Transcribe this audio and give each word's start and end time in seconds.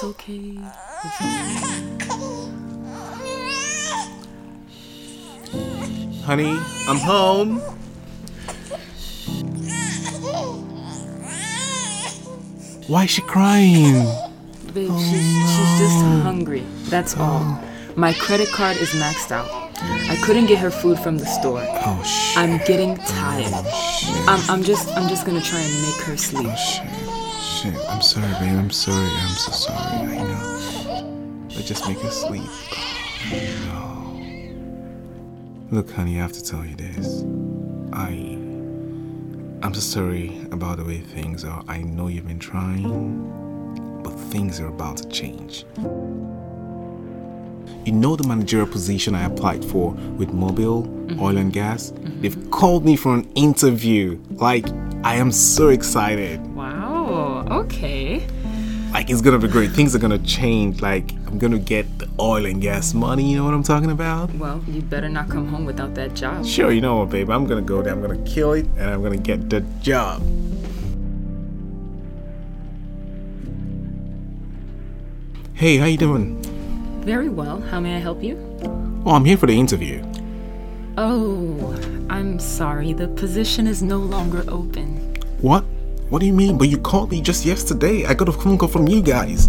It's 0.00 0.04
okay. 0.04 0.54
It's 1.02 1.20
okay. 1.20 1.34
Honey, 6.22 6.56
I'm 6.86 6.98
home. 6.98 7.58
Why 12.86 13.04
is 13.04 13.10
she 13.10 13.22
crying? 13.22 14.04
Babe, 14.72 14.88
oh, 14.88 15.00
she's, 15.00 15.10
she's 15.10 15.78
just 15.80 16.04
hungry. 16.22 16.64
That's 16.90 17.16
oh. 17.18 17.22
all. 17.22 17.60
My 17.96 18.12
credit 18.12 18.52
card 18.52 18.76
is 18.76 18.90
maxed 18.90 19.32
out. 19.32 19.50
I 19.82 20.16
couldn't 20.22 20.46
get 20.46 20.60
her 20.60 20.70
food 20.70 21.00
from 21.00 21.18
the 21.18 21.26
store. 21.26 21.64
Oh 21.84 22.00
shit. 22.04 22.38
I'm 22.38 22.58
getting 22.58 22.96
tired. 22.98 23.50
Oh, 23.52 24.24
I'm, 24.28 24.48
I'm 24.48 24.62
just 24.62 24.96
I'm 24.96 25.08
just 25.08 25.26
gonna 25.26 25.42
try 25.42 25.58
and 25.58 25.82
make 25.82 26.00
her 26.02 26.16
sleep. 26.16 26.56
Shit. 26.56 27.17
Shit. 27.62 27.74
I'm 27.88 28.00
sorry, 28.02 28.32
babe. 28.34 28.56
I'm 28.56 28.70
sorry. 28.70 29.04
I'm 29.04 29.34
so 29.34 29.50
sorry. 29.50 30.16
I 30.16 30.22
know. 30.22 31.48
Let's 31.50 31.66
just 31.66 31.88
make 31.88 31.98
her 31.98 32.10
sleep. 32.10 32.48
Oh, 33.32 34.20
no. 35.72 35.76
Look, 35.76 35.90
honey, 35.90 36.18
I 36.18 36.22
have 36.22 36.32
to 36.34 36.44
tell 36.44 36.64
you 36.64 36.76
this. 36.76 37.24
I. 37.92 38.38
I'm 39.66 39.74
so 39.74 39.80
sorry 39.80 40.40
about 40.52 40.76
the 40.76 40.84
way 40.84 41.00
things 41.00 41.44
are. 41.44 41.64
I 41.66 41.78
know 41.82 42.06
you've 42.06 42.28
been 42.28 42.38
trying, 42.38 44.02
but 44.04 44.12
things 44.30 44.60
are 44.60 44.68
about 44.68 44.98
to 44.98 45.08
change. 45.08 45.64
You 47.84 47.92
know 47.92 48.14
the 48.14 48.28
managerial 48.28 48.68
position 48.68 49.16
I 49.16 49.24
applied 49.24 49.64
for 49.64 49.94
with 50.16 50.28
Mobil, 50.28 50.86
mm-hmm. 50.86 51.20
Oil 51.20 51.36
and 51.38 51.52
Gas? 51.52 51.92
They've 52.20 52.50
called 52.52 52.84
me 52.84 52.94
for 52.94 53.16
an 53.16 53.28
interview. 53.34 54.16
Like, 54.30 54.68
I 55.02 55.16
am 55.16 55.32
so 55.32 55.70
excited. 55.70 56.40
Like, 58.92 59.10
it's 59.10 59.20
gonna 59.20 59.38
be 59.38 59.48
great. 59.48 59.70
Things 59.70 59.94
are 59.94 59.98
gonna 59.98 60.18
change. 60.18 60.80
Like, 60.80 61.12
I'm 61.26 61.38
gonna 61.38 61.58
get 61.58 61.98
the 61.98 62.08
oil 62.18 62.46
and 62.46 62.60
gas 62.60 62.94
money. 62.94 63.30
You 63.30 63.36
know 63.36 63.44
what 63.44 63.54
I'm 63.54 63.62
talking 63.62 63.90
about? 63.90 64.34
Well, 64.34 64.62
you 64.66 64.82
better 64.82 65.08
not 65.08 65.28
come 65.28 65.46
home 65.48 65.64
without 65.64 65.94
that 65.94 66.14
job. 66.14 66.44
Sure, 66.44 66.72
you 66.72 66.80
know 66.80 66.96
what, 66.96 67.10
babe? 67.10 67.30
I'm 67.30 67.46
gonna 67.46 67.62
go 67.62 67.80
there. 67.82 67.92
I'm 67.92 68.00
gonna 68.00 68.22
kill 68.24 68.52
it, 68.52 68.66
and 68.76 68.90
I'm 68.90 69.02
gonna 69.02 69.16
get 69.16 69.48
the 69.50 69.60
job. 69.82 70.22
Hey, 75.54 75.76
how 75.76 75.86
you 75.86 75.98
doing? 75.98 76.40
Very 77.04 77.28
well. 77.28 77.60
How 77.60 77.80
may 77.80 77.96
I 77.96 77.98
help 77.98 78.22
you? 78.22 78.36
Oh, 79.04 79.12
I'm 79.12 79.24
here 79.24 79.36
for 79.36 79.46
the 79.46 79.58
interview. 79.58 80.02
Oh, 80.96 81.74
I'm 82.10 82.38
sorry. 82.38 82.92
The 82.92 83.08
position 83.08 83.66
is 83.66 83.82
no 83.82 83.98
longer 83.98 84.44
open. 84.48 85.16
What? 85.40 85.64
What 86.10 86.20
do 86.20 86.26
you 86.26 86.32
mean? 86.32 86.56
But 86.56 86.68
you 86.68 86.78
called 86.78 87.10
me 87.10 87.20
just 87.20 87.44
yesterday. 87.44 88.06
I 88.06 88.14
got 88.14 88.28
a 88.28 88.32
phone 88.32 88.56
call 88.56 88.68
from 88.68 88.88
you 88.88 89.02
guys. 89.02 89.48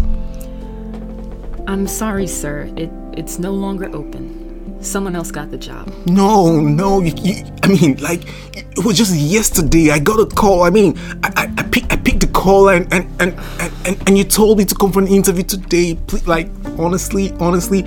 I'm 1.66 1.86
sorry, 1.86 2.26
sir. 2.26 2.70
It 2.76 2.90
it's 3.12 3.38
no 3.38 3.52
longer 3.52 3.88
open. 3.94 4.78
Someone 4.82 5.16
else 5.16 5.30
got 5.30 5.50
the 5.50 5.58
job. 5.58 5.92
No, 6.06 6.60
no. 6.60 7.00
You, 7.00 7.12
you, 7.16 7.44
I 7.62 7.68
mean, 7.68 7.96
like, 7.98 8.24
it 8.56 8.84
was 8.84 8.96
just 8.96 9.14
yesterday. 9.14 9.90
I 9.90 9.98
got 9.98 10.20
a 10.20 10.26
call. 10.26 10.62
I 10.62 10.70
mean, 10.70 10.98
I, 11.22 11.32
I, 11.36 11.54
I, 11.58 11.62
pick, 11.64 11.90
I 11.92 11.96
picked 11.96 12.20
the 12.20 12.28
call 12.28 12.68
and 12.68 12.92
and, 12.92 13.06
and, 13.20 13.38
and, 13.60 13.72
and 13.86 14.08
and 14.08 14.18
you 14.18 14.24
told 14.24 14.58
me 14.58 14.64
to 14.66 14.74
come 14.74 14.92
for 14.92 15.00
an 15.00 15.08
interview 15.08 15.44
today. 15.44 15.96
Please, 16.06 16.26
like, 16.26 16.50
honestly, 16.78 17.32
honestly, 17.40 17.84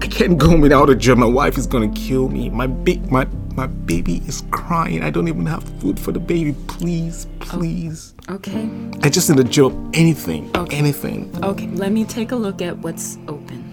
I 0.00 0.06
can't 0.06 0.38
go 0.38 0.56
without 0.58 0.90
a 0.90 0.94
job. 0.94 1.18
My 1.18 1.26
wife 1.26 1.58
is 1.58 1.66
gonna 1.66 1.90
kill 1.90 2.28
me. 2.28 2.50
My 2.50 2.66
big, 2.68 3.10
my 3.10 3.26
my 3.56 3.66
baby 3.66 4.22
is 4.26 4.42
crying. 4.50 5.02
I 5.02 5.10
don't 5.10 5.28
even 5.28 5.46
have 5.46 5.64
food 5.80 5.98
for 5.98 6.12
the 6.12 6.20
baby. 6.20 6.54
Please, 6.68 7.26
please. 7.40 8.14
Okay. 8.28 8.68
I 9.02 9.08
just 9.08 9.30
need 9.30 9.38
a 9.38 9.44
job. 9.44 9.72
Anything, 9.94 10.50
Okay. 10.54 10.76
anything. 10.76 11.30
Okay. 11.42 11.66
Let 11.68 11.92
me 11.92 12.04
take 12.04 12.32
a 12.32 12.36
look 12.36 12.60
at 12.60 12.76
what's 12.78 13.18
open. 13.28 13.64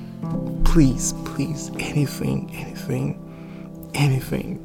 Please, 0.64 1.14
please, 1.26 1.70
anything, 1.80 2.50
anything, 2.56 3.20
anything. 3.94 4.60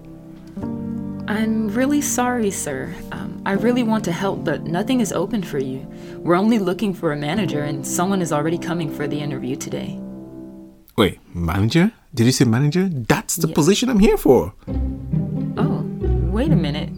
I'm 1.28 1.68
really 1.68 2.00
sorry, 2.00 2.50
sir. 2.50 2.94
Um, 3.12 3.42
I 3.44 3.52
really 3.52 3.82
want 3.82 4.04
to 4.04 4.12
help, 4.12 4.44
but 4.44 4.64
nothing 4.64 5.00
is 5.00 5.12
open 5.12 5.42
for 5.42 5.58
you. 5.58 5.86
We're 6.18 6.36
only 6.36 6.58
looking 6.58 6.94
for 6.94 7.12
a 7.12 7.16
manager, 7.16 7.62
and 7.64 7.86
someone 7.86 8.22
is 8.22 8.32
already 8.32 8.56
coming 8.56 8.90
for 8.90 9.06
the 9.06 9.20
interview 9.20 9.54
today. 9.56 10.00
Wait, 10.96 11.18
manager? 11.34 11.92
Did 12.18 12.26
you 12.26 12.32
say 12.32 12.46
manager? 12.46 12.88
That's 12.90 13.36
the 13.36 13.46
position 13.46 13.88
I'm 13.88 14.00
here 14.00 14.16
for. 14.16 14.52
Oh, 15.56 15.86
wait 16.32 16.50
a 16.50 16.56
minute. 16.56 16.90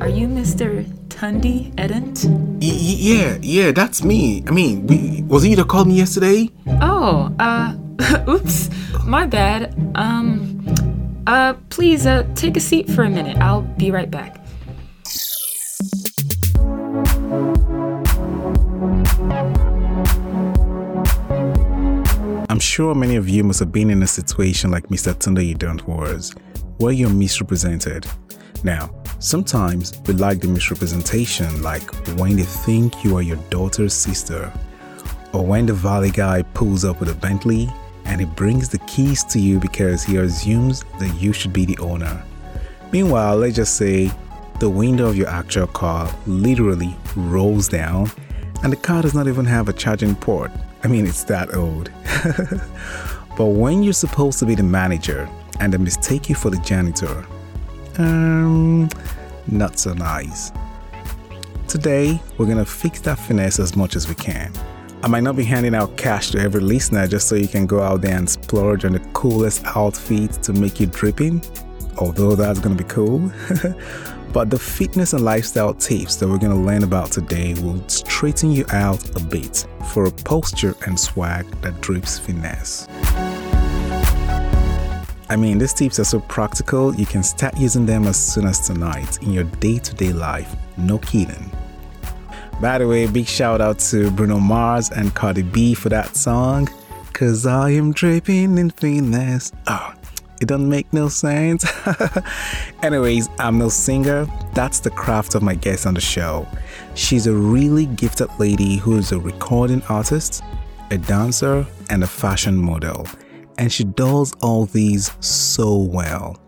Are 0.00 0.08
you 0.08 0.28
Mr. 0.28 0.86
Tunde 1.08 1.74
Edent? 1.74 2.26
Y- 2.62 2.70
yeah, 3.10 3.38
yeah, 3.42 3.72
that's 3.72 4.04
me. 4.04 4.44
I 4.46 4.52
mean, 4.52 4.86
we, 4.86 5.24
was 5.26 5.42
he 5.42 5.56
that 5.56 5.66
called 5.66 5.88
me 5.88 5.94
yesterday? 5.94 6.48
Oh, 6.80 7.34
uh, 7.40 7.74
oops, 8.28 8.70
my 9.04 9.26
bad. 9.26 9.74
Um, 9.96 10.64
uh, 11.26 11.54
please, 11.70 12.06
uh, 12.06 12.28
take 12.36 12.56
a 12.56 12.60
seat 12.60 12.88
for 12.88 13.02
a 13.02 13.10
minute. 13.10 13.36
I'll 13.38 13.62
be 13.62 13.90
right 13.90 14.12
back. 14.12 14.39
I'm 22.50 22.58
sure 22.58 22.96
many 22.96 23.14
of 23.14 23.28
you 23.28 23.44
must 23.44 23.60
have 23.60 23.70
been 23.70 23.90
in 23.90 24.02
a 24.02 24.08
situation 24.08 24.72
like 24.72 24.88
Mr. 24.88 25.14
Tunde 25.14 25.54
Idant 25.54 25.86
was, 25.86 26.34
where 26.78 26.90
you're 26.90 27.08
misrepresented. 27.08 28.08
Now, 28.64 28.90
sometimes 29.20 29.96
we 30.08 30.14
like 30.14 30.40
the 30.40 30.48
misrepresentation, 30.48 31.62
like 31.62 31.88
when 32.18 32.34
they 32.34 32.42
think 32.42 33.04
you 33.04 33.16
are 33.16 33.22
your 33.22 33.36
daughter's 33.50 33.94
sister, 33.94 34.52
or 35.32 35.46
when 35.46 35.64
the 35.64 35.72
valley 35.72 36.10
guy 36.10 36.42
pulls 36.42 36.84
up 36.84 36.98
with 36.98 37.10
a 37.10 37.14
Bentley 37.14 37.68
and 38.06 38.20
he 38.20 38.26
brings 38.26 38.68
the 38.68 38.78
keys 38.78 39.22
to 39.26 39.38
you 39.38 39.60
because 39.60 40.02
he 40.02 40.16
assumes 40.16 40.82
that 40.98 41.14
you 41.20 41.32
should 41.32 41.52
be 41.52 41.64
the 41.64 41.78
owner. 41.78 42.20
Meanwhile, 42.90 43.36
let's 43.36 43.54
just 43.54 43.76
say 43.76 44.10
the 44.58 44.68
window 44.68 45.08
of 45.08 45.16
your 45.16 45.28
actual 45.28 45.68
car 45.68 46.12
literally 46.26 46.96
rolls 47.14 47.68
down 47.68 48.10
and 48.64 48.72
the 48.72 48.76
car 48.76 49.02
does 49.02 49.14
not 49.14 49.28
even 49.28 49.44
have 49.44 49.68
a 49.68 49.72
charging 49.72 50.16
port. 50.16 50.50
I 50.82 50.88
mean, 50.88 51.06
it's 51.06 51.24
that 51.24 51.54
old. 51.54 51.90
but 53.36 53.46
when 53.46 53.82
you're 53.82 53.92
supposed 53.92 54.38
to 54.38 54.46
be 54.46 54.54
the 54.54 54.62
manager 54.62 55.28
and 55.60 55.72
they 55.72 55.78
mistake 55.78 56.28
you 56.28 56.34
for 56.34 56.50
the 56.50 56.58
janitor, 56.58 57.26
um, 57.98 58.88
not 59.46 59.78
so 59.78 59.92
nice. 59.92 60.52
Today, 61.68 62.20
we're 62.38 62.46
gonna 62.46 62.64
fix 62.64 63.00
that 63.02 63.18
finesse 63.18 63.58
as 63.58 63.76
much 63.76 63.94
as 63.94 64.08
we 64.08 64.14
can. 64.14 64.52
I 65.02 65.08
might 65.08 65.22
not 65.22 65.36
be 65.36 65.44
handing 65.44 65.74
out 65.74 65.96
cash 65.96 66.30
to 66.30 66.40
every 66.40 66.60
listener 66.60 67.06
just 67.06 67.28
so 67.28 67.34
you 67.34 67.48
can 67.48 67.66
go 67.66 67.80
out 67.80 68.00
there 68.02 68.16
and 68.16 68.28
splurge 68.28 68.84
on 68.84 68.92
the 68.92 69.00
coolest 69.12 69.64
outfit 69.76 70.32
to 70.42 70.52
make 70.52 70.80
you 70.80 70.86
dripping, 70.86 71.42
although 71.98 72.34
that's 72.34 72.58
gonna 72.58 72.74
be 72.74 72.84
cool. 72.84 73.30
but 74.32 74.50
the 74.50 74.58
fitness 74.58 75.12
and 75.12 75.24
lifestyle 75.24 75.74
tips 75.74 76.16
that 76.16 76.28
we're 76.28 76.38
gonna 76.38 76.60
learn 76.60 76.84
about 76.84 77.10
today 77.10 77.54
will 77.54 77.82
straighten 77.88 78.50
you 78.50 78.64
out 78.70 79.04
a 79.16 79.20
bit 79.20 79.66
for 79.92 80.06
a 80.06 80.10
posture 80.10 80.74
and 80.86 80.98
swag 80.98 81.46
that 81.62 81.80
drips 81.80 82.18
finesse. 82.18 82.86
I 85.28 85.36
mean, 85.36 85.58
these 85.58 85.72
tips 85.72 86.00
are 86.00 86.04
so 86.04 86.20
practical, 86.20 86.94
you 86.94 87.06
can 87.06 87.22
start 87.22 87.56
using 87.56 87.86
them 87.86 88.06
as 88.06 88.16
soon 88.16 88.46
as 88.46 88.66
tonight 88.66 89.22
in 89.22 89.32
your 89.32 89.44
day 89.44 89.78
to 89.78 89.94
day 89.94 90.12
life. 90.12 90.52
No 90.76 90.98
kidding. 90.98 91.50
By 92.60 92.78
the 92.78 92.86
way, 92.86 93.06
big 93.06 93.26
shout 93.26 93.60
out 93.60 93.78
to 93.90 94.10
Bruno 94.10 94.38
Mars 94.38 94.90
and 94.90 95.14
Cardi 95.14 95.42
B 95.42 95.72
for 95.74 95.88
that 95.88 96.16
song. 96.16 96.68
Cause 97.12 97.46
I 97.46 97.70
am 97.70 97.92
dripping 97.92 98.58
in 98.58 98.70
finesse. 98.70 99.52
Oh, 99.66 99.92
it 100.40 100.48
doesn't 100.48 100.68
make 100.68 100.90
no 100.92 101.08
sense. 101.08 101.64
Anyways, 102.82 103.28
I'm 103.38 103.58
no 103.58 103.68
singer. 103.68 104.26
That's 104.54 104.80
the 104.80 104.90
craft 104.90 105.34
of 105.34 105.42
my 105.42 105.54
guest 105.54 105.86
on 105.86 105.94
the 105.94 106.00
show. 106.00 106.46
She's 106.94 107.26
a 107.26 107.34
really 107.34 107.86
gifted 107.86 108.28
lady 108.38 108.76
who 108.76 108.96
is 108.96 109.12
a 109.12 109.18
recording 109.18 109.82
artist, 109.88 110.42
a 110.90 110.98
dancer, 110.98 111.66
and 111.90 112.02
a 112.02 112.06
fashion 112.06 112.56
model. 112.56 113.06
And 113.58 113.70
she 113.70 113.84
does 113.84 114.32
all 114.40 114.64
these 114.64 115.12
so 115.20 115.76
well. 115.76 116.38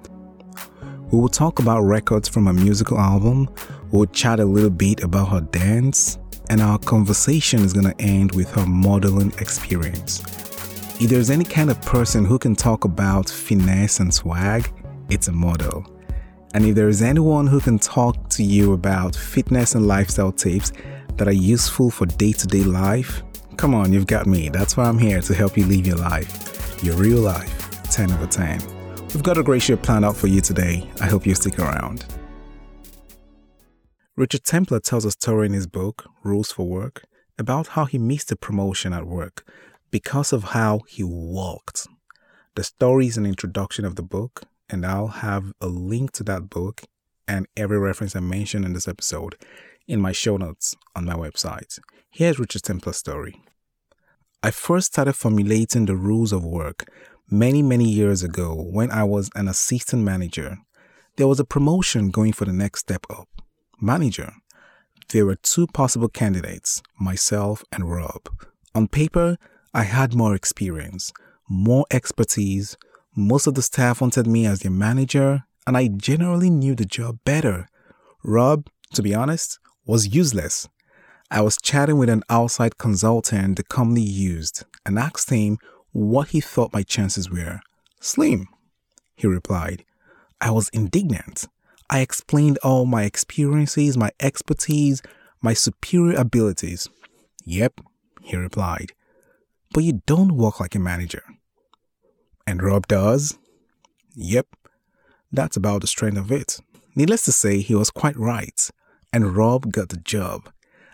We 1.11 1.21
will 1.21 1.29
talk 1.29 1.59
about 1.59 1.83
records 1.83 2.29
from 2.29 2.47
her 2.47 2.55
musical 2.55 2.99
album, 2.99 3.51
we'll 3.91 4.07
chat 4.07 4.41
a 4.41 4.45
little 4.47 4.71
bit 4.71 5.03
about 5.03 5.27
her 5.27 5.43
dance, 5.43 6.19
and 6.49 6.63
our 6.63 6.79
conversation 6.79 7.61
is 7.61 7.75
going 7.75 7.85
to 7.85 8.01
end 8.01 8.35
with 8.35 8.51
her 8.53 8.65
modeling 8.65 9.33
experience. 9.39 10.42
If 11.03 11.11
there's 11.11 11.31
any 11.31 11.43
kind 11.43 11.69
of 11.69 11.83
person 11.83 12.25
who 12.25 12.39
can 12.39 12.55
talk 12.55 12.85
about 12.85 13.29
finesse 13.29 13.99
and 13.99 14.15
swag, 14.15 14.73
it's 15.09 15.27
a 15.27 15.33
model. 15.33 15.85
And 16.55 16.65
if 16.65 16.77
there 16.77 16.89
is 16.89 17.03
anyone 17.03 17.49
who 17.49 17.59
can 17.59 17.81
talk 17.81 18.29
to 18.29 18.45
you 18.45 18.73
about 18.73 19.17
fitness 19.17 19.75
and 19.75 19.89
lifestyle 19.89 20.31
tips 20.31 20.71
that 21.17 21.27
are 21.27 21.33
useful 21.33 21.91
for 21.91 22.07
day 22.07 22.31
to 22.31 22.47
day 22.47 22.63
life, 22.63 23.25
come 23.57 23.75
on, 23.75 23.93
you've 23.93 24.07
got 24.07 24.29
me. 24.29 24.49
That's 24.49 24.77
why 24.77 24.85
I'm 24.85 24.97
here 24.97 25.21
to 25.23 25.35
help 25.35 25.59
you 25.59 25.67
live 25.67 25.89
your 25.89 25.97
life, 25.97 26.81
your 26.85 26.95
real 26.95 27.19
life, 27.19 27.83
10 27.91 28.13
over 28.13 28.29
10. 28.29 28.63
We've 29.13 29.25
got 29.25 29.39
a 29.39 29.43
great 29.43 29.63
show 29.63 29.77
planned 29.77 30.05
out 30.05 30.17
for 30.17 30.29
you 30.29 30.41
today. 30.41 30.89
I 31.01 31.07
hope 31.07 31.27
you 31.27 31.35
stick 31.35 31.59
around. 31.59 32.05
Richard 34.15 34.45
Templar 34.45 34.79
tells 34.79 35.05
a 35.05 35.11
story 35.11 35.47
in 35.47 35.53
his 35.53 35.67
book, 35.67 36.05
Rules 36.23 36.53
for 36.53 36.65
Work, 36.65 37.03
about 37.41 37.69
how 37.69 37.87
he 37.87 37.99
missed 37.99 38.31
a 38.31 38.37
promotion 38.37 38.93
at 38.93 39.05
work 39.05 39.45
because 39.93 40.33
of 40.33 40.43
how 40.43 40.81
he 40.89 41.05
walked. 41.05 41.87
The 42.57 42.65
story 42.65 43.07
is 43.07 43.17
an 43.17 43.27
introduction 43.27 43.85
of 43.85 43.95
the 43.95 44.03
book, 44.03 44.43
and 44.69 44.85
I'll 44.85 45.07
have 45.29 45.53
a 45.61 45.69
link 45.69 46.11
to 46.13 46.25
that 46.25 46.51
book 46.51 46.83
and 47.29 47.47
every 47.57 47.79
reference 47.79 48.17
I 48.17 48.21
mentioned 48.21 48.65
in 48.65 48.73
this 48.73 48.89
episode 48.89 49.37
in 49.87 50.01
my 50.01 50.11
show 50.11 50.37
notes 50.37 50.75
on 50.97 51.05
my 51.05 51.15
website. 51.15 51.79
Here's 52.11 52.39
Richard 52.39 52.63
Templar's 52.63 52.97
story. 52.97 53.41
I 54.43 54.51
first 54.51 54.89
started 54.89 55.13
formulating 55.13 55.87
the 55.87 55.95
rules 55.95 56.33
of 56.33 56.45
work 56.45 56.91
many, 57.31 57.63
many 57.63 57.89
years 57.89 58.23
ago 58.23 58.55
when 58.55 58.91
I 58.91 59.05
was 59.05 59.31
an 59.35 59.47
assistant 59.47 60.03
manager. 60.03 60.59
There 61.17 61.29
was 61.29 61.39
a 61.39 61.45
promotion 61.45 62.11
going 62.11 62.33
for 62.33 62.45
the 62.47 62.53
next 62.53 62.81
step 62.81 63.07
up 63.11 63.29
manager. 63.81 64.33
There 65.09 65.27
were 65.27 65.37
two 65.37 65.67
possible 65.67 66.09
candidates, 66.09 66.83
myself 66.99 67.63
and 67.71 67.91
Rob. 67.91 68.29
On 68.75 68.89
paper, 68.89 69.37
I 69.75 69.85
had 69.85 70.15
more 70.15 70.35
experience, 70.35 71.13
more 71.49 71.87
expertise. 71.91 72.77
Most 73.17 73.47
of 73.47 73.55
the 73.55 73.63
staff 73.63 74.03
wanted 74.03 74.27
me 74.27 74.45
as 74.45 74.61
their 74.61 74.71
manager, 74.71 75.45
and 75.67 75.77
I 75.79 75.89
generally 75.89 76.51
knew 76.51 76.75
the 76.75 76.85
job 76.85 77.19
better. 77.25 77.69
Rob, 78.23 78.69
to 78.93 79.03
be 79.03 79.15
honest, 79.15 79.59
was 79.87 80.15
useless. 80.15 80.69
I 81.31 81.41
was 81.41 81.57
chatting 81.57 81.97
with 81.97 82.11
an 82.11 82.23
outside 82.29 82.77
consultant 82.77 83.57
the 83.57 83.63
company 83.63 84.03
used 84.03 84.65
and 84.85 84.99
asked 84.99 85.31
him 85.31 85.57
what 85.93 86.29
he 86.29 86.41
thought 86.43 86.75
my 86.75 86.83
chances 86.83 87.31
were. 87.31 87.61
Slim, 87.99 88.49
he 89.15 89.27
replied. 89.27 89.85
I 90.39 90.51
was 90.51 90.69
indignant. 90.71 91.47
I 91.89 92.01
explained 92.01 92.59
all 92.63 92.85
my 92.85 93.05
experiences, 93.05 93.97
my 93.97 94.11
expertise, 94.21 95.01
my 95.41 95.55
superior 95.55 96.19
abilities. 96.19 96.91
Yep, 97.47 97.81
he 98.21 98.37
replied. 98.37 98.93
But 99.73 99.85
you 99.85 100.03
don't 100.07 100.37
work 100.37 100.61
like 100.61 100.75
a 100.75 100.79
manager. 100.79 101.25
And 102.47 102.63
Rob 102.63 102.87
does? 102.87 103.39
Yep, 104.15 104.47
that's 105.31 105.57
about 105.57 105.81
the 105.81 105.87
strength 105.87 106.19
of 106.19 106.31
it. 106.31 106.61
Needless 106.95 107.23
to 107.23 107.33
say, 107.33 107.61
he 107.61 107.75
was 107.75 107.91
quite 107.91 108.17
right, 108.17 108.71
and 109.13 109.35
Rob 109.35 109.73
got 109.73 109.89
the 109.89 109.97
job. 109.97 110.51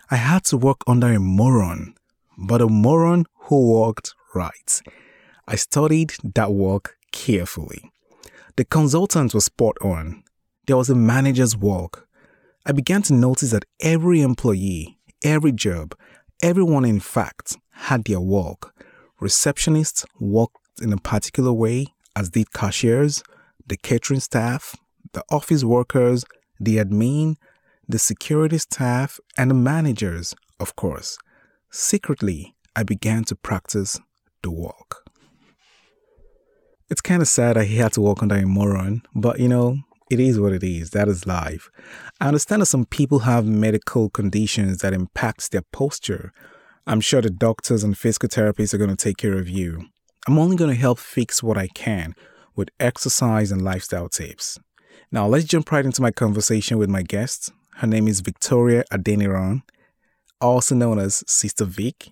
I 0.09 0.15
had 0.15 0.45
to 0.45 0.57
work 0.57 0.77
under 0.87 1.11
a 1.11 1.19
moron, 1.19 1.95
but 2.37 2.61
a 2.61 2.67
moron 2.67 3.25
who 3.41 3.73
worked 3.73 4.13
right. 4.33 4.81
I 5.47 5.55
studied 5.55 6.13
that 6.35 6.53
work 6.53 6.95
carefully. 7.11 7.91
The 8.55 8.63
consultant 8.63 9.33
was 9.33 9.45
spot 9.45 9.75
on. 9.81 10.23
There 10.67 10.77
was 10.77 10.89
a 10.89 10.95
manager's 10.95 11.57
work. 11.57 12.07
I 12.65 12.71
began 12.71 13.01
to 13.03 13.13
notice 13.13 13.51
that 13.51 13.65
every 13.81 14.21
employee, 14.21 14.99
every 15.23 15.51
job, 15.51 15.95
everyone 16.41 16.85
in 16.85 16.99
fact 16.99 17.57
had 17.79 18.05
their 18.05 18.19
work. 18.19 18.73
Receptionists 19.21 20.05
worked 20.19 20.57
in 20.81 20.93
a 20.93 20.97
particular 20.97 21.53
way, 21.53 21.87
as 22.15 22.29
did 22.29 22.51
cashiers, 22.53 23.23
the 23.67 23.77
catering 23.77 24.19
staff, 24.19 24.75
the 25.13 25.23
office 25.29 25.63
workers, 25.63 26.25
the 26.59 26.77
admin, 26.77 27.35
the 27.87 27.99
security 27.99 28.57
staff, 28.57 29.19
and 29.37 29.49
the 29.49 29.55
managers, 29.55 30.35
of 30.59 30.75
course. 30.75 31.17
Secretly, 31.71 32.55
I 32.75 32.83
began 32.83 33.23
to 33.25 33.35
practice 33.35 33.99
the 34.41 34.51
walk. 34.51 35.03
It's 36.89 37.01
kind 37.01 37.21
of 37.21 37.27
sad 37.27 37.57
he 37.57 37.77
had 37.77 37.93
to 37.93 38.01
walk 38.01 38.21
under 38.21 38.35
a 38.35 38.45
moron, 38.45 39.03
but 39.13 39.39
you 39.39 39.47
know, 39.47 39.77
it 40.09 40.19
is 40.19 40.39
what 40.39 40.53
it 40.53 40.63
is. 40.63 40.89
That 40.91 41.07
is 41.07 41.27
life. 41.27 41.69
I 42.19 42.27
understand 42.27 42.61
that 42.61 42.67
some 42.67 42.85
people 42.85 43.19
have 43.19 43.45
medical 43.45 44.09
conditions 44.09 44.79
that 44.79 44.93
impacts 44.93 45.49
their 45.49 45.61
posture. 45.71 46.33
I'm 46.89 47.01
sure 47.01 47.21
the 47.21 47.29
doctors 47.29 47.83
and 47.83 47.95
physical 47.95 48.29
therapists 48.29 48.73
are 48.73 48.79
going 48.79 48.89
to 48.89 48.95
take 48.95 49.17
care 49.17 49.37
of 49.37 49.47
you. 49.47 49.85
I'm 50.27 50.39
only 50.39 50.55
going 50.55 50.71
to 50.71 50.75
help 50.75 50.97
fix 50.97 51.43
what 51.43 51.55
I 51.55 51.67
can 51.67 52.15
with 52.55 52.71
exercise 52.79 53.51
and 53.51 53.63
lifestyle 53.63 54.09
tips. 54.09 54.59
Now, 55.11 55.27
let's 55.27 55.45
jump 55.45 55.71
right 55.71 55.85
into 55.85 56.01
my 56.01 56.09
conversation 56.09 56.79
with 56.79 56.89
my 56.89 57.03
guest. 57.03 57.51
Her 57.75 57.85
name 57.85 58.07
is 58.07 58.21
Victoria 58.21 58.85
Adeniran, 58.91 59.61
also 60.41 60.73
known 60.73 60.97
as 60.97 61.23
Sister 61.27 61.63
Vic. 61.63 62.11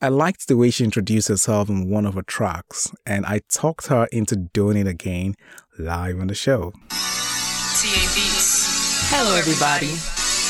I 0.00 0.08
liked 0.08 0.48
the 0.48 0.56
way 0.56 0.70
she 0.70 0.84
introduced 0.84 1.28
herself 1.28 1.68
in 1.68 1.90
one 1.90 2.06
of 2.06 2.14
her 2.14 2.22
tracks, 2.22 2.90
and 3.04 3.26
I 3.26 3.42
talked 3.50 3.88
her 3.88 4.08
into 4.10 4.36
doing 4.36 4.78
it 4.78 4.86
again 4.86 5.34
live 5.78 6.18
on 6.18 6.28
the 6.28 6.34
show. 6.34 6.72
TA 6.88 8.00
Beats. 8.14 9.10
Hello, 9.10 9.36
everybody. 9.36 9.88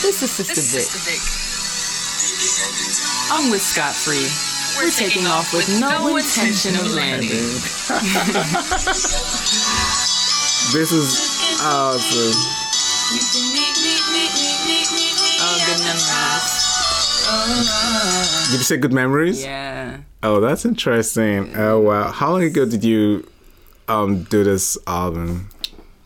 This 0.00 0.22
is 0.22 0.30
Sister, 0.30 0.54
this 0.54 0.72
Vic. 0.72 0.82
Sister 0.82 1.10
Vic. 1.10 3.07
I'm 3.30 3.50
with 3.50 3.60
Scott 3.60 3.94
Free. 3.94 4.26
We're 4.76 4.90
taking 4.90 5.26
off 5.26 5.52
with 5.52 5.68
no 5.78 6.16
intention 6.16 6.74
of 6.76 6.90
landing. 6.94 7.28
this 10.72 10.92
is 10.92 11.60
awesome. 11.60 12.32
Oh, 15.40 15.58
good 15.66 15.78
memories. 15.84 16.64
Did 18.50 18.58
you 18.58 18.64
say 18.64 18.76
good 18.78 18.92
memories? 18.94 19.44
Yeah. 19.44 19.98
Oh, 20.22 20.40
that's 20.40 20.64
interesting. 20.64 21.54
Oh 21.54 21.80
wow! 21.80 22.10
How 22.10 22.30
long 22.32 22.42
ago 22.42 22.64
did 22.64 22.82
you 22.82 23.28
um 23.88 24.22
do 24.24 24.42
this 24.42 24.78
album? 24.86 25.50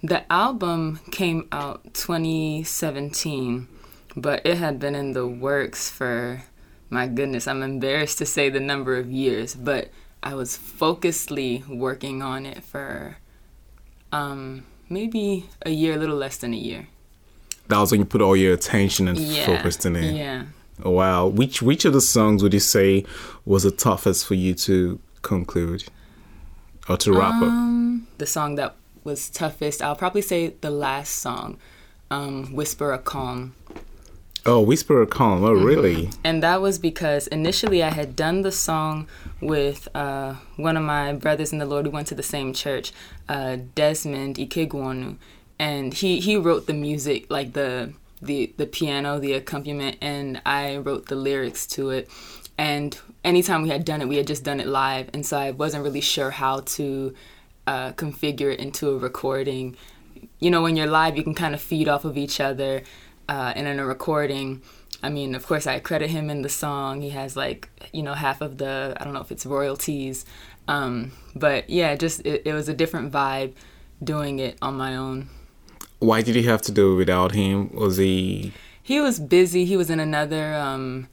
The 0.02 0.24
album 0.32 0.98
came 1.12 1.46
out 1.52 1.94
2017, 1.94 3.68
but 4.16 4.44
it 4.44 4.56
had 4.58 4.80
been 4.80 4.96
in 4.96 5.12
the 5.12 5.26
works 5.28 5.88
for 5.88 6.42
my 6.92 7.06
goodness, 7.06 7.48
I'm 7.48 7.62
embarrassed 7.62 8.18
to 8.18 8.26
say 8.26 8.50
the 8.50 8.60
number 8.60 8.98
of 8.98 9.10
years, 9.10 9.54
but 9.54 9.88
I 10.22 10.34
was 10.34 10.58
focusedly 10.58 11.66
working 11.66 12.20
on 12.20 12.44
it 12.44 12.62
for 12.62 13.16
um, 14.12 14.64
maybe 14.90 15.48
a 15.62 15.70
year, 15.70 15.94
a 15.94 15.96
little 15.96 16.16
less 16.16 16.36
than 16.36 16.52
a 16.52 16.56
year. 16.58 16.88
That 17.68 17.78
was 17.78 17.92
when 17.92 18.00
you 18.00 18.04
put 18.04 18.20
all 18.20 18.36
your 18.36 18.52
attention 18.52 19.08
and 19.08 19.18
yeah, 19.18 19.46
focused 19.46 19.86
in 19.86 19.96
it. 19.96 20.14
Yeah. 20.14 20.44
Oh, 20.84 20.90
wow. 20.90 21.26
Which 21.28 21.62
which 21.62 21.86
of 21.86 21.94
the 21.94 22.00
songs 22.02 22.42
would 22.42 22.52
you 22.52 22.60
say 22.60 23.06
was 23.46 23.62
the 23.62 23.70
toughest 23.70 24.26
for 24.26 24.34
you 24.34 24.52
to 24.56 25.00
conclude 25.22 25.84
or 26.90 26.98
to 26.98 27.12
wrap 27.12 27.40
um, 27.40 28.02
up? 28.02 28.18
The 28.18 28.26
song 28.26 28.56
that 28.56 28.76
was 29.02 29.30
toughest, 29.30 29.80
I'll 29.80 29.96
probably 29.96 30.20
say 30.20 30.56
the 30.60 30.70
last 30.70 31.14
song, 31.14 31.56
um, 32.10 32.54
"Whisper 32.54 32.92
a 32.92 32.98
Calm." 32.98 33.54
Oh, 34.44 34.60
Whisper 34.60 35.00
a 35.00 35.06
Calm. 35.06 35.44
Oh, 35.44 35.54
mm-hmm. 35.54 35.64
really? 35.64 36.10
And 36.24 36.42
that 36.42 36.60
was 36.60 36.78
because 36.78 37.28
initially 37.28 37.82
I 37.82 37.90
had 37.90 38.16
done 38.16 38.42
the 38.42 38.50
song 38.50 39.06
with 39.40 39.88
uh, 39.94 40.34
one 40.56 40.76
of 40.76 40.82
my 40.82 41.12
brothers 41.12 41.52
in 41.52 41.58
the 41.58 41.66
Lord 41.66 41.86
who 41.86 41.92
went 41.92 42.08
to 42.08 42.16
the 42.16 42.24
same 42.24 42.52
church, 42.52 42.92
uh, 43.28 43.58
Desmond 43.76 44.36
Ikegwonu. 44.36 45.16
And 45.60 45.94
he, 45.94 46.18
he 46.18 46.36
wrote 46.36 46.66
the 46.66 46.74
music, 46.74 47.30
like 47.30 47.52
the, 47.52 47.92
the, 48.20 48.52
the 48.56 48.66
piano, 48.66 49.20
the 49.20 49.34
accompaniment, 49.34 49.98
and 50.00 50.42
I 50.44 50.78
wrote 50.78 51.06
the 51.06 51.14
lyrics 51.14 51.64
to 51.68 51.90
it. 51.90 52.10
And 52.58 52.98
anytime 53.22 53.62
we 53.62 53.68
had 53.68 53.84
done 53.84 54.02
it, 54.02 54.08
we 54.08 54.16
had 54.16 54.26
just 54.26 54.42
done 54.42 54.58
it 54.58 54.66
live. 54.66 55.08
And 55.14 55.24
so 55.24 55.38
I 55.38 55.52
wasn't 55.52 55.84
really 55.84 56.00
sure 56.00 56.32
how 56.32 56.60
to 56.60 57.14
uh, 57.68 57.92
configure 57.92 58.52
it 58.52 58.58
into 58.58 58.90
a 58.90 58.98
recording. 58.98 59.76
You 60.40 60.50
know, 60.50 60.62
when 60.62 60.74
you're 60.74 60.88
live, 60.88 61.16
you 61.16 61.22
can 61.22 61.34
kind 61.34 61.54
of 61.54 61.60
feed 61.60 61.86
off 61.86 62.04
of 62.04 62.16
each 62.18 62.40
other 62.40 62.82
uh, 63.32 63.52
and 63.56 63.66
in 63.66 63.78
a 63.78 63.86
recording. 63.86 64.60
I 65.02 65.08
mean, 65.08 65.34
of 65.34 65.46
course, 65.46 65.66
I 65.66 65.80
credit 65.80 66.10
him 66.10 66.28
in 66.28 66.42
the 66.42 66.50
song. 66.50 67.00
He 67.00 67.10
has 67.10 67.34
like, 67.34 67.70
you 67.92 68.02
know, 68.02 68.12
half 68.12 68.42
of 68.42 68.58
the, 68.58 68.94
I 68.98 69.04
don't 69.04 69.14
know 69.14 69.22
if 69.22 69.32
it's 69.32 69.46
royalties. 69.46 70.26
Um, 70.68 71.12
but 71.34 71.70
yeah, 71.70 71.96
just 71.96 72.20
it, 72.26 72.42
it 72.44 72.52
was 72.52 72.68
a 72.68 72.74
different 72.74 73.10
vibe 73.10 73.54
doing 74.04 74.38
it 74.38 74.58
on 74.60 74.74
my 74.74 74.94
own. 74.96 75.30
Why 75.98 76.20
did 76.20 76.36
you 76.36 76.46
have 76.50 76.60
to 76.62 76.72
do 76.72 76.92
it 76.92 76.96
without 76.96 77.32
him? 77.32 77.70
Was 77.72 77.96
he? 77.96 78.52
He 78.82 79.00
was 79.00 79.18
busy. 79.18 79.64
He 79.64 79.76
was 79.78 79.88
in 79.88 79.98
another. 79.98 80.54
Um, 80.54 81.08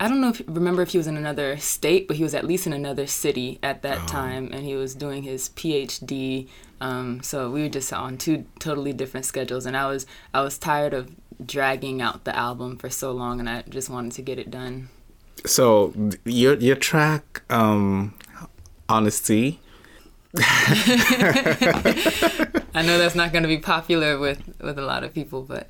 I 0.00 0.08
don't 0.08 0.20
know 0.20 0.28
if 0.30 0.42
remember 0.46 0.82
if 0.82 0.90
he 0.90 0.98
was 0.98 1.06
in 1.06 1.16
another 1.16 1.56
state, 1.56 2.06
but 2.06 2.16
he 2.16 2.22
was 2.22 2.34
at 2.34 2.44
least 2.44 2.66
in 2.66 2.72
another 2.72 3.06
city 3.06 3.58
at 3.62 3.82
that 3.82 3.98
oh. 4.02 4.06
time, 4.06 4.50
and 4.52 4.64
he 4.64 4.76
was 4.76 4.94
doing 4.94 5.24
his 5.24 5.48
PhD 5.50 6.48
um, 6.80 7.22
so 7.22 7.50
we 7.50 7.62
were 7.62 7.68
just 7.68 7.92
on 7.92 8.16
two 8.18 8.46
totally 8.58 8.92
different 8.92 9.26
schedules, 9.26 9.66
and 9.66 9.76
I 9.76 9.86
was 9.86 10.06
I 10.32 10.42
was 10.42 10.58
tired 10.58 10.94
of 10.94 11.10
dragging 11.44 12.00
out 12.00 12.24
the 12.24 12.34
album 12.36 12.76
for 12.76 12.88
so 12.90 13.10
long, 13.12 13.40
and 13.40 13.48
I 13.48 13.62
just 13.68 13.90
wanted 13.90 14.12
to 14.12 14.22
get 14.22 14.38
it 14.38 14.50
done. 14.50 14.88
So 15.44 15.92
your 16.24 16.54
your 16.54 16.76
track, 16.76 17.42
um, 17.50 18.14
honesty. 18.88 19.60
I 20.38 20.42
know 22.84 22.98
that's 22.98 23.14
not 23.14 23.32
going 23.32 23.42
to 23.42 23.48
be 23.48 23.58
popular 23.58 24.18
with 24.18 24.40
with 24.60 24.78
a 24.78 24.82
lot 24.82 25.02
of 25.02 25.12
people, 25.12 25.42
but 25.42 25.68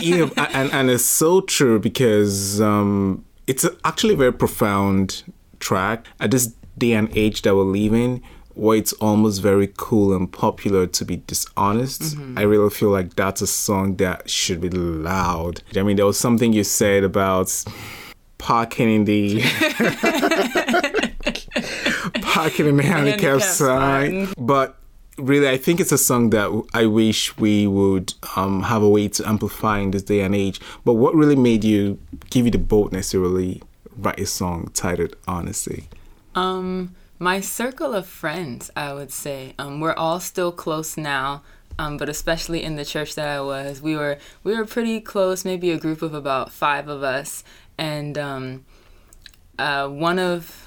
yeah, 0.00 0.28
and 0.52 0.70
and 0.70 0.90
it's 0.90 1.06
so 1.06 1.40
true 1.40 1.78
because 1.78 2.60
um, 2.60 3.24
it's 3.46 3.66
actually 3.84 4.14
a 4.14 4.16
very 4.16 4.32
profound 4.32 5.24
track 5.60 6.06
at 6.20 6.30
this 6.30 6.54
day 6.78 6.92
and 6.92 7.14
age 7.16 7.42
that 7.42 7.54
we're 7.54 7.62
living 7.62 8.22
where 8.54 8.76
it's 8.76 8.92
almost 8.94 9.40
very 9.40 9.72
cool 9.76 10.14
and 10.14 10.30
popular 10.30 10.86
to 10.86 11.04
be 11.04 11.16
dishonest. 11.26 12.02
Mm-hmm. 12.02 12.38
I 12.38 12.42
really 12.42 12.70
feel 12.70 12.90
like 12.90 13.16
that's 13.16 13.40
a 13.40 13.46
song 13.46 13.96
that 13.96 14.28
should 14.28 14.60
be 14.60 14.68
loud. 14.68 15.62
I 15.74 15.82
mean, 15.82 15.96
there 15.96 16.06
was 16.06 16.18
something 16.18 16.52
you 16.52 16.64
said 16.64 17.02
about 17.02 17.64
parking 18.38 18.94
in 18.94 19.04
the 19.04 19.40
parking 22.22 22.66
in 22.66 22.76
the 22.76 22.82
handicap 22.82 23.20
handicap 23.20 23.42
sign. 23.42 24.28
But 24.36 24.76
really, 25.18 25.48
I 25.48 25.56
think 25.56 25.80
it's 25.80 25.92
a 25.92 25.98
song 25.98 26.30
that 26.30 26.64
I 26.74 26.86
wish 26.86 27.36
we 27.36 27.66
would 27.66 28.14
um, 28.36 28.62
have 28.62 28.82
a 28.82 28.88
way 28.88 29.08
to 29.08 29.28
amplify 29.28 29.78
in 29.78 29.90
this 29.90 30.02
day 30.02 30.20
and 30.20 30.34
age. 30.34 30.60
But 30.84 30.94
what 30.94 31.14
really 31.14 31.36
made 31.36 31.64
you 31.64 31.98
give 32.30 32.44
you 32.44 32.50
the 32.50 32.58
boldness 32.58 33.10
to 33.10 33.20
really 33.20 33.62
write 33.96 34.20
a 34.20 34.26
song 34.26 34.70
titled 34.74 35.16
"Honesty"? 35.26 35.88
Um, 36.34 36.94
my 37.18 37.40
circle 37.40 37.94
of 37.94 38.06
friends, 38.06 38.70
I 38.74 38.92
would 38.92 39.12
say, 39.12 39.54
um, 39.58 39.80
we're 39.80 39.94
all 39.94 40.20
still 40.20 40.52
close 40.52 40.96
now. 40.96 41.42
Um, 41.78 41.96
but 41.96 42.10
especially 42.10 42.62
in 42.62 42.76
the 42.76 42.84
church 42.84 43.14
that 43.14 43.26
I 43.26 43.40
was, 43.40 43.80
we 43.80 43.96
were 43.96 44.18
we 44.44 44.54
were 44.54 44.66
pretty 44.66 45.00
close. 45.00 45.42
Maybe 45.42 45.70
a 45.70 45.78
group 45.78 46.02
of 46.02 46.12
about 46.12 46.52
five 46.52 46.86
of 46.86 47.02
us, 47.02 47.44
and 47.78 48.18
um, 48.18 48.66
uh, 49.58 49.88
one 49.88 50.18
of 50.18 50.61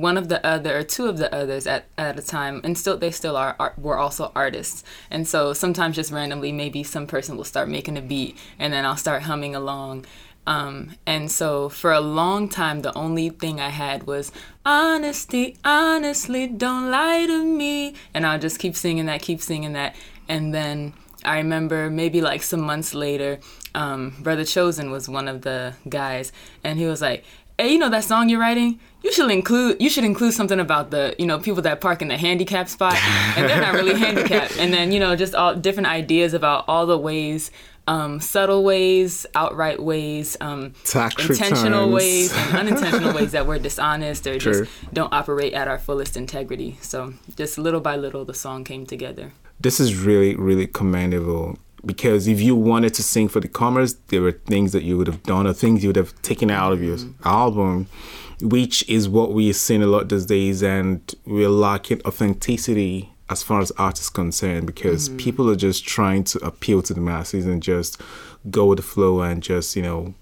one 0.00 0.16
of 0.16 0.28
the 0.28 0.44
other 0.46 0.78
or 0.78 0.82
two 0.82 1.06
of 1.06 1.18
the 1.18 1.32
others 1.34 1.66
at, 1.66 1.86
at 1.96 2.18
a 2.18 2.22
time 2.22 2.60
and 2.62 2.78
still 2.78 2.96
they 2.96 3.10
still 3.10 3.36
are, 3.36 3.56
are 3.58 3.74
were 3.76 3.98
also 3.98 4.30
artists. 4.34 4.84
And 5.10 5.26
so 5.26 5.52
sometimes 5.52 5.96
just 5.96 6.12
randomly 6.12 6.52
maybe 6.52 6.82
some 6.82 7.06
person 7.06 7.36
will 7.36 7.44
start 7.44 7.68
making 7.68 7.98
a 7.98 8.02
beat 8.02 8.36
and 8.58 8.72
then 8.72 8.84
i'll 8.84 8.96
start 8.96 9.22
humming 9.22 9.54
along. 9.54 10.06
Um, 10.46 10.92
and 11.04 11.30
so 11.30 11.68
for 11.68 11.92
a 11.92 12.00
long 12.00 12.48
time 12.48 12.80
the 12.80 12.96
only 12.96 13.28
thing 13.28 13.60
i 13.60 13.68
had 13.68 14.06
was 14.06 14.32
honesty 14.64 15.56
honestly 15.64 16.46
don't 16.46 16.90
lie 16.90 17.26
to 17.26 17.44
me. 17.44 17.94
And 18.14 18.26
i'll 18.26 18.38
just 18.38 18.58
keep 18.58 18.76
singing 18.76 19.06
that 19.06 19.22
keep 19.22 19.40
singing 19.40 19.72
that. 19.72 19.96
And 20.28 20.54
then 20.54 20.94
I 21.24 21.38
remember 21.38 21.90
maybe 21.90 22.20
like 22.20 22.42
some 22.42 22.60
months 22.60 22.94
later, 22.94 23.40
um, 23.74 24.14
Brother 24.20 24.44
Chosen 24.44 24.90
was 24.90 25.08
one 25.08 25.26
of 25.26 25.42
the 25.42 25.74
guys, 25.88 26.30
and 26.62 26.78
he 26.78 26.86
was 26.86 27.02
like, 27.02 27.24
"Hey, 27.58 27.72
you 27.72 27.78
know 27.78 27.88
that 27.88 28.04
song 28.04 28.28
you're 28.28 28.38
writing? 28.38 28.78
You 29.02 29.12
should 29.12 29.30
include 29.30 29.80
you 29.80 29.90
should 29.90 30.04
include 30.04 30.34
something 30.34 30.58
about 30.58 30.90
the 30.90 31.14
you 31.18 31.26
know 31.26 31.38
people 31.38 31.62
that 31.62 31.80
park 31.80 32.02
in 32.02 32.08
the 32.08 32.16
handicap 32.16 32.68
spot, 32.68 32.96
and 33.36 33.48
they're 33.48 33.60
not 33.60 33.74
really 33.74 33.98
handicapped. 34.06 34.58
And 34.58 34.72
then 34.72 34.90
you 34.92 34.98
know 35.00 35.14
just 35.16 35.34
all 35.34 35.54
different 35.54 35.88
ideas 35.88 36.34
about 36.34 36.64
all 36.68 36.86
the 36.86 36.98
ways." 36.98 37.50
Um, 37.86 38.20
subtle 38.20 38.64
ways, 38.64 39.24
outright 39.34 39.82
ways, 39.82 40.36
um, 40.42 40.74
intentional 41.18 41.86
returns. 41.86 41.94
ways, 41.94 42.36
and 42.36 42.54
unintentional 42.68 43.14
ways 43.14 43.32
that 43.32 43.46
we're 43.46 43.58
dishonest 43.58 44.26
or 44.26 44.38
True. 44.38 44.66
just 44.66 44.92
don't 44.92 45.10
operate 45.10 45.54
at 45.54 45.68
our 45.68 45.78
fullest 45.78 46.14
integrity. 46.14 46.76
So 46.82 47.14
just 47.34 47.56
little 47.56 47.80
by 47.80 47.96
little, 47.96 48.26
the 48.26 48.34
song 48.34 48.62
came 48.62 48.84
together. 48.84 49.32
This 49.58 49.80
is 49.80 49.96
really, 49.96 50.36
really 50.36 50.66
commendable 50.66 51.56
because 51.84 52.28
if 52.28 52.40
you 52.40 52.54
wanted 52.54 52.92
to 52.94 53.02
sing 53.02 53.28
for 53.28 53.40
the 53.40 53.48
commerce, 53.48 53.94
there 54.08 54.20
were 54.20 54.32
things 54.32 54.72
that 54.72 54.82
you 54.82 54.98
would 54.98 55.06
have 55.06 55.22
done 55.22 55.46
or 55.46 55.52
things 55.52 55.82
you 55.82 55.88
would 55.88 55.96
have 55.96 56.20
taken 56.22 56.50
out 56.50 56.72
of 56.72 56.82
your 56.82 56.98
album, 57.24 57.86
which 58.40 58.88
is 58.88 59.08
what 59.08 59.32
we're 59.32 59.52
seeing 59.52 59.82
a 59.82 59.86
lot 59.86 60.08
these 60.08 60.26
days, 60.26 60.62
and 60.62 61.14
we're 61.24 61.48
lacking 61.48 62.00
authenticity 62.04 63.10
as 63.30 63.42
far 63.42 63.60
as 63.60 63.70
art 63.72 64.00
is 64.00 64.08
concerned 64.08 64.66
because 64.66 65.08
mm-hmm. 65.08 65.18
people 65.18 65.50
are 65.50 65.56
just 65.56 65.86
trying 65.86 66.24
to 66.24 66.38
appeal 66.38 66.80
to 66.82 66.94
the 66.94 67.00
masses 67.00 67.46
and 67.46 67.62
just 67.62 68.00
go 68.50 68.66
with 68.66 68.78
the 68.78 68.82
flow 68.82 69.20
and 69.20 69.42
just, 69.42 69.76
you 69.76 69.82
know, 69.82 70.14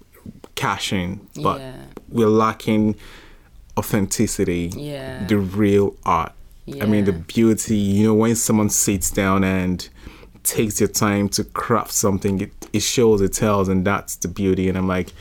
cash 0.55 0.91
in. 0.91 1.21
But 1.35 1.59
Yeah. 1.59 1.75
we're 2.09 2.27
lacking 2.27 2.95
authenticity, 3.77 4.73
Yeah. 4.75 5.25
the 5.25 5.37
real 5.37 5.95
art. 6.05 6.33
I 6.81 6.85
mean, 6.85 7.05
the 7.05 7.13
beauty, 7.13 7.77
you 7.77 8.03
know, 8.03 8.13
when 8.13 8.35
someone 8.35 8.69
sits 8.69 9.09
down 9.09 9.45
and 9.45 9.87
takes 10.43 10.79
their 10.79 10.89
time 10.89 11.29
to 11.29 11.45
craft 11.45 11.93
something, 11.93 12.41
it, 12.41 12.51
it 12.73 12.81
shows, 12.81 13.21
it 13.21 13.31
tells, 13.31 13.69
and 13.69 13.85
that's 13.85 14.17
the 14.17 14.27
beauty. 14.27 14.67
And 14.67 14.77
I'm 14.77 14.87
like, 14.87 15.13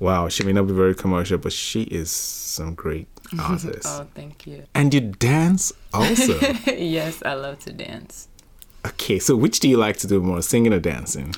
wow, 0.00 0.28
she 0.28 0.44
may 0.44 0.52
not 0.52 0.66
be 0.66 0.72
very 0.72 0.94
commercial, 0.94 1.38
but 1.38 1.52
she 1.52 1.82
is 1.82 2.10
some 2.10 2.74
great 2.74 3.08
artist. 3.38 3.86
Oh, 3.86 4.06
thank 4.14 4.46
you. 4.46 4.64
And 4.74 4.92
you 4.92 5.00
dance 5.00 5.72
also. 5.92 6.38
yes, 6.66 7.22
I 7.24 7.34
love 7.34 7.58
to 7.60 7.72
dance. 7.72 8.28
okay, 8.86 9.18
so 9.18 9.36
which 9.36 9.60
do 9.60 9.68
you 9.68 9.76
like 9.76 9.96
to 9.98 10.06
do 10.06 10.20
more, 10.20 10.42
singing 10.42 10.72
or 10.72 10.80
dancing? 10.80 11.34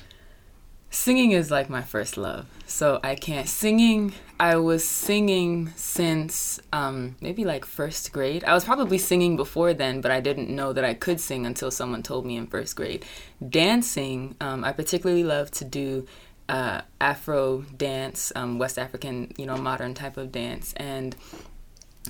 Singing 0.93 1.31
is 1.31 1.53
like 1.53 1.71
my 1.71 1.83
first 1.83 2.17
love. 2.17 2.47
So 2.67 2.99
I 3.05 3.15
can't. 3.15 3.49
Singing, 3.49 4.13
I 4.41 4.57
was 4.57 4.85
singing 4.85 5.73
since 5.77 6.59
um, 6.73 7.15
maybe 7.21 7.45
like 7.45 7.65
first 7.65 8.13
grade. 8.13 8.43
I 8.45 8.55
was 8.55 8.65
probably 8.65 8.99
singing 8.99 9.37
before 9.37 9.73
then, 9.73 10.01
but 10.01 10.11
I 10.11 10.19
didn't 10.21 10.51
know 10.51 10.73
that 10.73 10.85
I 10.85 10.95
could 10.95 11.21
sing 11.21 11.47
until 11.47 11.71
someone 11.71 12.03
told 12.03 12.27
me 12.27 12.37
in 12.37 12.49
first 12.49 12.75
grade. 12.75 13.05
Dancing, 13.49 14.35
um, 14.41 14.65
I 14.65 14.73
particularly 14.73 15.23
love 15.23 15.53
to 15.53 15.65
do 15.65 16.07
uh, 16.51 16.81
Afro 17.01 17.63
dance, 17.77 18.33
um, 18.35 18.59
West 18.59 18.79
African, 18.79 19.33
you 19.39 19.47
know, 19.47 19.57
modern 19.57 19.95
type 19.95 20.17
of 20.17 20.33
dance, 20.33 20.75
and 20.77 21.15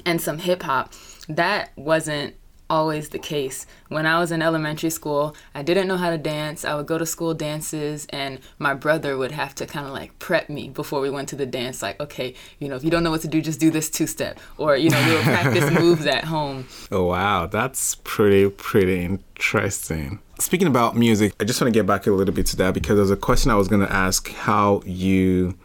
and 0.06 0.20
some 0.20 0.38
hip 0.38 0.62
hop. 0.62 0.94
That 1.28 1.72
wasn't 1.76 2.34
always 2.70 3.10
the 3.10 3.18
case. 3.18 3.66
When 3.88 4.06
I 4.06 4.18
was 4.18 4.30
in 4.32 4.40
elementary 4.40 4.90
school, 4.90 5.36
I 5.54 5.62
didn't 5.62 5.88
know 5.88 5.96
how 5.96 6.10
to 6.10 6.16
dance. 6.16 6.64
I 6.64 6.74
would 6.74 6.86
go 6.86 6.96
to 6.96 7.04
school 7.04 7.34
dances, 7.34 8.06
and 8.10 8.38
my 8.58 8.72
brother 8.72 9.18
would 9.18 9.32
have 9.32 9.54
to 9.56 9.66
kind 9.66 9.86
of 9.86 9.92
like 9.92 10.18
prep 10.18 10.48
me 10.48 10.68
before 10.68 11.00
we 11.00 11.10
went 11.10 11.28
to 11.30 11.36
the 11.36 11.44
dance. 11.44 11.82
Like, 11.82 12.00
okay, 12.00 12.34
you 12.60 12.68
know, 12.68 12.76
if 12.76 12.84
you 12.84 12.90
don't 12.90 13.02
know 13.02 13.10
what 13.10 13.20
to 13.22 13.28
do, 13.28 13.42
just 13.42 13.60
do 13.60 13.70
this 13.70 13.90
two 13.90 14.06
step. 14.06 14.38
Or, 14.56 14.76
you 14.76 14.88
know, 14.88 15.04
we 15.06 15.14
would 15.14 15.24
practice 15.24 15.70
moves 15.80 16.06
at 16.06 16.24
home. 16.24 16.68
Oh, 16.90 17.06
wow, 17.06 17.46
that's 17.46 17.96
pretty, 17.96 18.48
pretty 18.48 19.04
interesting. 19.04 20.20
Speaking 20.38 20.68
about 20.68 20.96
music, 20.96 21.34
I 21.40 21.44
just 21.44 21.60
want 21.60 21.74
to 21.74 21.78
get 21.78 21.86
back 21.86 22.06
a 22.06 22.12
little 22.12 22.34
bit 22.34 22.46
to 22.46 22.56
that 22.56 22.72
because 22.72 22.96
there's 22.96 23.10
a 23.10 23.16
question 23.16 23.50
I 23.50 23.56
was 23.56 23.68
going 23.68 23.86
to 23.86 23.92
ask 23.92 24.30
how 24.30 24.80
you 24.86 25.58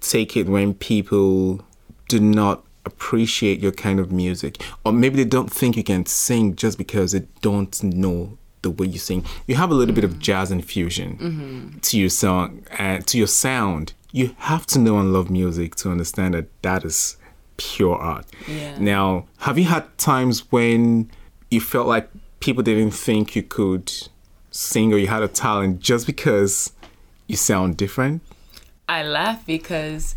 take 0.00 0.36
it 0.36 0.46
when 0.46 0.74
people 0.74 1.64
do 2.08 2.20
not 2.20 2.64
appreciate 2.84 3.60
your 3.60 3.72
kind 3.72 3.98
of 4.00 4.12
music, 4.12 4.62
or 4.84 4.92
maybe 4.92 5.16
they 5.16 5.28
don't 5.28 5.50
think 5.52 5.76
you 5.76 5.84
can 5.84 6.06
sing 6.06 6.56
just 6.56 6.78
because 6.78 7.12
they 7.12 7.26
don't 7.40 7.82
know 7.82 8.38
the 8.62 8.70
way 8.70 8.86
you 8.86 8.98
sing. 8.98 9.24
You 9.46 9.54
have 9.56 9.70
a 9.70 9.74
little 9.74 9.94
bit 9.94 10.04
of 10.04 10.14
mm. 10.14 10.18
jazz 10.18 10.50
infusion 10.50 11.16
mm-hmm. 11.16 11.78
to 11.78 11.98
your 11.98 12.10
song 12.10 12.66
and 12.78 13.06
to 13.06 13.18
your 13.18 13.26
sound. 13.26 13.92
You 14.10 14.34
have 14.38 14.66
to 14.68 14.78
know 14.78 14.98
and 14.98 15.12
love 15.12 15.30
music 15.30 15.74
to 15.76 15.90
understand 15.90 16.34
that 16.34 16.46
that 16.62 16.84
is 16.84 17.16
pure 17.56 17.96
art. 17.96 18.26
Yeah. 18.48 18.78
Now, 18.78 19.26
have 19.38 19.58
you 19.58 19.64
had 19.64 19.96
times 19.98 20.50
when 20.50 21.10
you 21.50 21.60
felt 21.60 21.86
like 21.86 22.10
people 22.40 22.62
didn't 22.62 22.92
think 22.92 23.36
you 23.36 23.42
could 23.42 23.92
sing 24.50 24.92
or 24.92 24.98
you 24.98 25.08
had 25.08 25.22
a 25.22 25.28
talent 25.28 25.80
just 25.80 26.06
because 26.06 26.72
you 27.26 27.36
sound 27.36 27.76
different? 27.76 28.22
I 28.88 29.02
laugh 29.02 29.44
because 29.46 30.14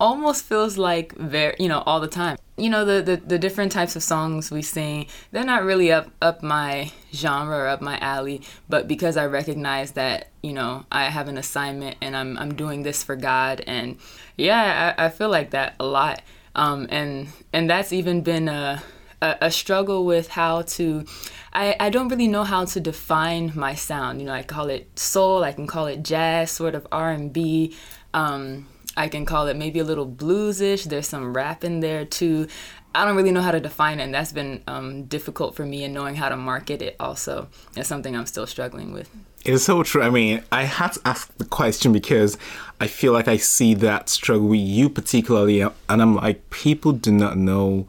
almost 0.00 0.44
feels 0.44 0.78
like 0.78 1.14
very 1.16 1.54
you 1.58 1.68
know 1.68 1.82
all 1.86 2.00
the 2.00 2.08
time. 2.08 2.38
You 2.56 2.70
know 2.70 2.84
the, 2.84 3.02
the 3.02 3.16
the 3.16 3.38
different 3.38 3.70
types 3.70 3.94
of 3.96 4.02
songs 4.02 4.50
we 4.50 4.62
sing 4.62 5.06
they're 5.30 5.44
not 5.44 5.62
really 5.62 5.92
up 5.92 6.10
up 6.20 6.42
my 6.42 6.90
genre 7.12 7.56
or 7.56 7.66
up 7.68 7.80
my 7.80 7.98
alley 7.98 8.42
but 8.68 8.86
because 8.86 9.16
i 9.16 9.24
recognize 9.26 9.92
that 9.92 10.28
you 10.42 10.52
know 10.52 10.84
i 10.92 11.04
have 11.04 11.26
an 11.26 11.38
assignment 11.38 11.96
and 12.00 12.14
i'm 12.14 12.36
i'm 12.38 12.54
doing 12.54 12.82
this 12.82 13.02
for 13.02 13.16
god 13.16 13.62
and 13.66 13.96
yeah 14.36 14.94
i, 14.98 15.06
I 15.06 15.08
feel 15.08 15.28
like 15.28 15.50
that 15.50 15.74
a 15.80 15.86
lot. 15.86 16.22
Um 16.54 16.86
and 16.90 17.28
and 17.52 17.70
that's 17.70 17.92
even 17.92 18.20
been 18.20 18.48
a 18.48 18.82
a, 19.22 19.36
a 19.42 19.50
struggle 19.50 20.04
with 20.04 20.28
how 20.28 20.62
to 20.62 21.04
I, 21.52 21.76
I 21.80 21.90
don't 21.90 22.08
really 22.08 22.28
know 22.28 22.44
how 22.44 22.64
to 22.64 22.80
define 22.80 23.52
my 23.54 23.74
sound. 23.74 24.20
You 24.20 24.26
know 24.26 24.34
i 24.34 24.42
call 24.42 24.68
it 24.68 24.98
soul 24.98 25.44
i 25.44 25.52
can 25.52 25.66
call 25.66 25.86
it 25.86 26.02
jazz 26.02 26.50
sort 26.50 26.74
of 26.74 26.86
r&b 26.92 27.74
um, 28.12 28.66
i 28.96 29.08
can 29.08 29.24
call 29.24 29.46
it 29.46 29.56
maybe 29.56 29.78
a 29.78 29.84
little 29.84 30.06
bluesish. 30.06 30.84
There's 30.84 31.08
some 31.08 31.34
rap 31.34 31.64
in 31.64 31.80
there 31.80 32.04
too. 32.04 32.48
I 32.94 33.04
don't 33.04 33.16
really 33.16 33.30
know 33.30 33.42
how 33.42 33.52
to 33.52 33.60
define 33.60 34.00
it 34.00 34.04
and 34.04 34.14
that's 34.14 34.32
been 34.32 34.62
um, 34.66 35.04
difficult 35.04 35.54
for 35.54 35.64
me 35.64 35.84
in 35.84 35.92
knowing 35.92 36.16
how 36.16 36.28
to 36.28 36.36
market 36.36 36.82
it 36.82 36.96
also. 36.98 37.48
It's 37.76 37.88
something 37.88 38.16
i'm 38.16 38.26
still 38.26 38.46
struggling 38.46 38.92
with. 38.92 39.08
It's 39.44 39.64
so 39.64 39.82
true. 39.82 40.02
I 40.02 40.10
mean, 40.10 40.42
I 40.52 40.64
had 40.64 40.92
to 40.94 41.00
ask 41.04 41.34
the 41.38 41.46
question 41.46 41.92
because 41.92 42.36
I 42.78 42.88
feel 42.88 43.12
like 43.12 43.26
I 43.28 43.38
see 43.38 43.74
that 43.74 44.08
struggle 44.08 44.48
with 44.48 44.60
you 44.60 44.90
particularly, 44.90 45.60
and 45.62 45.72
I'm 45.88 46.14
like, 46.14 46.50
people 46.50 46.92
do 46.92 47.10
not 47.10 47.38
know 47.38 47.88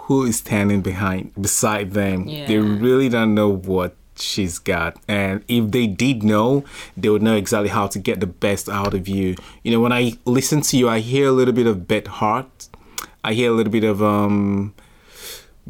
who 0.00 0.24
is 0.26 0.38
standing 0.38 0.82
behind 0.82 1.32
beside 1.40 1.92
them. 1.92 2.26
They 2.26 2.58
really 2.58 3.08
don't 3.08 3.34
know 3.34 3.48
what 3.48 3.96
she's 4.20 4.58
got, 4.58 4.96
and 5.08 5.44
if 5.48 5.70
they 5.70 5.86
did 5.86 6.22
know, 6.22 6.64
they 6.96 7.08
would 7.08 7.22
know 7.22 7.36
exactly 7.36 7.68
how 7.70 7.86
to 7.88 7.98
get 7.98 8.20
the 8.20 8.26
best 8.26 8.68
out 8.68 8.94
of 8.94 9.08
you. 9.08 9.34
You 9.62 9.72
know, 9.72 9.80
when 9.80 9.92
I 9.92 10.12
listen 10.24 10.60
to 10.62 10.76
you, 10.76 10.88
I 10.88 11.00
hear 11.00 11.28
a 11.28 11.32
little 11.32 11.54
bit 11.54 11.66
of 11.66 11.86
Beth 11.88 12.06
Hart. 12.06 12.68
I 13.24 13.34
hear 13.34 13.50
a 13.50 13.54
little 13.54 13.72
bit 13.72 13.84
of 13.84 14.02
um 14.02 14.74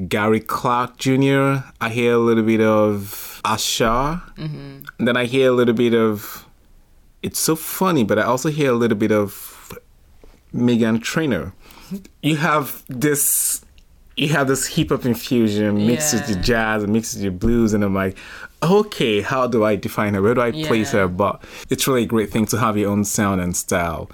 Gary 0.09 0.41
Clark 0.41 0.97
Jr. 0.99 1.65
I 1.81 1.89
hear 1.91 2.15
a 2.15 2.19
little 2.19 2.45
bit 2.45 2.61
of 2.61 3.41
Asha. 3.45 4.23
And 4.99 5.09
then 5.09 5.17
I 5.17 5.25
hear 5.27 5.49
a 5.51 5.53
little 5.53 5.75
bit 5.75 5.95
of. 5.95 6.47
It's 7.23 7.39
so 7.39 7.55
funny, 7.57 8.03
but 8.05 8.19
I 8.19 8.23
also 8.23 8.49
hear 8.51 8.71
a 8.71 8.75
little 8.75 8.97
bit 8.97 9.13
of 9.13 9.79
Meghan 10.55 11.03
Trainor. 11.03 11.53
You 12.23 12.37
have 12.37 12.85
this. 12.89 13.65
You 14.21 14.29
have 14.29 14.49
this 14.49 14.67
hip 14.67 14.91
hop 14.91 15.07
infusion 15.07 15.87
mixed 15.87 16.13
with 16.13 16.29
your 16.29 16.39
jazz 16.41 16.83
and 16.83 16.93
mixed 16.93 17.15
with 17.15 17.23
your 17.23 17.33
blues, 17.33 17.73
and 17.73 17.83
I'm 17.83 17.95
like, 17.95 18.19
okay, 18.63 19.23
how 19.23 19.47
do 19.47 19.65
I 19.65 19.77
define 19.77 20.13
her? 20.13 20.21
Where 20.21 20.35
do 20.35 20.43
I 20.43 20.53
place 20.53 20.93
her? 20.93 21.09
But 21.09 21.43
it's 21.71 21.89
really 21.89 22.03
a 22.03 22.07
great 22.07 22.31
thing 22.31 22.45
to 22.47 22.59
have 22.59 22.77
your 22.77 22.91
own 22.91 23.07
sound 23.07 23.41
and 23.41 23.57
style. 23.57 24.11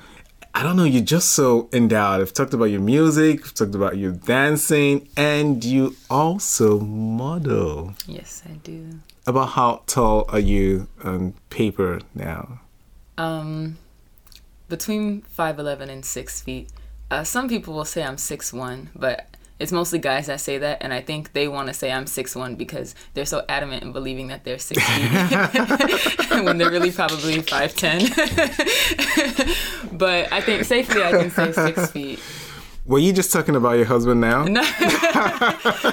I 0.55 0.63
don't 0.63 0.77
know, 0.77 0.85
you're 0.85 1.03
just 1.03 1.33
so 1.33 1.69
endowed. 1.73 2.21
I've 2.21 2.33
talked 2.33 2.55
about 2.55 2.67
your 2.67 2.81
music, 2.81 3.41
I've 3.47 3.55
talked 3.55 3.75
about 3.75 3.99
your 3.99 4.13
dancing, 4.13 5.09
and 5.17 5.65
you 5.65 5.97
also 6.09 6.79
model. 6.79 7.95
Yes, 8.07 8.45
I 8.49 8.53
do. 8.63 9.01
About 9.27 9.49
how 9.51 9.83
tall 9.89 10.27
are 10.29 10.39
you 10.39 10.87
on 11.03 11.35
paper 11.51 11.99
now? 12.15 12.61
Um, 13.19 13.77
between 14.69 15.23
five 15.23 15.59
eleven 15.59 15.91
and 15.91 16.05
six 16.05 16.41
feet. 16.41 16.71
Uh, 17.11 17.25
some 17.25 17.49
people 17.49 17.75
will 17.75 17.85
say 17.85 18.05
I'm 18.05 18.19
six 18.19 18.53
one, 18.53 18.91
but 18.95 19.36
it's 19.59 19.73
mostly 19.73 19.99
guys 19.99 20.27
that 20.27 20.41
say 20.41 20.59
that, 20.59 20.83
and 20.83 20.93
I 20.93 21.01
think 21.01 21.33
they 21.33 21.49
want 21.49 21.69
to 21.69 21.75
say 21.75 21.91
I'm 21.91 22.07
six 22.07 22.37
one 22.37 22.57
because 22.57 22.95
they're 23.15 23.25
so 23.25 23.45
adamant 23.49 23.83
in 23.83 23.93
believing 23.93 24.29
that 24.29 24.45
they're 24.45 24.59
six 24.59 24.83
feet 24.83 26.31
when 26.45 26.59
they're 26.59 26.71
really 26.71 26.93
probably 26.93 27.41
five 27.41 27.75
ten. 27.75 28.01
but 29.93 30.31
I 30.31 30.43
think 30.43 30.65
safely 30.65 31.03
I 31.03 31.11
can 31.11 31.31
say 31.31 31.53
six 31.53 31.91
feet. 31.93 32.21
Were 32.85 32.99
you 32.99 33.13
just 33.13 33.33
talking 33.33 33.57
about 33.57 33.77
your 33.77 33.87
husband 33.87 34.21
now? 34.21 34.45
No, 34.45 34.61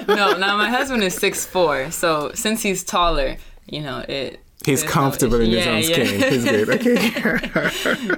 no. 0.08 0.38
Now 0.38 0.58
my 0.58 0.70
husband 0.70 1.02
is 1.02 1.16
six 1.16 1.46
four, 1.46 1.90
so 1.90 2.32
since 2.34 2.62
he's 2.62 2.84
taller, 2.84 3.38
you 3.66 3.82
know 3.82 4.00
it. 4.10 4.42
He's 4.66 4.84
comfortable 4.84 5.38
no 5.38 5.44
in 5.46 5.52
his 5.52 5.68
own 5.68 5.82
yeah. 5.84 6.06
skin. 6.06 6.32
He's 6.32 6.44
good. 6.44 6.70
Okay. 6.70 8.16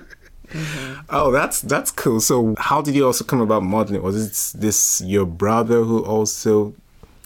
Mm-hmm. 0.55 1.01
Oh, 1.09 1.31
that's 1.31 1.61
that's 1.61 1.91
cool. 1.91 2.19
So, 2.21 2.55
how 2.57 2.81
did 2.81 2.95
you 2.95 3.05
also 3.05 3.23
come 3.23 3.41
about 3.41 3.63
modeling? 3.63 4.01
Was 4.01 4.15
it 4.15 4.59
this 4.59 5.01
your 5.01 5.25
brother 5.25 5.83
who 5.83 6.03
also 6.05 6.73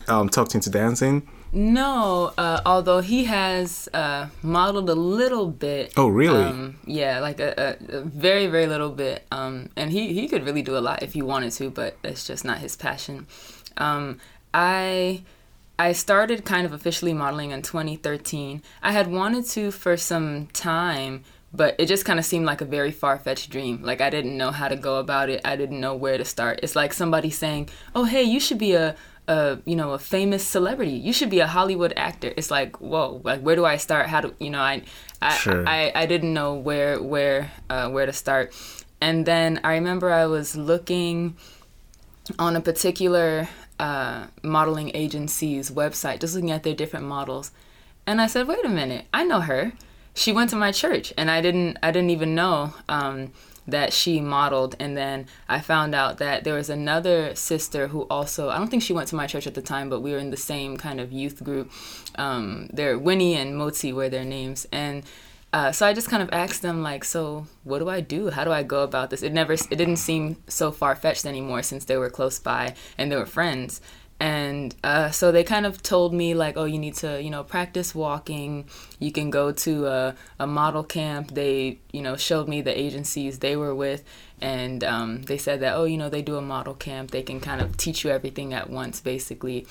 um, 0.08 0.30
talked 0.30 0.56
into 0.56 0.70
dancing? 0.70 1.28
No, 1.52 2.32
uh, 2.38 2.62
although 2.66 3.02
he 3.02 3.26
has 3.26 3.90
uh, 3.94 4.28
modeled 4.44 4.90
a 4.90 4.96
little 4.96 5.48
bit. 5.48 5.94
Oh, 5.98 6.08
really? 6.08 6.44
Um, 6.44 6.78
yeah, 6.86 7.20
like 7.20 7.40
a, 7.40 7.78
a, 7.92 7.98
a, 7.98 8.02
very, 8.02 8.46
very 8.46 8.68
little 8.68 8.92
bit. 8.92 9.26
Um, 9.32 9.70
and 9.76 9.92
he, 9.92 10.14
he 10.14 10.28
could 10.28 10.46
really 10.46 10.62
do 10.62 10.78
a 10.78 10.80
lot 10.80 11.02
if 11.02 11.14
he 11.14 11.24
wanted 11.24 11.52
to, 11.54 11.72
but 11.72 11.98
it's 12.04 12.28
just 12.28 12.46
not 12.46 12.60
his 12.60 12.76
passion. 12.76 13.26
Um, 13.78 14.20
I 14.54 15.24
I 15.80 15.94
started 15.94 16.44
kind 16.44 16.66
of 16.66 16.74
officially 16.74 17.14
modeling 17.14 17.52
in 17.52 17.62
2013. 17.62 18.62
I 18.84 18.92
had 18.92 19.08
wanted 19.08 19.46
to 19.48 19.72
for 19.72 19.96
some 19.96 20.48
time 20.48 21.24
but 21.52 21.76
it 21.80 21.88
just 21.88 22.06
kind 22.06 22.20
of 22.20 22.26
seemed 22.26 22.46
like 22.46 22.62
a 22.62 22.66
very 22.66 22.92
far-fetched 22.92 23.50
dream. 23.50 23.82
Like 23.82 24.02
i 24.02 24.10
didn't 24.10 24.38
know 24.38 24.52
how 24.52 24.68
to 24.68 24.76
go 24.76 24.98
about 24.98 25.30
it. 25.30 25.42
I 25.44 25.56
didn't 25.56 25.80
know 25.80 25.96
where 25.96 26.18
to 26.18 26.26
start. 26.26 26.60
It's 26.64 26.76
like 26.76 26.94
somebody 26.94 27.30
saying 27.30 27.70
oh 27.96 28.04
hey 28.04 28.24
you 28.24 28.40
should 28.40 28.58
be 28.58 28.74
a, 28.74 28.96
a 29.28 29.60
you 29.66 29.76
know 29.76 29.94
a 29.94 30.00
famous 30.00 30.46
celebrity. 30.46 30.92
You 30.92 31.14
should 31.14 31.30
be 31.30 31.40
a 31.40 31.48
hollywood 31.48 31.94
actor. 31.96 32.34
It's 32.38 32.52
like 32.52 32.80
whoa 32.80 33.22
like 33.24 33.42
where 33.42 33.56
do 33.56 33.66
i 33.66 33.78
start? 33.78 34.08
How 34.08 34.22
do 34.22 34.36
you 34.40 34.50
know 34.50 34.62
i 34.62 34.84
i 35.22 35.36
sure. 35.36 35.68
I, 35.68 35.92
I, 35.96 36.06
didn't 36.06 36.34
know 36.34 36.54
where 36.54 37.02
where 37.02 37.52
uh, 37.70 37.90
where 37.90 38.06
to 38.06 38.14
start. 38.14 38.54
And 39.02 39.26
then 39.26 39.60
i 39.64 39.74
remember 39.74 40.12
i 40.12 40.26
was 40.26 40.56
looking 40.56 41.36
on 42.38 42.56
a 42.56 42.62
particular 42.62 43.50
uh, 43.80 44.28
modeling 44.44 44.92
agency's 44.94 45.72
website 45.72 46.20
just 46.20 46.36
looking 46.36 46.52
at 46.52 46.64
their 46.64 46.76
different 46.76 47.06
models. 47.06 47.52
And 48.06 48.22
i 48.22 48.28
said 48.28 48.48
wait 48.48 48.64
a 48.64 48.70
minute. 48.70 49.06
I 49.12 49.24
know 49.24 49.40
her 49.42 49.74
she 50.14 50.32
went 50.32 50.50
to 50.50 50.56
my 50.56 50.72
church 50.72 51.14
and 51.18 51.30
I 51.30 51.42
didn't 51.42 51.78
I 51.82 51.92
didn't 51.92 52.10
even 52.10 52.36
know 52.36 52.74
um, 52.88 53.32
that 53.68 53.94
she 53.94 54.20
modeled. 54.20 54.76
And 54.80 54.98
then 54.98 55.28
I 55.48 55.60
found 55.60 55.96
out 55.96 56.18
that 56.18 56.44
there 56.44 56.56
was 56.56 56.70
another 56.70 57.36
sister 57.36 57.88
who 57.88 58.02
also 58.10 58.50
I 58.50 58.58
don't 58.58 58.70
think 58.70 58.84
she 58.84 58.94
went 58.94 59.08
to 59.10 59.16
my 59.16 59.28
church 59.28 59.48
at 59.48 59.54
the 59.54 59.62
time 59.62 59.90
but 59.90 60.02
we 60.02 60.12
were 60.12 60.18
in 60.18 60.32
the 60.32 60.38
same 60.38 60.78
kind 60.78 61.00
of 61.00 61.12
youth 61.12 61.44
group. 61.44 61.72
Um, 62.16 62.70
they're 62.74 62.98
Winnie 62.98 63.36
and 63.36 63.58
Moti 63.58 63.94
were 63.94 64.10
their 64.10 64.26
names. 64.26 64.68
And 64.72 65.04
uh, 65.52 65.72
so 65.72 65.88
I 65.88 65.94
just 65.94 66.10
kind 66.10 66.22
of 66.22 66.30
asked 66.32 66.62
them 66.62 66.84
like 66.84 67.04
so 67.04 67.48
what 67.64 67.80
do 67.80 67.90
I 67.90 68.02
do? 68.02 68.30
How 68.30 68.44
do 68.44 68.52
I 68.52 68.64
go 68.64 68.84
about 68.84 69.10
this? 69.10 69.24
It 69.24 69.34
never 69.34 69.54
it 69.54 69.70
didn't 69.70 69.98
seem 69.98 70.38
so 70.48 70.72
far 70.72 70.96
fetched 70.96 71.26
anymore 71.26 71.64
since 71.64 71.86
they 71.86 71.98
were 71.98 72.10
close 72.10 72.40
by 72.40 72.76
and 72.98 73.12
they 73.12 73.16
were 73.16 73.26
friends 73.26 73.82
and 74.20 74.76
uh, 74.84 75.12
so 75.12 75.32
they 75.32 75.46
kind 75.46 75.66
of 75.66 75.82
told 75.82 76.14
me 76.14 76.34
like 76.34 76.58
oh 76.58 76.66
you 76.66 76.78
need 76.78 76.96
to 76.96 77.22
you 77.22 77.30
know 77.30 77.44
practice 77.44 77.96
walking. 77.96 78.66
You 79.00 79.12
can 79.14 79.30
go 79.30 79.52
to 79.52 79.88
a, 79.88 80.16
a 80.40 80.48
model 80.48 80.84
camp. 80.84 81.32
They 81.32 81.80
you 81.94 82.02
know 82.02 82.18
showed 82.18 82.50
me 82.50 82.62
the 82.62 82.78
agencies 82.78 83.40
they 83.40 83.56
were 83.56 83.74
with. 83.74 84.04
And 84.42 84.84
um, 84.84 85.24
they 85.24 85.38
said 85.38 85.62
that 85.62 85.76
oh 85.76 85.86
you 85.86 85.98
know 85.98 86.10
they 86.10 86.22
do 86.22 86.36
a 86.36 86.42
model 86.42 86.74
camp. 86.74 87.12
They 87.12 87.22
can 87.24 87.40
kind 87.40 87.62
of 87.62 87.78
teach 87.78 88.04
you 88.04 88.10
everything 88.10 88.54
at 88.54 88.70
once 88.70 89.00
basically. 89.00 89.66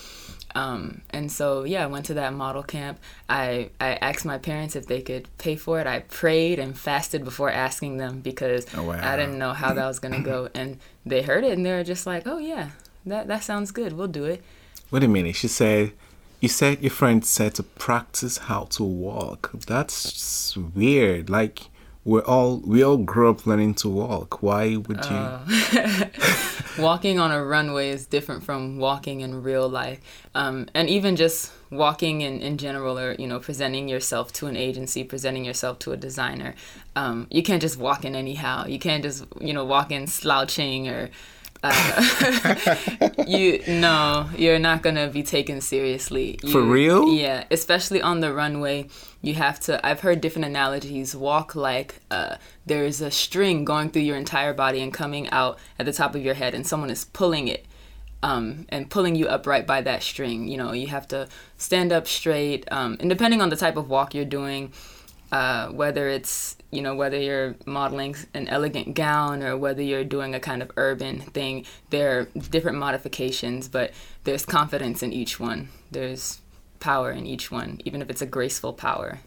Um, 0.54 1.02
and 1.10 1.30
so 1.30 1.64
yeah 1.64 1.84
i 1.84 1.86
went 1.86 2.06
to 2.06 2.14
that 2.14 2.32
model 2.32 2.62
camp. 2.62 2.98
I, 3.28 3.68
I 3.78 3.96
asked 3.96 4.24
my 4.24 4.38
parents 4.38 4.76
if 4.76 4.86
they 4.86 5.02
could 5.02 5.28
pay 5.36 5.56
for 5.56 5.78
it. 5.78 5.86
I 5.86 6.00
prayed 6.00 6.58
and 6.58 6.76
fasted 6.76 7.22
before 7.22 7.50
asking 7.50 7.98
them 7.98 8.20
because 8.20 8.66
oh, 8.74 8.82
wow. 8.82 8.98
i 9.02 9.14
didn't 9.14 9.38
know 9.38 9.52
how 9.52 9.74
that 9.74 9.86
was 9.86 9.98
going 9.98 10.14
to 10.14 10.22
go. 10.22 10.48
And 10.54 10.78
they 11.04 11.20
heard 11.20 11.44
it 11.44 11.52
and 11.52 11.66
they 11.66 11.72
were 11.72 11.84
just 11.84 12.06
like 12.06 12.26
oh 12.26 12.38
yeah 12.38 12.70
that 13.08 13.28
that 13.28 13.44
sounds 13.44 13.70
good. 13.70 13.92
We'll 13.92 14.08
do 14.08 14.24
it. 14.24 14.42
Wait 14.90 15.04
a 15.04 15.08
minute. 15.08 15.36
She 15.36 15.48
said, 15.48 15.92
you 16.40 16.48
said 16.48 16.80
your 16.80 16.90
friend 16.90 17.24
said 17.24 17.54
to 17.56 17.62
practice 17.62 18.38
how 18.38 18.64
to 18.64 18.84
walk. 18.84 19.50
That's 19.66 20.56
weird. 20.56 21.28
Like 21.28 21.68
we're 22.04 22.24
all 22.24 22.58
we 22.64 22.82
all 22.82 22.96
grew 22.96 23.28
up 23.28 23.46
learning 23.46 23.74
to 23.74 23.88
walk. 23.88 24.42
Why 24.42 24.76
would 24.76 25.04
you? 25.04 25.16
Uh, 25.16 26.04
walking 26.78 27.18
on 27.18 27.32
a 27.32 27.44
runway 27.44 27.90
is 27.90 28.06
different 28.06 28.44
from 28.44 28.78
walking 28.78 29.20
in 29.20 29.42
real 29.42 29.68
life, 29.68 30.00
um, 30.34 30.68
and 30.74 30.88
even 30.88 31.16
just 31.16 31.52
walking 31.70 32.22
in, 32.22 32.40
in 32.40 32.56
general, 32.56 32.98
or 32.98 33.12
you 33.18 33.26
know, 33.26 33.38
presenting 33.38 33.88
yourself 33.88 34.32
to 34.34 34.46
an 34.46 34.56
agency, 34.56 35.04
presenting 35.04 35.44
yourself 35.44 35.78
to 35.80 35.92
a 35.92 35.98
designer. 35.98 36.54
Um, 36.96 37.26
you 37.30 37.42
can't 37.42 37.60
just 37.60 37.76
walk 37.76 38.06
in 38.06 38.14
anyhow. 38.14 38.64
You 38.66 38.78
can't 38.78 39.02
just 39.02 39.26
you 39.38 39.52
know 39.52 39.64
walk 39.64 39.90
in 39.90 40.06
slouching 40.06 40.88
or 40.88 41.10
uh, 41.62 42.76
you 43.26 43.62
no, 43.66 44.28
you're 44.36 44.58
not 44.58 44.82
gonna 44.82 45.08
be 45.08 45.22
taken 45.22 45.60
seriously. 45.60 46.38
You, 46.42 46.52
For 46.52 46.62
real? 46.62 47.12
Yeah, 47.12 47.44
especially 47.50 48.00
on 48.00 48.20
the 48.20 48.32
runway. 48.32 48.88
You 49.22 49.34
have 49.34 49.58
to. 49.60 49.84
I've 49.84 50.00
heard 50.00 50.20
different 50.20 50.46
analogies. 50.46 51.16
Walk 51.16 51.54
like 51.56 52.00
uh, 52.10 52.36
there's 52.66 53.00
a 53.00 53.10
string 53.10 53.64
going 53.64 53.90
through 53.90 54.02
your 54.02 54.16
entire 54.16 54.54
body 54.54 54.80
and 54.80 54.92
coming 54.92 55.28
out 55.30 55.58
at 55.78 55.86
the 55.86 55.92
top 55.92 56.14
of 56.14 56.24
your 56.24 56.34
head, 56.34 56.54
and 56.54 56.66
someone 56.66 56.90
is 56.90 57.04
pulling 57.06 57.48
it. 57.48 57.66
Um, 58.20 58.66
and 58.70 58.90
pulling 58.90 59.14
you 59.14 59.28
upright 59.28 59.64
by 59.64 59.80
that 59.82 60.02
string. 60.02 60.48
You 60.48 60.56
know, 60.56 60.72
you 60.72 60.88
have 60.88 61.06
to 61.08 61.28
stand 61.56 61.92
up 61.92 62.08
straight. 62.08 62.66
Um, 62.68 62.96
and 62.98 63.08
depending 63.08 63.40
on 63.40 63.48
the 63.48 63.54
type 63.54 63.76
of 63.76 63.88
walk 63.88 64.12
you're 64.12 64.24
doing, 64.24 64.72
uh, 65.30 65.68
whether 65.68 66.08
it's 66.08 66.56
you 66.70 66.82
know 66.82 66.94
whether 66.94 67.18
you're 67.18 67.54
modeling 67.66 68.14
an 68.34 68.46
elegant 68.48 68.94
gown 68.94 69.42
or 69.42 69.56
whether 69.56 69.82
you're 69.82 70.04
doing 70.04 70.34
a 70.34 70.40
kind 70.40 70.62
of 70.62 70.70
urban 70.76 71.20
thing 71.20 71.64
there 71.90 72.18
are 72.18 72.24
different 72.50 72.78
modifications 72.78 73.68
but 73.68 73.92
there's 74.24 74.44
confidence 74.44 75.02
in 75.02 75.12
each 75.12 75.40
one. 75.40 75.68
There's 75.90 76.40
power 76.80 77.10
in 77.10 77.26
each 77.26 77.50
one 77.50 77.80
even 77.84 78.02
if 78.02 78.10
it's 78.10 78.22
a 78.22 78.26
graceful 78.26 78.72
power. 78.72 79.20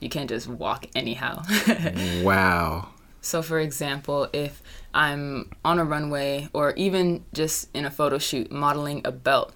You 0.00 0.08
can't 0.08 0.28
just 0.28 0.46
walk 0.46 0.86
anyhow. 0.94 1.42
Wow. 2.22 2.90
So 3.20 3.42
for 3.42 3.58
example 3.58 4.28
if 4.32 4.62
i'm 4.92 5.50
on 5.64 5.78
a 5.78 5.84
runway 5.84 6.48
or 6.52 6.72
even 6.74 7.24
just 7.32 7.68
in 7.74 7.84
a 7.84 7.90
photo 7.90 8.18
shoot 8.18 8.52
modeling 8.52 9.00
a 9.04 9.10
belt 9.10 9.52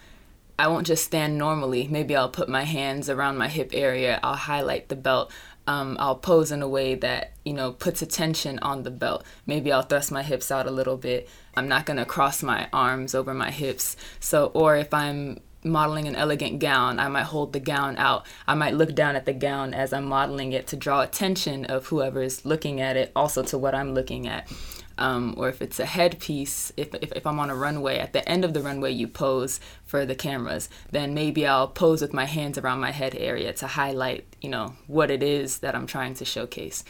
I 0.60 0.66
won't 0.66 0.88
just 0.88 1.04
stand 1.04 1.38
normally. 1.38 1.86
Maybe 1.86 2.16
I'll 2.16 2.28
put 2.28 2.48
my 2.48 2.64
hands 2.64 3.08
around 3.08 3.38
my 3.38 3.46
hip 3.46 3.70
area. 3.72 4.18
I'll 4.24 4.34
highlight 4.34 4.88
the 4.88 4.96
belt 4.96 5.30
um, 5.68 5.98
I'll 6.00 6.16
pose 6.16 6.50
in 6.50 6.62
a 6.62 6.68
way 6.68 6.94
that 6.94 7.34
you 7.44 7.52
know 7.52 7.72
puts 7.72 8.00
attention 8.00 8.58
on 8.60 8.82
the 8.82 8.90
belt. 8.90 9.22
Maybe 9.46 9.70
I'll 9.70 9.82
thrust 9.82 10.10
my 10.10 10.22
hips 10.22 10.50
out 10.50 10.66
a 10.66 10.70
little 10.70 10.96
bit. 10.96 11.28
I'm 11.54 11.68
not 11.68 11.84
gonna 11.84 12.06
cross 12.06 12.42
my 12.42 12.68
arms 12.72 13.14
over 13.14 13.34
my 13.34 13.50
hips. 13.50 13.94
So, 14.18 14.46
or 14.54 14.76
if 14.76 14.94
I'm 14.94 15.40
modeling 15.62 16.08
an 16.08 16.16
elegant 16.16 16.58
gown, 16.58 16.98
I 16.98 17.08
might 17.08 17.24
hold 17.24 17.52
the 17.52 17.60
gown 17.60 17.98
out. 17.98 18.24
I 18.46 18.54
might 18.54 18.74
look 18.74 18.94
down 18.94 19.14
at 19.14 19.26
the 19.26 19.34
gown 19.34 19.74
as 19.74 19.92
I'm 19.92 20.06
modeling 20.06 20.52
it 20.52 20.66
to 20.68 20.76
draw 20.76 21.02
attention 21.02 21.66
of 21.66 21.86
whoever 21.86 22.22
is 22.22 22.46
looking 22.46 22.80
at 22.80 22.96
it, 22.96 23.12
also 23.14 23.42
to 23.42 23.58
what 23.58 23.74
I'm 23.74 23.92
looking 23.92 24.26
at 24.26 24.50
um, 24.98 25.34
or 25.36 25.48
if 25.48 25.62
it's 25.62 25.80
a 25.80 25.86
headpiece, 25.86 26.72
if, 26.76 26.94
if, 26.96 27.12
if 27.12 27.26
I'm 27.26 27.40
on 27.40 27.50
a 27.50 27.54
runway, 27.54 27.98
at 27.98 28.12
the 28.12 28.28
end 28.28 28.44
of 28.44 28.52
the 28.52 28.60
runway, 28.60 28.92
you 28.92 29.08
pose 29.08 29.60
for 29.84 30.04
the 30.04 30.14
cameras, 30.14 30.68
then 30.90 31.14
maybe 31.14 31.46
I'll 31.46 31.68
pose 31.68 32.02
with 32.02 32.12
my 32.12 32.24
hands 32.26 32.58
around 32.58 32.80
my 32.80 32.90
head 32.90 33.14
area 33.14 33.52
to 33.54 33.66
highlight, 33.66 34.36
you 34.40 34.50
know, 34.50 34.74
what 34.86 35.10
it 35.10 35.22
is 35.22 35.58
that 35.60 35.74
I'm 35.74 35.86
trying 35.86 36.14
to 36.14 36.24
showcase. 36.24 36.84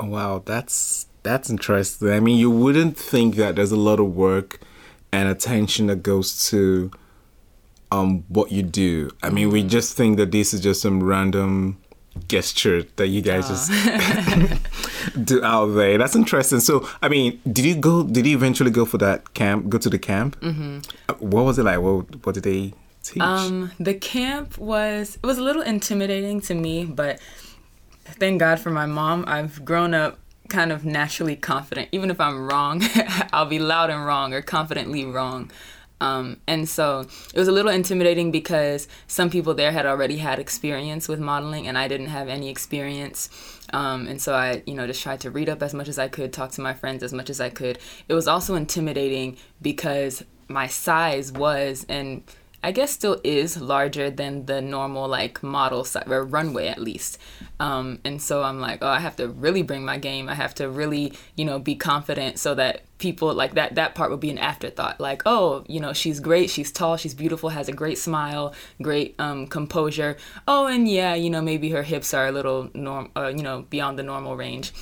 Oh, 0.00 0.06
wow, 0.06 0.42
that's 0.44 1.06
that's 1.22 1.50
interesting. 1.50 2.10
I 2.10 2.20
mean, 2.20 2.38
you 2.38 2.50
wouldn't 2.50 2.96
think 2.96 3.36
that 3.36 3.56
there's 3.56 3.72
a 3.72 3.76
lot 3.76 4.00
of 4.00 4.14
work 4.14 4.60
and 5.12 5.28
attention 5.28 5.86
that 5.86 6.02
goes 6.02 6.48
to 6.50 6.90
um 7.90 8.24
what 8.28 8.52
you 8.52 8.62
do. 8.62 9.10
I 9.22 9.30
mean, 9.30 9.50
we 9.50 9.60
mm-hmm. 9.60 9.68
just 9.68 9.96
think 9.96 10.16
that 10.18 10.30
this 10.30 10.52
is 10.54 10.60
just 10.60 10.82
some 10.82 11.02
random 11.02 11.78
gesture 12.26 12.82
that 12.96 13.08
you 13.08 13.22
guys 13.22 13.48
just 13.48 13.70
do 15.24 15.42
out 15.44 15.66
there. 15.66 15.98
That's 15.98 16.16
interesting. 16.16 16.60
So, 16.60 16.88
I 17.02 17.08
mean, 17.08 17.40
did 17.50 17.64
you 17.64 17.76
go? 17.76 18.02
Did 18.02 18.26
you 18.26 18.36
eventually 18.36 18.70
go 18.70 18.84
for 18.84 18.98
that 18.98 19.34
camp? 19.34 19.68
Go 19.68 19.78
to 19.78 19.90
the 19.90 19.98
camp? 19.98 20.40
Mm-hmm. 20.40 20.78
Uh, 21.08 21.14
what 21.14 21.44
was 21.44 21.58
it 21.58 21.64
like? 21.64 21.80
What 21.80 22.24
What 22.26 22.34
did 22.34 22.44
they 22.44 22.72
teach? 23.02 23.22
Um, 23.22 23.70
the 23.78 23.94
camp 23.94 24.58
was 24.58 25.18
it 25.22 25.26
was 25.26 25.38
a 25.38 25.42
little 25.42 25.62
intimidating 25.62 26.40
to 26.42 26.54
me, 26.54 26.84
but 26.84 27.20
thank 28.04 28.40
God 28.40 28.60
for 28.60 28.70
my 28.70 28.86
mom. 28.86 29.24
I've 29.26 29.64
grown 29.64 29.94
up 29.94 30.18
kind 30.48 30.72
of 30.72 30.84
naturally 30.84 31.36
confident. 31.36 31.88
Even 31.92 32.10
if 32.10 32.20
I'm 32.20 32.46
wrong, 32.46 32.82
I'll 33.32 33.46
be 33.46 33.58
loud 33.58 33.90
and 33.90 34.04
wrong 34.04 34.32
or 34.32 34.42
confidently 34.42 35.04
wrong. 35.04 35.50
Um, 36.00 36.40
and 36.46 36.68
so 36.68 37.00
it 37.34 37.38
was 37.38 37.48
a 37.48 37.52
little 37.52 37.70
intimidating 37.70 38.30
because 38.30 38.88
some 39.06 39.30
people 39.30 39.54
there 39.54 39.72
had 39.72 39.86
already 39.86 40.18
had 40.18 40.38
experience 40.38 41.08
with 41.08 41.18
modeling 41.18 41.66
and 41.66 41.76
I 41.76 41.88
didn't 41.88 42.08
have 42.08 42.28
any 42.28 42.48
experience. 42.48 43.28
Um, 43.72 44.06
and 44.06 44.20
so 44.20 44.34
I, 44.34 44.62
you 44.66 44.74
know, 44.74 44.86
just 44.86 45.02
tried 45.02 45.20
to 45.20 45.30
read 45.30 45.48
up 45.48 45.62
as 45.62 45.74
much 45.74 45.88
as 45.88 45.98
I 45.98 46.08
could, 46.08 46.32
talk 46.32 46.52
to 46.52 46.60
my 46.60 46.74
friends 46.74 47.02
as 47.02 47.12
much 47.12 47.30
as 47.30 47.40
I 47.40 47.50
could. 47.50 47.78
It 48.08 48.14
was 48.14 48.28
also 48.28 48.54
intimidating 48.54 49.36
because 49.60 50.24
my 50.48 50.66
size 50.66 51.32
was 51.32 51.84
and 51.88 52.22
I 52.62 52.72
guess 52.72 52.90
still 52.90 53.20
is 53.22 53.60
larger 53.60 54.10
than 54.10 54.46
the 54.46 54.60
normal 54.60 55.06
like 55.08 55.42
model 55.42 55.86
or 56.06 56.24
runway 56.24 56.66
at 56.66 56.80
least. 56.80 57.18
Um, 57.60 58.00
and 58.04 58.20
so 58.20 58.42
I'm 58.42 58.60
like, 58.60 58.80
oh, 58.82 58.88
I 58.88 58.98
have 58.98 59.16
to 59.16 59.28
really 59.28 59.62
bring 59.62 59.84
my 59.84 59.98
game. 59.98 60.28
I 60.28 60.34
have 60.34 60.54
to 60.56 60.68
really, 60.68 61.12
you 61.36 61.44
know, 61.44 61.58
be 61.58 61.76
confident 61.76 62.38
so 62.38 62.54
that 62.56 62.82
people 62.98 63.32
like 63.32 63.54
that 63.54 63.76
that 63.76 63.94
part 63.94 64.10
would 64.10 64.20
be 64.20 64.30
an 64.30 64.38
afterthought. 64.38 65.00
Like, 65.00 65.22
oh, 65.24 65.64
you 65.68 65.78
know, 65.78 65.92
she's 65.92 66.18
great, 66.18 66.50
she's 66.50 66.72
tall, 66.72 66.96
she's 66.96 67.14
beautiful, 67.14 67.50
has 67.50 67.68
a 67.68 67.72
great 67.72 67.98
smile, 67.98 68.54
great 68.82 69.14
um, 69.20 69.46
composure. 69.46 70.16
Oh, 70.48 70.66
and 70.66 70.88
yeah, 70.88 71.14
you 71.14 71.30
know, 71.30 71.40
maybe 71.40 71.70
her 71.70 71.84
hips 71.84 72.12
are 72.12 72.26
a 72.26 72.32
little 72.32 72.70
norm, 72.74 73.10
uh, 73.16 73.28
you 73.28 73.42
know, 73.42 73.66
beyond 73.70 73.98
the 73.98 74.02
normal 74.02 74.36
range 74.36 74.72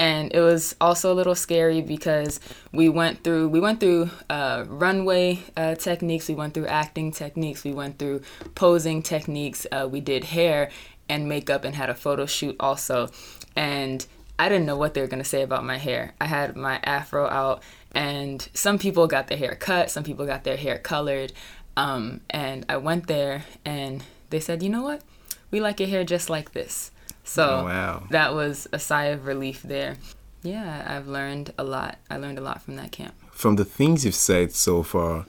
and 0.00 0.32
it 0.32 0.40
was 0.40 0.74
also 0.80 1.12
a 1.12 1.14
little 1.14 1.34
scary 1.34 1.82
because 1.82 2.40
we 2.72 2.88
went 2.88 3.22
through 3.22 3.48
we 3.48 3.60
went 3.60 3.78
through 3.78 4.10
uh, 4.30 4.64
runway 4.66 5.38
uh, 5.58 5.74
techniques 5.74 6.26
we 6.26 6.34
went 6.34 6.54
through 6.54 6.66
acting 6.66 7.12
techniques 7.12 7.62
we 7.62 7.72
went 7.72 7.98
through 7.98 8.22
posing 8.54 9.02
techniques 9.02 9.66
uh, 9.70 9.86
we 9.88 10.00
did 10.00 10.24
hair 10.24 10.70
and 11.10 11.28
makeup 11.28 11.64
and 11.64 11.74
had 11.74 11.90
a 11.90 11.94
photo 11.94 12.24
shoot 12.24 12.56
also. 12.58 13.10
And 13.54 14.04
i 14.38 14.48
didn't 14.48 14.64
know 14.64 14.76
what 14.76 14.94
they 14.94 15.02
were 15.02 15.06
to 15.06 15.22
say 15.22 15.42
about 15.42 15.64
my 15.64 15.76
hair. 15.76 16.14
I 16.18 16.24
had 16.24 16.56
my 16.56 16.80
afro 16.82 17.28
out 17.28 17.62
and 17.92 18.48
some 18.54 18.78
people 18.78 19.06
got 19.06 19.26
their 19.26 19.36
hair 19.36 19.54
cut 19.54 19.90
some 19.90 20.04
people 20.04 20.24
got 20.24 20.44
their 20.44 20.56
hair 20.56 20.78
colored 20.78 21.32
um, 21.76 22.22
and 22.30 22.64
i 22.68 22.76
went 22.76 23.06
there 23.06 23.44
and 23.66 24.02
they 24.30 24.40
said 24.40 24.62
you 24.62 24.70
know 24.70 24.82
what? 24.82 25.02
We 25.50 25.60
like 25.60 25.78
your 25.78 25.90
hair 25.90 26.04
just 26.04 26.30
like 26.30 26.52
this 26.52 26.90
so 27.30 27.60
oh, 27.60 27.64
wow. 27.64 28.02
that 28.10 28.34
was 28.34 28.66
a 28.72 28.78
sigh 28.80 29.04
of 29.04 29.24
relief 29.24 29.62
there. 29.62 29.96
Yeah, 30.42 30.84
I've 30.84 31.06
learned 31.06 31.52
a 31.56 31.62
lot. 31.62 31.98
I 32.10 32.16
learned 32.16 32.38
a 32.38 32.40
lot 32.40 32.60
from 32.60 32.74
that 32.74 32.90
camp. 32.90 33.14
From 33.30 33.54
the 33.54 33.64
things 33.64 34.04
you've 34.04 34.16
said 34.16 34.50
so 34.50 34.82
far, 34.82 35.26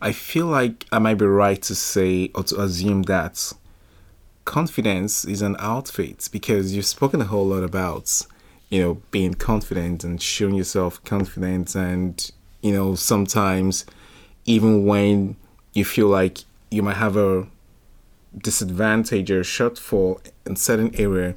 I 0.00 0.12
feel 0.12 0.46
like 0.46 0.86
I 0.90 0.98
might 0.98 1.18
be 1.18 1.26
right 1.26 1.60
to 1.60 1.74
say 1.74 2.30
or 2.34 2.44
to 2.44 2.62
assume 2.62 3.02
that 3.02 3.52
confidence 4.46 5.26
is 5.26 5.42
an 5.42 5.56
outfit 5.58 6.30
because 6.32 6.74
you've 6.74 6.86
spoken 6.86 7.20
a 7.20 7.24
whole 7.24 7.46
lot 7.46 7.62
about, 7.62 8.22
you 8.70 8.80
know, 8.80 9.02
being 9.10 9.34
confident 9.34 10.02
and 10.02 10.22
showing 10.22 10.54
yourself 10.54 11.04
confidence 11.04 11.74
and, 11.74 12.30
you 12.62 12.72
know, 12.72 12.94
sometimes 12.94 13.84
even 14.46 14.86
when 14.86 15.36
you 15.74 15.84
feel 15.84 16.08
like 16.08 16.38
you 16.70 16.82
might 16.82 16.96
have 16.96 17.18
a 17.18 17.46
disadvantage 18.38 19.30
or 19.30 19.42
shortfall 19.42 20.20
in 20.46 20.56
certain 20.56 20.94
area, 20.94 21.34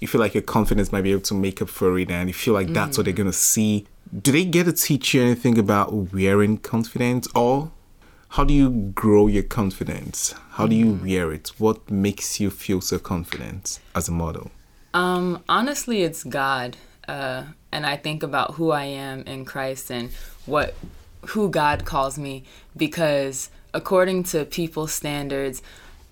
you 0.00 0.08
feel 0.08 0.20
like 0.20 0.34
your 0.34 0.42
confidence 0.42 0.92
might 0.92 1.02
be 1.02 1.12
able 1.12 1.22
to 1.22 1.34
make 1.34 1.60
up 1.62 1.68
for 1.68 1.98
it, 1.98 2.10
and 2.10 2.28
you 2.28 2.34
feel 2.34 2.54
like 2.54 2.68
mm. 2.68 2.74
that's 2.74 2.96
what 2.96 3.04
they're 3.04 3.14
gonna 3.14 3.32
see. 3.32 3.86
Do 4.22 4.32
they 4.32 4.44
get 4.44 4.64
to 4.64 4.72
teach 4.72 5.14
you 5.14 5.22
anything 5.22 5.58
about 5.58 6.12
wearing 6.12 6.58
confidence, 6.58 7.28
or 7.34 7.70
how 8.30 8.44
do 8.44 8.54
you 8.54 8.70
grow 8.94 9.26
your 9.26 9.42
confidence? 9.42 10.34
How 10.52 10.66
do 10.66 10.74
you 10.74 10.86
mm. 10.86 11.02
wear 11.02 11.32
it? 11.32 11.52
What 11.58 11.90
makes 11.90 12.40
you 12.40 12.50
feel 12.50 12.80
so 12.80 12.98
confident 12.98 13.80
as 13.94 14.08
a 14.08 14.12
model? 14.12 14.50
Um, 14.92 15.42
honestly, 15.48 16.02
it's 16.02 16.24
God, 16.24 16.76
uh, 17.06 17.44
and 17.70 17.86
I 17.86 17.96
think 17.96 18.22
about 18.22 18.54
who 18.54 18.70
I 18.70 18.84
am 18.84 19.22
in 19.22 19.44
Christ 19.44 19.90
and 19.90 20.10
what 20.46 20.74
who 21.28 21.50
God 21.50 21.84
calls 21.84 22.18
me 22.18 22.44
because 22.76 23.50
according 23.74 24.24
to 24.24 24.44
people's 24.44 24.92
standards, 24.92 25.62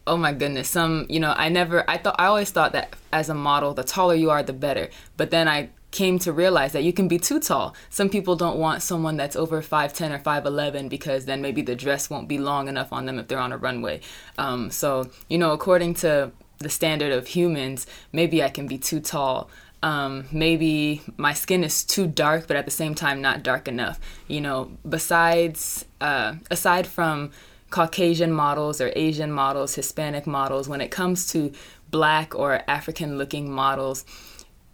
oh 0.09 0.17
my 0.17 0.33
goodness 0.33 0.69
some 0.69 1.07
you 1.09 1.21
know 1.21 1.35
i 1.37 1.49
never 1.49 1.89
i 1.89 1.97
thought 1.97 2.17
i 2.19 2.27
always 2.27 2.51
thought 2.51 2.73
that 2.73 2.95
as 3.13 3.29
a 3.29 3.35
model 3.35 3.75
the 3.75 3.85
taller 3.85 4.15
you 4.15 4.31
are 4.31 4.43
the 4.43 4.53
better. 4.53 4.89
But 5.17 5.31
then 5.31 5.49
i 5.49 5.71
came 5.91 6.19
to 6.19 6.33
realize 6.33 6.73
that 6.73 6.85
you 6.85 6.93
can 6.93 7.09
be 7.09 7.19
too 7.19 7.41
tall. 7.41 7.75
Some 7.89 8.11
people 8.11 8.37
don't 8.37 8.59
want 8.59 8.83
someone 8.83 9.17
that's 9.17 9.37
over 9.37 9.63
5'10 9.63 10.11
or 10.11 10.19
5'11 10.19 10.91
because 10.91 11.25
then 11.25 11.41
maybe 11.41 11.63
the 11.63 11.75
dress 11.75 12.11
won't 12.11 12.29
be 12.29 12.37
long 12.37 12.69
enough 12.69 12.93
on 12.93 13.07
them 13.07 13.19
if 13.19 13.29
they're 13.29 13.39
on 13.39 13.53
a 13.53 13.57
runway. 13.57 14.01
Um, 14.37 14.71
so 14.71 15.11
you 15.29 15.39
know 15.39 15.53
according 15.53 15.95
to 15.95 16.33
the 16.59 16.69
standard 16.69 17.13
of 17.13 17.29
humans 17.29 17.87
maybe 18.13 18.43
i 18.43 18.49
can 18.49 18.67
be 18.67 18.79
too 18.79 19.01
tall. 19.01 19.49
Um, 19.81 20.27
maybe 20.33 21.03
my 21.17 21.33
skin 21.33 21.63
is 21.63 21.85
too 21.85 22.07
dark 22.07 22.49
but 22.49 22.57
at 22.57 22.65
the 22.65 22.73
same 22.73 22.95
time 22.95 23.23
not 23.23 23.43
dark 23.43 23.69
enough. 23.69 23.99
You 24.27 24.41
know 24.41 24.73
besides 24.87 25.87
uh, 26.01 26.35
aside 26.51 26.87
from 26.87 27.31
Caucasian 27.71 28.33
models 28.33 28.81
or 28.81 28.93
Asian 28.97 29.33
models, 29.33 29.75
Hispanic 29.75 30.27
models, 30.27 30.69
when 30.69 30.81
it 30.81 30.91
comes 30.91 31.31
to 31.33 31.53
black 31.91 32.35
or 32.35 32.63
African 32.69 33.19
looking 33.19 33.51
models, 33.51 34.05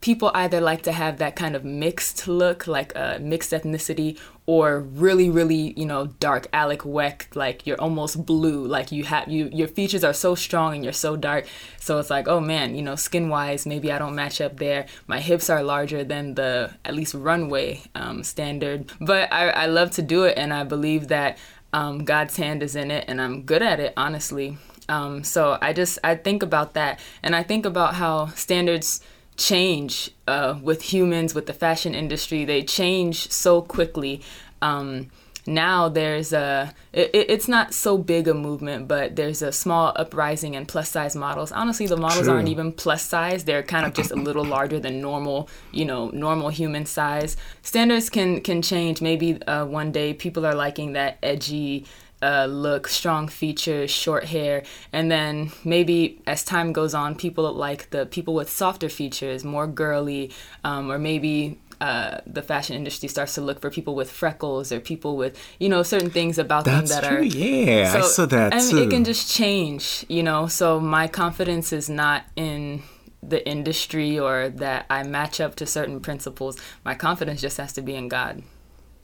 people 0.01 0.31
either 0.35 0.61
like 0.61 0.83
to 0.83 0.93
have 0.93 1.17
that 1.17 1.35
kind 1.35 1.57
of 1.57 1.65
mixed 1.65 2.29
look, 2.29 2.67
like 2.67 2.93
a 2.95 3.19
mixed 3.21 3.53
ethnicity, 3.53 4.19
or 4.47 4.81
really, 4.81 5.31
really, 5.31 5.73
you 5.79 5.87
know, 5.87 6.09
dark 6.21 6.51
Alek 6.53 6.85
Wek, 6.85 7.29
like 7.35 7.67
you're 7.67 7.81
almost 7.81 8.27
blue, 8.27 8.67
like 8.67 8.93
you 8.93 9.05
have 9.05 9.27
you 9.29 9.49
your 9.51 9.67
features 9.67 10.05
are 10.05 10.13
so 10.13 10.35
strong 10.35 10.75
and 10.75 10.85
you're 10.85 10.93
so 10.93 11.17
dark. 11.17 11.47
So 11.81 11.99
it's 11.99 12.11
like, 12.11 12.29
oh 12.29 12.41
man, 12.41 12.75
you 12.75 12.83
know, 12.83 12.95
skin 12.95 13.31
wise, 13.31 13.65
maybe 13.65 13.91
I 13.91 13.99
don't 13.99 14.15
match 14.15 14.43
up 14.43 14.59
there. 14.59 14.85
My 15.07 15.21
hips 15.21 15.49
are 15.49 15.63
larger 15.63 16.05
than 16.05 16.35
the 16.35 16.71
at 16.85 16.95
least 16.95 17.15
runway 17.15 17.83
um, 17.95 18.23
standard, 18.23 18.93
but 19.01 19.33
I, 19.33 19.49
I 19.49 19.67
love 19.67 19.91
to 19.93 20.03
do 20.03 20.25
it, 20.25 20.37
and 20.37 20.53
I 20.53 20.65
believe 20.65 21.09
that 21.09 21.39
um, 21.75 22.05
God's 22.05 22.37
hand 22.37 22.63
is 22.63 22.77
in 22.77 22.93
it, 22.93 23.05
and 23.09 23.21
I'm 23.21 23.43
good 23.43 23.61
at 23.61 23.81
it, 23.81 23.93
honestly. 23.97 24.57
Um, 24.89 25.25
so 25.25 25.59
I 25.61 25.73
just 25.73 25.99
I 26.05 26.15
think 26.15 26.45
about 26.45 26.75
that, 26.75 27.01
and 27.21 27.35
I 27.35 27.43
think 27.43 27.67
about 27.67 27.95
how 27.95 28.27
standards 28.29 29.01
change 29.37 30.13
uh, 30.29 30.57
with 30.63 30.83
humans, 30.83 31.35
with 31.35 31.47
the 31.47 31.53
fashion 31.53 31.93
industry. 31.93 32.45
They 32.45 32.63
change 32.63 33.29
so 33.33 33.61
quickly. 33.61 34.23
Um, 34.63 35.11
now 35.47 35.89
there's 35.89 36.33
a 36.33 36.75
it, 36.93 37.11
it's 37.13 37.49
not 37.49 37.75
so 37.75 37.99
big 37.99 38.29
a 38.29 38.35
movement 38.35 38.89
but 38.89 39.17
there's 39.17 39.43
a 39.43 39.53
small 39.53 39.93
uprising 39.97 40.55
in 40.55 40.67
plus 40.67 40.91
size 40.91 41.15
models. 41.15 41.53
Honestly 41.53 41.87
the 41.87 41.97
models 41.97 42.27
True. 42.27 42.35
aren't 42.35 42.49
even 42.49 42.73
plus 42.73 43.03
size. 43.03 43.45
They're 43.45 43.63
kind 43.63 43.87
of 43.87 43.95
just 43.95 44.11
a 44.11 44.17
little 44.17 44.45
larger 44.45 44.81
than 44.81 45.01
normal 45.01 45.49
you 45.73 45.85
know 45.85 46.11
normal 46.11 46.49
human 46.49 46.87
size. 46.87 47.37
Standards 47.63 48.11
can 48.11 48.41
can 48.41 48.63
change. 48.63 49.01
Maybe 49.01 49.43
uh, 49.43 49.67
one 49.67 49.93
day 49.93 50.15
people 50.15 50.47
are 50.47 50.55
liking 50.55 50.93
that 50.93 51.19
edgy 51.23 51.87
uh, 52.25 52.47
look, 52.47 52.89
strong 52.89 53.29
features, 53.29 53.91
short 53.91 54.25
hair, 54.25 54.63
and 54.95 55.11
then 55.11 55.53
maybe 55.63 56.23
as 56.27 56.43
time 56.43 56.73
goes 56.73 56.95
on, 56.95 57.15
people 57.15 57.53
like 57.53 57.91
the 57.91 58.07
people 58.07 58.33
with 58.33 58.49
softer 58.49 58.89
features, 58.89 59.45
more 59.45 59.67
girly, 59.67 60.33
um, 60.65 60.91
or 60.91 60.99
maybe 60.99 61.59
uh, 61.85 62.21
the 62.27 62.41
fashion 62.41 62.75
industry 62.75 63.11
starts 63.11 63.35
to 63.35 63.43
look 63.43 63.61
for 63.61 63.69
people 63.69 63.95
with 63.95 64.11
freckles 64.11 64.73
or 64.73 64.81
people 64.81 65.19
with 65.19 65.39
you 65.61 65.69
know 65.69 65.83
certain 65.83 66.09
things 66.09 66.39
about 66.39 66.65
That's 66.65 66.91
them 66.91 67.03
that 67.03 67.13
are 67.13 67.17
true. 67.19 67.27
are 67.27 67.39
yeah 67.45 67.93
so, 67.93 67.99
I 67.99 68.03
saw 68.03 68.27
that 68.27 68.55
I 68.55 68.59
mean, 68.59 68.71
too. 68.71 68.83
it 68.85 68.91
can 68.91 69.05
just 69.05 69.31
change 69.31 70.07
you 70.09 70.23
know 70.23 70.47
so 70.47 70.81
my 70.81 71.07
confidence 71.09 71.75
is 71.75 71.91
not 71.91 72.25
in 72.37 72.83
the 73.23 73.47
industry 73.47 74.19
or 74.19 74.49
that 74.49 74.87
I 74.89 75.03
match 75.03 75.43
up 75.43 75.57
to 75.57 75.67
certain 75.67 76.01
principles 76.01 76.57
my 76.87 76.95
confidence 76.95 77.43
just 77.43 77.59
has 77.59 77.75
to 77.75 77.83
be 77.83 77.95
in 77.95 78.09
God 78.09 78.43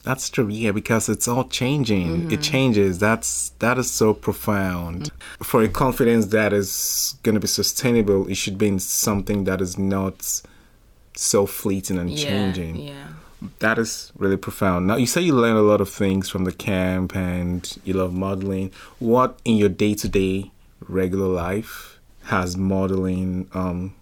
that's 0.03 0.31
true, 0.31 0.49
yeah, 0.49 0.73
because 0.73 1.11
it's 1.11 1.29
all 1.29 1.45
changing. 1.45 2.09
Mm-hmm. 2.09 2.31
It 2.33 2.41
changes. 2.41 2.99
That's 2.99 3.51
that 3.59 3.77
is 3.77 3.91
so 3.91 4.15
profound. 4.15 5.03
Mm-hmm. 5.03 5.45
For 5.45 5.63
a 5.63 5.69
confidence 5.69 6.25
that 6.29 6.55
is 6.55 7.17
going 7.23 7.35
to 7.35 7.41
be 7.41 7.47
sustainable, 7.47 8.27
it 8.27 8.37
should 8.37 8.57
be 8.57 8.69
in 8.69 8.79
something 8.79 9.45
that 9.45 9.61
is 9.61 9.77
not 9.77 10.41
so 11.15 11.47
fleeting 11.47 11.99
and 11.99 12.11
yeah, 12.11 12.25
changing. 12.25 12.77
Yeah. 12.77 13.07
That 13.61 13.79
is 13.79 14.13
really 14.17 14.37
profound. 14.37 14.87
Now, 14.87 14.97
you 14.97 15.07
say 15.07 15.23
you 15.23 15.35
learn 15.35 15.57
a 15.57 15.63
lot 15.63 15.81
of 15.81 15.89
things 15.89 16.29
from 16.29 16.45
the 16.45 16.53
camp 16.53 17.17
and 17.17 17.79
you 17.85 17.95
love 17.95 18.13
modeling. 18.13 18.71
What 18.99 19.39
in 19.45 19.57
your 19.57 19.71
day 19.71 19.95
to 19.95 20.09
day 20.09 20.51
regular 20.87 21.27
life 21.27 21.99
has 22.25 22.57
modeling 22.57 23.49
um, 23.55 23.95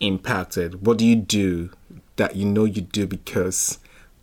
impacted? 0.00 0.84
What 0.84 0.98
do 0.98 1.06
you 1.06 1.16
do 1.16 1.70
that 2.16 2.34
you 2.36 2.44
know 2.44 2.64
you 2.64 2.82
do 2.82 3.06
because 3.06 3.78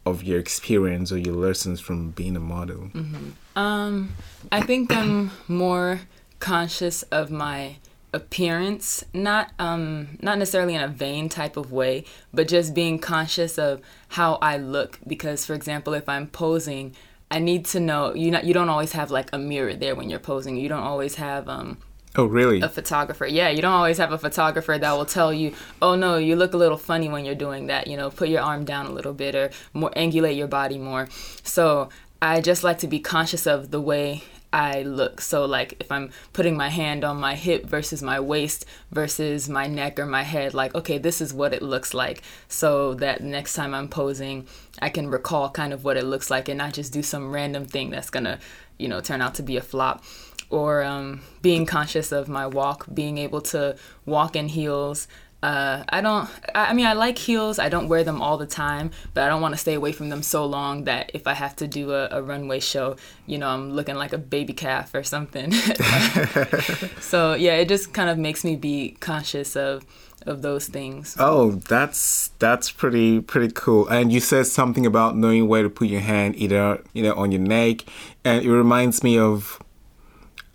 of 0.06 0.24
your 0.24 0.40
experience 0.40 1.12
or 1.12 1.18
your 1.18 1.36
lessons 1.36 1.80
from 1.80 2.12
being 2.12 2.36
a 2.36 2.42
model? 2.42 2.90
Mm-hmm. 2.94 3.58
Um, 3.58 4.14
I 4.52 4.62
think 4.62 4.94
I'm 4.94 5.32
more 5.48 6.02
conscious 6.40 7.04
of 7.04 7.32
my 7.32 7.78
appearance 8.14 9.04
not 9.14 9.52
um 9.60 10.18
not 10.22 10.38
necessarily 10.38 10.74
in 10.76 10.82
a 10.82 10.88
vain 10.88 11.30
type 11.30 11.58
of 11.58 11.72
way 11.72 12.04
but 12.34 12.48
just 12.48 12.74
being 12.74 12.98
conscious 12.98 13.58
of 13.58 13.82
how 14.10 14.36
i 14.42 14.58
look 14.58 15.00
because 15.06 15.46
for 15.46 15.54
example 15.54 15.94
if 15.94 16.10
i'm 16.10 16.26
posing 16.28 16.96
i 17.30 17.38
need 17.38 17.64
to 17.66 17.80
know 17.80 18.14
you 18.16 18.32
not 18.32 18.44
you 18.44 18.54
don't 18.54 18.70
always 18.70 18.94
have 18.94 19.12
like 19.12 19.30
a 19.32 19.38
mirror 19.38 19.76
there 19.76 19.96
when 19.96 20.10
you're 20.10 20.20
posing 20.20 20.58
you 20.58 20.68
don't 20.68 20.84
always 20.84 21.16
have 21.16 21.48
um 21.48 21.78
Oh, 22.16 22.26
really? 22.26 22.60
a 22.60 22.68
photographer. 22.68 23.28
Yeah, 23.28 23.50
you 23.50 23.62
don't 23.62 23.72
always 23.72 24.00
have 24.00 24.12
a 24.12 24.18
photographer 24.18 24.76
that 24.80 24.92
will 24.94 25.06
tell 25.06 25.32
you, 25.32 25.54
"Oh 25.80 25.96
no, 25.96 26.18
you 26.18 26.36
look 26.36 26.56
a 26.56 26.58
little 26.58 26.76
funny 26.76 27.08
when 27.08 27.24
you're 27.24 27.36
doing 27.36 27.68
that." 27.68 27.86
You 27.86 27.98
know, 27.98 28.10
put 28.10 28.30
your 28.30 28.42
arm 28.42 28.66
down 28.66 28.88
a 28.88 28.92
little 28.92 29.14
bit 29.14 29.36
or 29.36 29.52
more 29.74 29.92
angulate 29.92 30.36
your 30.36 30.48
body 30.48 30.80
more. 30.80 31.08
So 31.44 31.90
I 32.20 32.42
just 32.42 32.64
like 32.64 32.80
to 32.80 32.88
be 32.88 33.00
conscious 33.00 33.46
of 33.46 33.70
the 33.70 33.80
way 33.80 34.24
I 34.52 34.82
look. 34.82 35.22
So 35.22 35.46
like 35.46 35.76
if 35.80 35.92
I'm 35.92 36.12
putting 36.34 36.58
my 36.58 36.70
hand 36.70 37.04
on 37.04 37.18
my 37.18 37.36
hip 37.36 37.66
versus 37.66 38.02
my 38.02 38.20
waist 38.20 38.66
versus 38.92 39.48
my 39.48 39.68
neck 39.68 40.00
or 40.00 40.06
my 40.06 40.24
head, 40.24 40.54
like 40.54 40.74
okay, 40.76 40.98
this 40.98 41.22
is 41.22 41.34
what 41.34 41.54
it 41.54 41.62
looks 41.62 41.94
like. 41.94 42.24
So 42.48 42.94
that 42.96 43.22
next 43.22 43.54
time 43.54 43.74
I'm 43.74 43.88
posing, 43.88 44.48
I 44.82 44.90
can 44.90 45.10
recall 45.10 45.50
kind 45.50 45.74
of 45.74 45.84
what 45.84 45.98
it 45.98 46.06
looks 46.06 46.30
like 46.30 46.50
and 46.50 46.58
not 46.58 46.74
just 46.74 46.94
do 46.94 47.04
some 47.04 47.32
random 47.32 47.66
thing 47.66 47.92
that's 47.92 48.10
gonna, 48.10 48.40
you 48.78 48.88
know, 48.88 49.02
turn 49.02 49.22
out 49.22 49.36
to 49.36 49.44
be 49.44 49.58
a 49.58 49.62
flop 49.62 50.04
or 50.50 50.84
um, 50.84 51.22
being 51.42 51.66
conscious 51.66 52.12
of 52.12 52.28
my 52.28 52.48
walk, 52.48 52.88
being 52.94 53.18
able 53.18 53.42
to 53.42 53.76
walk 54.06 54.36
in 54.36 54.48
heels. 54.48 55.08
Uh, 55.42 55.84
I 55.88 56.02
don't, 56.02 56.30
I 56.54 56.74
mean, 56.74 56.86
I 56.86 56.94
like 56.94 57.18
heels. 57.18 57.60
I 57.60 57.70
don't 57.70 57.88
wear 57.88 58.04
them 58.04 58.22
all 58.22 58.38
the 58.38 58.46
time, 58.46 58.92
but 59.14 59.24
I 59.24 59.30
don't 59.30 59.42
want 59.42 59.54
to 59.54 59.58
stay 59.58 59.74
away 59.74 59.94
from 59.94 60.10
them 60.10 60.22
so 60.22 60.46
long 60.46 60.84
that 60.84 61.12
if 61.14 61.28
I 61.28 61.34
have 61.34 61.56
to 61.58 61.68
do 61.68 61.94
a, 61.94 62.10
a 62.12 62.22
runway 62.22 62.60
show, 62.60 62.98
you 63.26 63.38
know, 63.38 63.48
I'm 63.48 63.72
looking 63.72 63.96
like 63.96 64.12
a 64.12 64.18
baby 64.18 64.52
calf 64.52 64.94
or 64.94 65.04
something. 65.04 65.52
so, 67.00 67.36
yeah, 67.36 67.56
it 67.56 67.70
just 67.70 67.94
kind 67.94 68.10
of 68.10 68.18
makes 68.18 68.44
me 68.44 68.56
be 68.56 68.98
conscious 69.00 69.56
of 69.56 69.86
of 70.26 70.42
those 70.42 70.68
things. 70.68 71.16
Oh, 71.18 71.52
that's 71.52 72.32
that's 72.40 72.72
pretty 72.72 73.22
pretty 73.22 73.54
cool. 73.54 73.88
And 73.88 74.12
you 74.12 74.20
said 74.20 74.48
something 74.48 74.86
about 74.86 75.16
knowing 75.16 75.48
where 75.48 75.64
to 75.64 75.70
put 75.70 75.88
your 75.88 76.02
hand, 76.02 76.36
either 76.36 76.84
you 76.94 77.04
know 77.04 77.14
on 77.14 77.32
your 77.32 77.42
neck, 77.42 77.86
and 78.26 78.44
it 78.44 78.52
reminds 78.52 79.04
me 79.04 79.18
of 79.18 79.60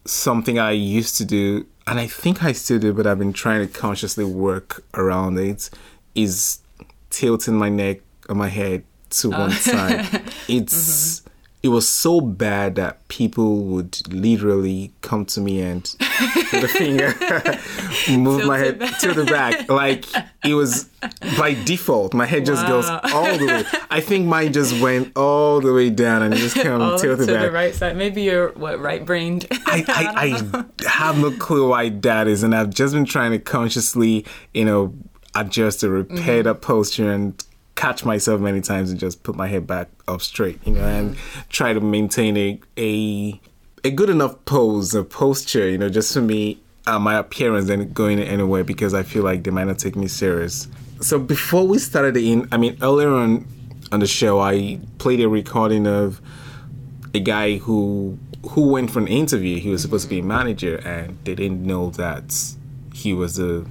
something 0.05 0.59
I 0.59 0.73
used 0.73 1.17
to 1.17 1.25
do, 1.25 1.67
and 1.87 1.99
I 1.99 2.07
think 2.07 2.43
I 2.43 2.53
still 2.53 2.79
do, 2.79 2.93
but 2.93 3.07
I've 3.07 3.19
been 3.19 3.33
trying 3.33 3.67
to 3.67 3.73
consciously 3.73 4.25
work 4.25 4.85
around 4.95 5.39
it, 5.39 5.71
is 6.15 6.61
tilting 7.11 7.57
my 7.57 7.69
neck 7.69 8.01
or 8.29 8.35
my 8.35 8.49
head 8.49 8.85
to 9.11 9.31
one 9.31 9.51
oh. 9.51 9.55
side. 9.55 10.23
It's 10.49 11.21
mm-hmm. 11.21 11.24
It 11.65 11.69
was 11.69 11.89
so 11.89 12.21
bad 12.21 12.75
that 12.75 13.09
people 13.09 13.65
would 13.65 14.13
literally 14.13 14.93
come 15.01 15.25
to 15.25 15.41
me 15.41 15.63
and 15.63 15.97
with 16.53 16.63
a 16.63 16.69
finger 16.69 17.07
move 18.19 18.41
Tilt 18.41 18.47
my 18.47 18.59
head 18.59 18.79
back. 18.79 18.99
to 18.99 19.15
the 19.15 19.25
back. 19.25 19.71
Like 19.71 20.05
it 20.45 20.53
was 20.53 20.91
by 21.39 21.55
default. 21.65 22.13
My 22.13 22.27
head 22.27 22.45
just 22.45 22.67
goes 22.67 22.87
all 22.87 23.39
the 23.39 23.47
way. 23.47 23.65
I 23.91 24.03
think 24.03 24.27
mine 24.27 24.53
just 24.53 24.79
went 24.79 25.17
all 25.17 25.63
the 25.63 25.73
way 25.73 25.89
down 25.89 26.23
and 26.23 26.35
it 26.35 26.37
just 26.37 26.55
kind 26.55 26.83
of 26.83 27.01
to 27.01 27.07
tilted 27.07 27.29
the 27.29 27.33
back. 27.33 27.53
right 27.53 27.75
side. 27.75 27.97
Maybe 27.97 28.25
you're 28.25 28.51
what 28.51 28.79
right 28.79 29.03
brained. 29.03 29.47
I, 29.51 29.87
I, 29.89 30.65
I 30.85 30.87
have 30.87 31.19
no 31.19 31.31
clue 31.31 31.71
why 31.71 31.89
that 31.89 32.29
is, 32.29 32.43
and 32.43 32.55
I've 32.55 32.75
just 32.75 32.93
been 32.93 33.07
trying 33.07 33.31
to 33.31 33.39
consciously, 33.39 34.27
you 34.53 34.67
know, 34.67 34.93
adjust 35.35 35.81
to 35.81 35.89
repair 35.89 36.19
mm-hmm. 36.19 36.43
that 36.43 36.61
posture 36.61 37.11
and 37.11 37.43
catch 37.75 38.05
myself 38.05 38.41
many 38.41 38.61
times 38.61 38.91
and 38.91 39.01
just 39.01 39.23
put 39.23 39.35
my 39.35 39.49
head 39.49 39.67
back 39.67 39.89
up 40.07 40.21
straight, 40.23 40.61
you 40.65 40.75
know, 40.75 40.85
and 40.85 41.17
try 41.49 41.73
to 41.73 41.81
maintain 41.81 42.37
a 42.37 42.61
a 42.79 43.41
a 43.85 43.91
good 43.91 44.11
enough 44.11 44.45
pose, 44.45 44.95
a 44.95 45.05
posture, 45.05 45.69
you 45.69 45.77
know, 45.77 45.91
just 45.91 46.15
for 46.15 46.23
me, 46.23 46.59
uh, 46.87 46.99
my 46.99 47.17
appearance 47.17 47.69
and 47.69 47.93
going 47.93 48.19
anywhere 48.19 48.65
because 48.65 48.95
I 48.95 49.03
feel 49.03 49.23
like 49.23 49.45
they 49.45 49.51
might 49.51 49.65
not 49.65 49.79
take 49.79 49.97
me 49.97 50.09
serious. 50.09 50.69
So 51.01 51.19
before 51.19 51.67
we 51.67 51.79
started 51.79 52.17
in, 52.17 52.49
I 52.53 52.57
mean, 52.57 52.79
earlier 52.83 53.11
on 53.11 53.47
on 53.93 54.01
the 54.01 54.07
show, 54.07 54.41
I 54.41 54.81
played 54.99 55.21
a 55.21 55.29
recording 55.29 55.87
of 55.87 56.21
a 57.13 57.21
guy 57.21 57.59
who 57.59 58.19
who 58.51 58.69
went 58.69 58.91
for 58.91 59.01
an 59.01 59.09
interview. 59.09 59.59
He 59.59 59.71
was 59.71 59.83
supposed 59.83 60.05
to 60.05 60.11
be 60.11 60.21
a 60.21 60.23
manager, 60.23 60.77
and 60.77 61.19
they 61.25 61.35
didn't 61.35 61.63
know 61.63 61.91
that 61.91 62.35
he 62.93 63.13
was 63.13 63.39
a 63.39 63.65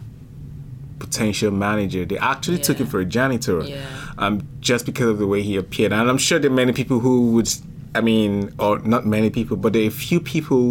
potential 1.08 1.52
manager. 1.52 2.02
They 2.06 2.18
actually 2.18 2.60
took 2.68 2.78
him 2.82 2.88
for 2.88 3.00
a 3.00 3.06
janitor, 3.18 3.60
Yeah. 3.62 3.82
um, 4.18 4.34
just 4.70 4.86
because 4.86 5.10
of 5.14 5.18
the 5.24 5.28
way 5.34 5.42
he 5.50 5.56
appeared. 5.64 5.92
And 5.94 6.10
I'm 6.10 6.18
sure 6.28 6.40
there 6.40 6.52
are 6.52 6.60
many 6.64 6.74
people 6.74 7.00
who 7.06 7.32
would, 7.34 7.50
I 7.94 8.02
mean, 8.02 8.32
or 8.60 8.80
not 8.94 9.06
many 9.06 9.30
people, 9.30 9.58
but 9.58 9.74
there 9.74 9.84
are 9.84 9.88
a 9.98 10.00
few 10.08 10.20
people 10.20 10.66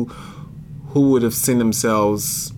who 0.92 1.00
would 1.10 1.22
have 1.22 1.34
seen 1.34 1.58
themselves 1.58 2.52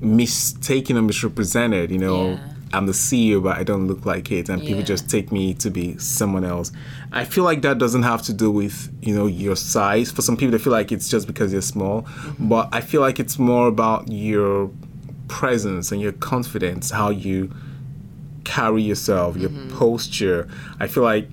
mistaken 0.00 0.96
or 0.96 1.02
misrepresented. 1.02 1.90
You 1.90 1.98
know, 1.98 2.26
Yeah. 2.30 2.38
I'm 2.74 2.84
the 2.86 2.92
CEO, 2.92 3.40
but 3.42 3.56
I 3.56 3.64
don't 3.64 3.86
look 3.86 4.04
like 4.04 4.30
it, 4.30 4.50
and 4.50 4.60
people 4.60 4.82
just 4.82 5.08
take 5.08 5.32
me 5.32 5.54
to 5.54 5.70
be 5.70 5.96
someone 5.98 6.44
else. 6.44 6.70
I 7.12 7.24
feel 7.24 7.42
like 7.42 7.62
that 7.62 7.78
doesn't 7.78 8.02
have 8.02 8.20
to 8.28 8.32
do 8.34 8.50
with 8.50 8.76
you 9.00 9.14
know 9.14 9.26
your 9.26 9.56
size. 9.56 10.10
For 10.10 10.20
some 10.20 10.36
people, 10.36 10.52
they 10.52 10.58
feel 10.66 10.74
like 10.80 10.92
it's 10.92 11.08
just 11.08 11.26
because 11.26 11.50
you're 11.54 11.62
small, 11.76 12.06
but 12.38 12.68
I 12.78 12.80
feel 12.82 13.00
like 13.00 13.18
it's 13.18 13.38
more 13.38 13.66
about 13.68 14.12
your 14.12 14.70
presence 15.28 15.92
and 15.92 16.00
your 16.00 16.12
confidence, 16.12 16.90
how 16.90 17.10
you 17.10 17.52
carry 18.44 18.82
yourself, 18.82 19.36
your 19.36 19.50
posture. 19.76 20.48
I 20.80 20.86
feel 20.86 21.02
like 21.02 21.28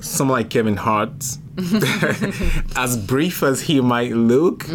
someone 0.00 0.38
like 0.38 0.50
Kevin 0.50 0.76
Hart, 0.76 1.24
as 2.76 2.96
brief 2.96 3.42
as 3.42 3.62
he 3.62 3.80
might 3.80 4.12
look. 4.12 4.66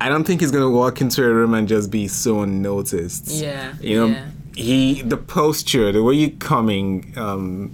I 0.00 0.08
don't 0.08 0.24
think 0.24 0.40
he's 0.40 0.50
gonna 0.50 0.70
walk 0.70 1.00
into 1.00 1.24
a 1.24 1.32
room 1.32 1.54
and 1.54 1.68
just 1.68 1.90
be 1.90 2.08
so 2.08 2.40
unnoticed. 2.42 3.28
Yeah, 3.28 3.74
you 3.80 3.96
know, 3.96 4.06
yeah. 4.06 4.26
he 4.56 5.02
the 5.02 5.16
posture, 5.16 5.92
the 5.92 6.02
way 6.02 6.14
you're 6.14 6.30
coming, 6.30 7.14
um, 7.16 7.70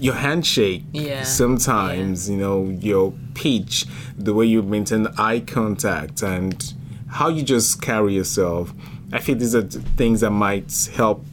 your 0.00 0.14
handshake. 0.14 0.84
Yeah, 0.92 1.24
Sometimes 1.24 2.30
you 2.30 2.36
know 2.36 2.68
your 2.80 3.12
pitch, 3.34 3.86
the 4.16 4.34
way 4.34 4.46
you 4.46 4.62
maintain 4.62 5.08
eye 5.18 5.40
contact, 5.40 6.22
and 6.22 6.72
how 7.08 7.28
you 7.28 7.42
just 7.42 7.82
carry 7.82 8.14
yourself. 8.14 8.72
I 9.14 9.20
think 9.20 9.38
these 9.38 9.54
are 9.54 9.62
things 9.62 10.20
that 10.22 10.30
might 10.30 10.90
help 10.94 11.24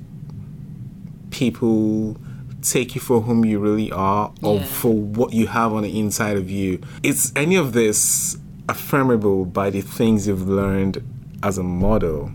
people 1.32 2.16
take 2.62 2.94
you 2.94 3.02
for 3.02 3.22
whom 3.22 3.44
you 3.44 3.58
really 3.58 3.92
are 3.92 4.32
or 4.44 4.58
Yeah. 4.58 4.64
for 4.66 4.94
what 4.94 5.34
you 5.34 5.48
have 5.48 5.74
on 5.74 5.82
the 5.82 6.00
inside 6.00 6.38
of 6.38 6.50
you. 6.52 6.80
Is 7.02 7.32
any 7.36 7.56
of 7.56 7.74
this 7.74 8.38
affirmable 8.70 9.46
by 9.46 9.72
the 9.72 9.82
things 9.82 10.28
you've 10.28 10.48
learned 10.48 11.02
as 11.42 11.58
a 11.58 11.64
model? 11.64 12.32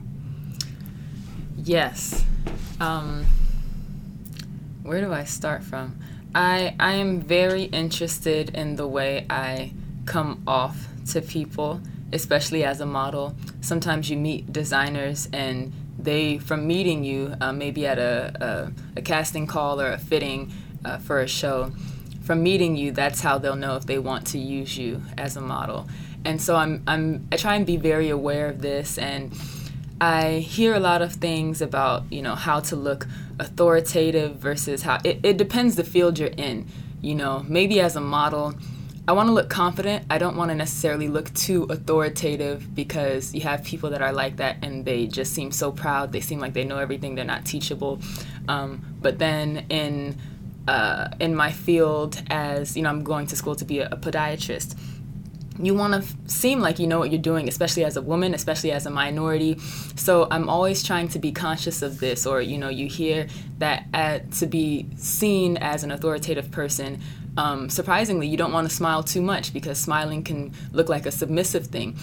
Yes. 1.56 2.24
Um, 2.80 3.24
where 4.82 5.00
do 5.00 5.12
I 5.12 5.24
start 5.24 5.62
from? 5.62 5.94
I 6.34 6.74
I 6.80 6.94
am 6.94 7.20
very 7.20 7.64
interested 7.64 8.50
in 8.50 8.76
the 8.76 8.86
way 8.86 9.26
I 9.30 9.72
come 10.06 10.42
off 10.46 10.88
to 11.12 11.20
people, 11.22 11.80
especially 12.16 12.64
as 12.64 12.80
a 12.80 12.86
model. 12.86 13.36
Sometimes 13.60 14.10
you 14.10 14.16
meet 14.16 14.52
designers 14.52 15.28
and 15.32 15.72
they, 15.98 16.38
from 16.38 16.66
meeting 16.66 17.04
you, 17.04 17.34
uh, 17.40 17.52
maybe 17.52 17.86
at 17.86 17.98
a, 17.98 18.72
a, 18.96 18.98
a 18.98 19.02
casting 19.02 19.46
call 19.46 19.80
or 19.80 19.92
a 19.92 19.98
fitting 19.98 20.52
uh, 20.84 20.98
for 20.98 21.20
a 21.20 21.28
show, 21.28 21.70
from 22.22 22.42
meeting 22.42 22.74
you, 22.74 22.90
that's 22.90 23.20
how 23.20 23.38
they'll 23.38 23.54
know 23.54 23.76
if 23.76 23.86
they 23.86 23.98
want 23.98 24.26
to 24.28 24.38
use 24.38 24.76
you 24.76 25.02
as 25.16 25.36
a 25.36 25.40
model. 25.40 25.86
And 26.24 26.42
so 26.42 26.56
I'm, 26.56 26.82
I'm 26.88 27.28
I 27.30 27.36
try 27.36 27.54
and 27.54 27.64
be 27.64 27.76
very 27.76 28.10
aware 28.10 28.48
of 28.48 28.60
this 28.60 28.98
and 28.98 29.32
I 30.00 30.38
hear 30.40 30.74
a 30.74 30.80
lot 30.80 31.00
of 31.00 31.12
things 31.14 31.62
about, 31.62 32.10
you 32.12 32.20
know, 32.20 32.34
how 32.34 32.60
to 32.60 32.76
look 32.76 33.06
authoritative 33.38 34.36
versus 34.36 34.82
how 34.82 34.98
it, 35.04 35.20
it 35.22 35.36
depends 35.36 35.76
the 35.76 35.84
field 35.84 36.18
you're 36.18 36.28
in. 36.36 36.66
You 37.00 37.14
know, 37.14 37.44
maybe 37.48 37.80
as 37.80 37.96
a 37.96 38.00
model, 38.00 38.54
I 39.08 39.12
want 39.12 39.28
to 39.28 39.32
look 39.32 39.48
confident. 39.48 40.04
I 40.10 40.18
don't 40.18 40.36
want 40.36 40.50
to 40.50 40.54
necessarily 40.56 41.06
look 41.06 41.32
too 41.32 41.64
authoritative 41.70 42.74
because 42.74 43.32
you 43.32 43.42
have 43.42 43.62
people 43.62 43.90
that 43.90 44.02
are 44.02 44.12
like 44.12 44.36
that 44.36 44.56
and 44.62 44.84
they 44.84 45.06
just 45.06 45.32
seem 45.32 45.52
so 45.52 45.70
proud. 45.70 46.10
They 46.10 46.20
seem 46.20 46.40
like 46.40 46.54
they 46.54 46.64
know 46.64 46.78
everything. 46.78 47.14
They're 47.14 47.24
not 47.24 47.44
teachable. 47.44 48.00
Um, 48.48 48.84
but 49.00 49.18
then 49.18 49.66
in 49.68 50.16
uh, 50.66 51.10
in 51.20 51.36
my 51.36 51.52
field, 51.52 52.20
as 52.28 52.76
you 52.76 52.82
know, 52.82 52.88
I'm 52.88 53.04
going 53.04 53.28
to 53.28 53.36
school 53.36 53.54
to 53.54 53.64
be 53.64 53.78
a, 53.78 53.88
a 53.88 53.96
podiatrist 53.96 54.74
you 55.58 55.74
want 55.74 55.92
to 55.94 55.98
f- 56.00 56.14
seem 56.26 56.60
like 56.60 56.78
you 56.78 56.86
know 56.86 56.98
what 56.98 57.10
you're 57.10 57.20
doing, 57.20 57.48
especially 57.48 57.84
as 57.84 57.96
a 57.96 58.02
woman, 58.02 58.34
especially 58.34 58.72
as 58.72 58.86
a 58.86 58.90
minority. 58.90 59.58
So 59.94 60.28
I'm 60.30 60.48
always 60.48 60.82
trying 60.82 61.08
to 61.08 61.18
be 61.18 61.32
conscious 61.32 61.82
of 61.82 62.00
this, 62.00 62.26
or 62.26 62.40
you 62.40 62.58
know, 62.58 62.68
you 62.68 62.86
hear 62.86 63.26
that 63.58 63.86
uh, 63.94 64.18
to 64.38 64.46
be 64.46 64.86
seen 64.96 65.56
as 65.56 65.84
an 65.84 65.90
authoritative 65.90 66.50
person. 66.50 67.00
Um, 67.36 67.68
surprisingly, 67.68 68.26
you 68.26 68.36
don't 68.36 68.52
want 68.52 68.68
to 68.68 68.74
smile 68.74 69.02
too 69.02 69.20
much 69.20 69.52
because 69.52 69.78
smiling 69.78 70.22
can 70.22 70.52
look 70.72 70.88
like 70.88 71.06
a 71.06 71.10
submissive 71.10 71.66
thing. 71.66 71.96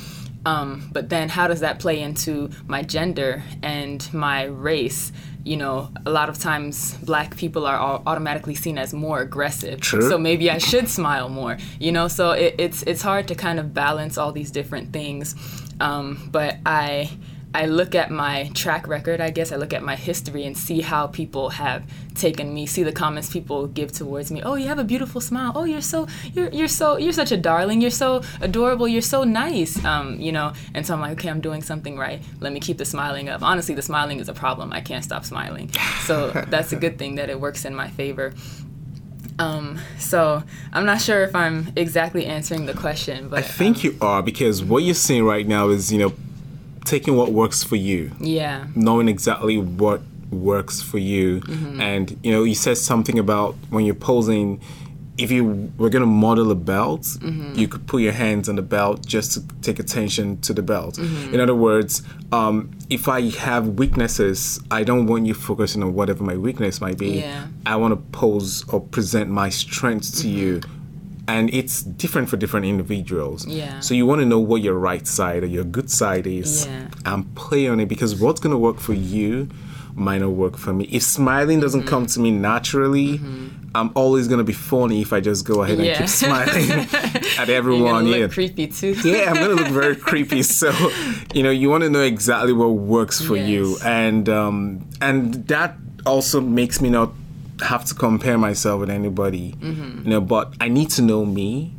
Um, 0.45 0.89
but 0.91 1.09
then, 1.09 1.29
how 1.29 1.47
does 1.47 1.61
that 1.61 1.79
play 1.79 2.01
into 2.01 2.49
my 2.67 2.83
gender 2.83 3.43
and 3.61 4.07
my 4.13 4.43
race? 4.43 5.11
You 5.45 5.57
know, 5.57 5.91
a 6.05 6.09
lot 6.09 6.29
of 6.29 6.37
times 6.39 6.95
black 6.97 7.35
people 7.35 7.65
are 7.65 8.01
automatically 8.05 8.55
seen 8.55 8.77
as 8.77 8.93
more 8.93 9.21
aggressive. 9.21 9.81
True. 9.81 10.07
So 10.07 10.17
maybe 10.17 10.49
I 10.49 10.57
should 10.57 10.87
smile 10.89 11.29
more. 11.29 11.57
You 11.79 11.91
know, 11.91 12.07
so 12.07 12.31
it, 12.31 12.55
it's 12.57 12.83
it's 12.83 13.01
hard 13.01 13.27
to 13.29 13.35
kind 13.35 13.59
of 13.59 13.73
balance 13.73 14.17
all 14.17 14.31
these 14.31 14.51
different 14.51 14.93
things. 14.93 15.35
Um, 15.79 16.29
but 16.31 16.57
I 16.65 17.09
I 17.53 17.67
look 17.67 17.93
at 17.93 18.09
my 18.09 18.49
track 18.55 18.87
record, 18.87 19.21
I 19.21 19.29
guess 19.29 19.51
I 19.51 19.57
look 19.57 19.73
at 19.73 19.83
my 19.83 19.95
history 19.95 20.45
and 20.45 20.57
see 20.57 20.81
how 20.81 21.07
people 21.07 21.49
have 21.49 21.83
taken 22.15 22.53
me, 22.53 22.65
see 22.65 22.81
the 22.81 22.91
comments 22.91 23.31
people 23.31 23.67
give 23.67 23.91
towards 23.91 24.31
me. 24.31 24.41
Oh, 24.41 24.55
you 24.55 24.67
have 24.67 24.79
a 24.79 24.83
beautiful 24.83 25.21
smile. 25.21 25.51
Oh, 25.55 25.63
you're 25.63 25.81
so 25.81 26.07
you're 26.33 26.49
you're 26.49 26.67
so 26.67 26.97
you're 26.97 27.13
such 27.13 27.31
a 27.31 27.37
darling. 27.37 27.79
You're 27.79 27.91
so 27.91 28.23
adorable. 28.41 28.87
You're 28.87 29.01
so 29.01 29.23
nice. 29.23 29.83
Um, 29.85 30.19
you 30.19 30.31
know, 30.31 30.53
and 30.73 30.85
so 30.85 30.95
I'm 30.95 31.01
like, 31.01 31.11
okay, 31.13 31.29
I'm 31.29 31.41
doing 31.41 31.61
something 31.61 31.97
right. 31.97 32.21
Let 32.39 32.53
me 32.53 32.59
keep 32.59 32.77
the 32.79 32.85
smiling 32.85 33.29
up. 33.29 33.43
Honestly, 33.43 33.75
the 33.75 33.81
smiling 33.81 34.19
is 34.19 34.29
a 34.29 34.33
problem. 34.33 34.73
I 34.73 34.81
can't 34.81 35.03
stop 35.03 35.23
smiling. 35.23 35.71
So 36.05 36.31
that's 36.47 36.73
a 36.73 36.75
good 36.75 36.97
thing 36.97 37.15
that 37.15 37.29
it 37.29 37.39
works 37.39 37.65
in 37.65 37.75
my 37.75 37.89
favor. 37.89 38.33
Um, 39.39 39.79
so 39.97 40.43
I'm 40.71 40.85
not 40.85 41.01
sure 41.01 41.23
if 41.23 41.35
I'm 41.35 41.71
exactly 41.75 42.25
answering 42.25 42.65
the 42.65 42.73
question, 42.73 43.29
but 43.29 43.39
I 43.39 43.41
think 43.41 43.77
um, 43.77 43.81
you 43.83 43.97
are 43.99 44.21
because 44.21 44.63
what 44.63 44.83
you're 44.83 44.93
saying 44.93 45.23
right 45.23 45.47
now 45.47 45.69
is, 45.69 45.91
you 45.91 45.99
know, 45.99 46.13
taking 46.85 47.15
what 47.15 47.31
works 47.31 47.63
for 47.63 47.75
you, 47.75 48.11
yeah, 48.19 48.65
knowing 48.75 49.07
exactly 49.07 49.57
what 49.57 50.01
works 50.31 50.81
for 50.81 50.97
you, 50.97 51.41
Mm-hmm. 51.41 51.81
and 51.81 52.19
you 52.23 52.31
know, 52.31 52.43
you 52.43 52.55
said 52.55 52.77
something 52.77 53.17
about 53.19 53.55
when 53.69 53.85
you're 53.85 53.95
posing. 53.95 54.59
If 55.15 55.29
you 55.29 55.71
were 55.77 55.91
gonna 55.91 56.07
model 56.07 56.49
a 56.49 56.55
belt, 56.55 57.01
Mm-hmm. 57.03 57.53
you 57.59 57.67
could 57.67 57.85
put 57.85 58.01
your 58.01 58.13
hands 58.13 58.49
on 58.49 58.55
the 58.55 58.63
belt 58.63 59.05
just 59.05 59.33
to 59.33 59.41
take 59.61 59.77
attention 59.77 60.41
to 60.41 60.53
the 60.53 60.63
belt. 60.63 60.95
Mm-hmm. 60.95 61.35
In 61.35 61.39
other 61.39 61.53
words, 61.53 62.01
um, 62.31 62.71
if 62.89 63.07
I 63.07 63.29
have 63.29 63.67
weaknesses, 63.77 64.59
I 64.71 64.83
don't 64.83 65.05
want 65.05 65.27
you 65.27 65.35
focusing 65.35 65.83
on 65.83 65.93
whatever 65.93 66.23
my 66.23 66.35
weakness 66.35 66.81
might 66.81 66.97
be. 66.97 67.19
Yeah. 67.19 67.45
I 67.63 67.75
want 67.75 67.91
to 67.93 68.01
pose 68.17 68.67
or 68.69 68.79
present 68.81 69.29
my 69.29 69.49
strengths 69.49 70.09
to 70.23 70.27
you. 70.27 70.61
And 71.27 71.53
it's 71.53 71.83
different 71.83 72.29
for 72.29 72.35
different 72.37 72.65
individuals. 72.65 73.45
Yeah. 73.47 73.79
So 73.79 73.93
you 73.93 74.05
want 74.05 74.19
to 74.19 74.25
know 74.25 74.39
what 74.39 74.61
your 74.61 74.73
right 74.75 75.07
side 75.07 75.43
or 75.43 75.47
your 75.47 75.63
good 75.63 75.89
side 75.89 76.27
is 76.27 76.65
Yeah. 76.65 76.87
and 77.05 77.33
play 77.35 77.67
on 77.67 77.79
it 77.79 77.87
because 77.87 78.15
what's 78.19 78.41
going 78.41 78.51
to 78.51 78.57
work 78.57 78.79
for 78.79 78.93
you 78.93 79.47
might 79.95 80.17
not 80.21 80.31
work 80.31 80.57
for 80.57 80.73
me. 80.73 80.85
If 80.91 81.03
smiling 81.03 81.59
doesn't 81.61 81.81
Mm-hmm. 81.81 81.89
come 81.89 82.05
to 82.07 82.19
me 82.19 82.31
naturally, 82.31 83.21
I'm 83.75 83.91
always 83.95 84.27
going 84.27 84.39
to 84.39 84.43
be 84.43 84.51
funny 84.53 85.01
if 85.01 85.13
I 85.13 85.19
just 85.21 85.45
go 85.45 85.61
ahead 85.63 85.79
and 85.79 85.97
keep 85.97 86.09
smiling 86.09 86.69
at 87.39 87.47
you're 87.47 87.55
everyone. 87.57 88.05
look 88.05 88.19
Yeah. 88.19 88.27
creepy 88.27 88.67
too. 88.67 88.93
yeah, 89.05 89.29
I'm 89.29 89.35
gonna 89.35 89.53
look 89.53 89.67
very 89.67 89.95
creepy. 89.95 90.41
So, 90.61 90.71
you 91.33 91.41
know, 91.43 91.51
you 91.51 91.69
want 91.69 91.83
to 91.83 91.89
know 91.89 92.01
exactly 92.01 92.53
what 92.53 92.69
works 92.69 93.21
for 93.21 93.37
you, 93.37 93.77
and 93.85 94.27
um, 94.29 94.87
and 94.99 95.47
that 95.47 95.75
also 96.05 96.41
makes 96.41 96.81
me 96.81 96.89
not 96.89 97.11
have 97.63 97.85
to 97.85 97.95
compare 97.95 98.37
myself 98.37 98.79
with 98.81 98.89
anybody. 98.89 99.53
Mm-hmm. 99.53 100.03
You 100.03 100.09
know, 100.09 100.21
but 100.21 100.53
I 100.59 100.69
need 100.69 100.89
to 100.91 101.01
know 101.01 101.25
me. 101.25 101.73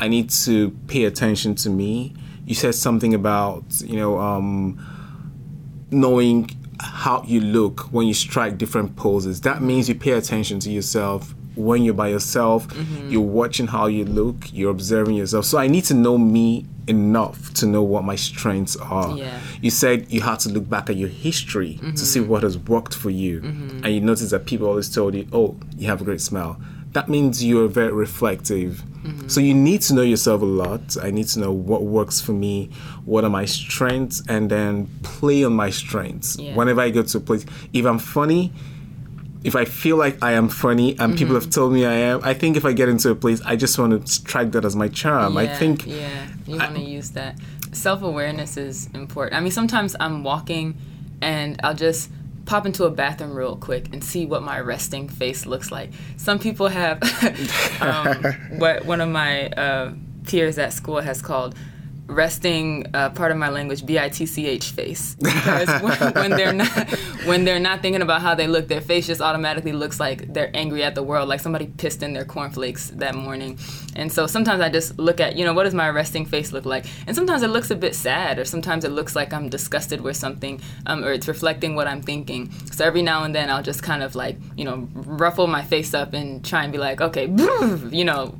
I 0.00 0.08
need 0.08 0.30
to 0.30 0.70
pay 0.88 1.04
attention 1.04 1.54
to 1.56 1.70
me. 1.70 2.14
You 2.46 2.54
said 2.54 2.74
something 2.74 3.14
about 3.14 3.64
you 3.80 3.96
know 3.96 4.18
um, 4.18 4.78
knowing 5.90 6.50
how 6.80 7.22
you 7.26 7.40
look 7.40 7.92
when 7.92 8.06
you 8.06 8.14
strike 8.14 8.58
different 8.58 8.96
poses. 8.96 9.42
That 9.42 9.62
means 9.62 9.88
you 9.88 9.94
pay 9.94 10.12
attention 10.12 10.58
to 10.60 10.70
yourself 10.70 11.34
when 11.54 11.82
you're 11.82 11.94
by 11.94 12.08
yourself. 12.08 12.68
Mm-hmm. 12.68 13.10
You're 13.10 13.20
watching 13.20 13.66
how 13.66 13.86
you 13.86 14.04
look. 14.04 14.52
You're 14.52 14.70
observing 14.70 15.16
yourself. 15.16 15.44
So 15.44 15.58
I 15.58 15.68
need 15.68 15.84
to 15.84 15.94
know 15.94 16.16
me 16.16 16.66
enough 16.90 17.54
to 17.54 17.66
know 17.66 17.82
what 17.82 18.04
my 18.04 18.16
strengths 18.16 18.76
are. 18.76 19.16
Yeah. 19.16 19.40
You 19.62 19.70
said 19.70 20.10
you 20.12 20.20
had 20.20 20.40
to 20.40 20.48
look 20.50 20.68
back 20.68 20.90
at 20.90 20.96
your 20.96 21.08
history 21.08 21.78
to 21.80 21.96
see 21.98 22.20
mm-hmm. 22.20 22.28
what 22.28 22.42
has 22.42 22.58
worked 22.58 22.94
for 22.94 23.10
you, 23.10 23.40
mm-hmm. 23.40 23.84
and 23.84 23.94
you 23.94 24.00
notice 24.00 24.30
that 24.30 24.46
people 24.46 24.66
always 24.66 24.92
told 24.94 25.14
you, 25.14 25.26
"Oh, 25.32 25.56
you 25.76 25.86
have 25.86 26.02
a 26.02 26.04
great 26.04 26.20
smile." 26.20 26.60
That 26.92 27.08
means 27.08 27.44
you're 27.44 27.68
very 27.68 27.92
reflective. 27.92 28.82
Mm-hmm. 29.04 29.28
So 29.28 29.40
you 29.40 29.54
need 29.54 29.80
to 29.82 29.94
know 29.94 30.02
yourself 30.02 30.42
a 30.42 30.44
lot. 30.44 30.96
I 31.00 31.12
need 31.12 31.28
to 31.28 31.38
know 31.38 31.52
what 31.52 31.84
works 31.84 32.20
for 32.20 32.32
me, 32.32 32.70
what 33.04 33.22
are 33.24 33.30
my 33.30 33.44
strengths, 33.44 34.22
and 34.28 34.50
then 34.50 34.88
play 35.04 35.44
on 35.44 35.52
my 35.52 35.70
strengths. 35.70 36.36
Yeah. 36.36 36.54
Whenever 36.56 36.80
I 36.80 36.90
go 36.90 37.02
to 37.02 37.18
a 37.18 37.20
place, 37.20 37.46
if 37.72 37.86
I'm 37.86 38.00
funny, 38.00 38.52
if 39.42 39.56
I 39.56 39.64
feel 39.64 39.96
like 39.96 40.22
I 40.22 40.32
am 40.32 40.48
funny 40.48 40.98
and 40.98 41.16
people 41.16 41.34
Mm-hmm. 41.34 41.44
have 41.44 41.50
told 41.50 41.72
me 41.72 41.86
I 41.86 41.94
am, 41.94 42.20
I 42.22 42.34
think 42.34 42.56
if 42.56 42.64
I 42.64 42.72
get 42.72 42.88
into 42.88 43.10
a 43.10 43.14
place, 43.14 43.40
I 43.44 43.56
just 43.56 43.78
want 43.78 44.06
to 44.06 44.12
strike 44.12 44.52
that 44.52 44.64
as 44.64 44.76
my 44.76 44.88
charm. 44.88 45.36
I 45.36 45.46
think 45.46 45.86
yeah, 45.86 46.26
you 46.46 46.56
want 46.58 46.74
to 46.74 46.82
use 46.82 47.10
that. 47.10 47.36
Self 47.72 48.02
awareness 48.02 48.56
is 48.56 48.88
important. 48.94 49.36
I 49.36 49.40
mean, 49.40 49.52
sometimes 49.52 49.96
I'm 50.00 50.24
walking 50.24 50.76
and 51.22 51.60
I'll 51.62 51.74
just 51.74 52.10
pop 52.46 52.66
into 52.66 52.84
a 52.84 52.90
bathroom 52.90 53.32
real 53.32 53.56
quick 53.56 53.92
and 53.92 54.02
see 54.02 54.26
what 54.26 54.42
my 54.42 54.58
resting 54.58 55.08
face 55.08 55.46
looks 55.46 55.70
like. 55.70 55.90
Some 56.16 56.38
people 56.38 56.68
have 56.68 57.00
um, 57.80 58.24
what 58.58 58.84
one 58.84 59.00
of 59.00 59.08
my 59.08 59.48
uh, 59.50 59.92
peers 60.26 60.58
at 60.58 60.72
school 60.72 61.00
has 61.00 61.22
called 61.22 61.54
resting 62.10 62.86
uh, 62.92 63.10
part 63.10 63.30
of 63.30 63.38
my 63.38 63.48
language 63.48 63.82
bitch 63.82 64.70
face. 64.70 65.16
Because 65.30 65.82
when, 65.82 66.12
when 66.14 66.30
they're 66.32 66.52
not 66.52 66.90
when 67.24 67.44
they're 67.44 67.60
not 67.60 67.80
thinking 67.82 68.02
about 68.02 68.20
how 68.20 68.34
they 68.34 68.46
look 68.46 68.68
their 68.68 68.80
face 68.80 69.06
just 69.06 69.20
automatically 69.20 69.72
looks 69.72 70.00
like 70.00 70.32
they're 70.32 70.50
angry 70.54 70.82
at 70.82 70.94
the 70.94 71.02
world 71.02 71.28
like 71.28 71.40
somebody 71.40 71.66
pissed 71.66 72.02
in 72.02 72.12
their 72.12 72.24
cornflakes 72.24 72.90
that 72.90 73.14
morning. 73.14 73.58
And 73.96 74.12
so 74.12 74.26
sometimes 74.26 74.60
i 74.60 74.68
just 74.68 74.98
look 74.98 75.20
at 75.20 75.36
you 75.36 75.44
know 75.44 75.54
what 75.54 75.64
does 75.64 75.74
my 75.74 75.88
resting 75.88 76.26
face 76.26 76.52
look 76.52 76.64
like? 76.64 76.84
And 77.06 77.14
sometimes 77.14 77.42
it 77.42 77.48
looks 77.48 77.70
a 77.70 77.76
bit 77.76 77.94
sad 77.94 78.38
or 78.38 78.44
sometimes 78.44 78.84
it 78.84 78.90
looks 78.90 79.14
like 79.14 79.32
i'm 79.32 79.48
disgusted 79.48 80.00
with 80.00 80.16
something 80.16 80.60
um, 80.86 81.04
or 81.04 81.12
it's 81.12 81.28
reflecting 81.28 81.74
what 81.74 81.86
i'm 81.86 82.02
thinking. 82.02 82.50
So 82.72 82.84
every 82.84 83.02
now 83.02 83.24
and 83.24 83.34
then 83.34 83.50
i'll 83.50 83.62
just 83.62 83.82
kind 83.82 84.02
of 84.02 84.14
like 84.14 84.36
you 84.56 84.64
know 84.64 84.88
ruffle 84.94 85.46
my 85.46 85.62
face 85.62 85.94
up 85.94 86.12
and 86.12 86.44
try 86.44 86.64
and 86.64 86.72
be 86.72 86.78
like 86.78 87.00
okay 87.00 87.26
you 87.90 88.04
know 88.04 88.36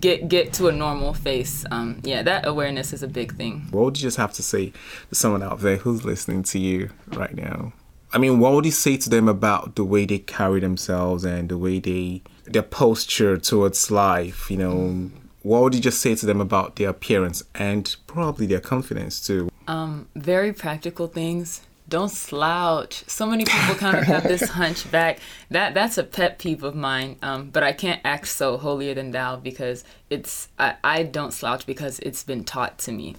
get 0.00 0.28
get 0.28 0.52
to 0.54 0.68
a 0.68 0.72
normal 0.72 1.14
face. 1.14 1.64
Um, 1.70 2.00
yeah, 2.02 2.22
that 2.22 2.46
awareness 2.46 2.92
is 2.92 3.02
a 3.02 3.08
big 3.08 3.36
thing. 3.36 3.66
what 3.70 3.84
would 3.84 3.98
you 3.98 4.02
just 4.02 4.16
have 4.16 4.32
to 4.34 4.42
say 4.42 4.72
to 5.08 5.14
someone 5.14 5.42
out 5.42 5.60
there 5.60 5.76
who's 5.76 6.04
listening 6.04 6.42
to 6.44 6.58
you 6.58 6.90
right 7.12 7.34
now? 7.34 7.72
I 8.14 8.18
mean, 8.18 8.40
what 8.40 8.52
would 8.52 8.66
you 8.66 8.72
say 8.72 8.98
to 8.98 9.08
them 9.08 9.26
about 9.26 9.76
the 9.76 9.84
way 9.84 10.04
they 10.04 10.18
carry 10.18 10.60
themselves 10.60 11.24
and 11.24 11.48
the 11.48 11.56
way 11.56 11.78
they 11.78 12.22
their 12.44 12.62
posture 12.62 13.38
towards 13.38 13.90
life? 13.90 14.50
You 14.50 14.58
know, 14.58 15.10
what 15.42 15.62
would 15.62 15.74
you 15.74 15.80
just 15.80 16.00
say 16.00 16.14
to 16.14 16.26
them 16.26 16.40
about 16.40 16.76
their 16.76 16.90
appearance 16.90 17.42
and 17.54 17.94
probably 18.06 18.46
their 18.46 18.60
confidence 18.60 19.26
too? 19.26 19.48
Um, 19.66 20.08
very 20.14 20.52
practical 20.52 21.06
things. 21.06 21.62
Don't 21.92 22.08
slouch. 22.10 23.04
So 23.06 23.26
many 23.26 23.44
people 23.44 23.74
kind 23.74 23.98
of 23.98 24.04
have 24.04 24.22
this 24.22 24.48
hunchback. 24.60 25.18
That 25.50 25.74
that's 25.74 25.98
a 25.98 26.02
pet 26.02 26.38
peeve 26.38 26.62
of 26.62 26.74
mine. 26.74 27.16
Um, 27.20 27.50
but 27.50 27.62
I 27.62 27.72
can't 27.74 28.00
act 28.02 28.28
so 28.28 28.56
holier 28.56 28.94
than 28.94 29.10
thou 29.10 29.36
because 29.36 29.84
it's 30.08 30.48
I, 30.58 30.76
I 30.82 31.02
don't 31.02 31.32
slouch 31.32 31.66
because 31.66 31.98
it's 31.98 32.22
been 32.24 32.44
taught 32.44 32.78
to 32.78 32.92
me. 32.92 33.16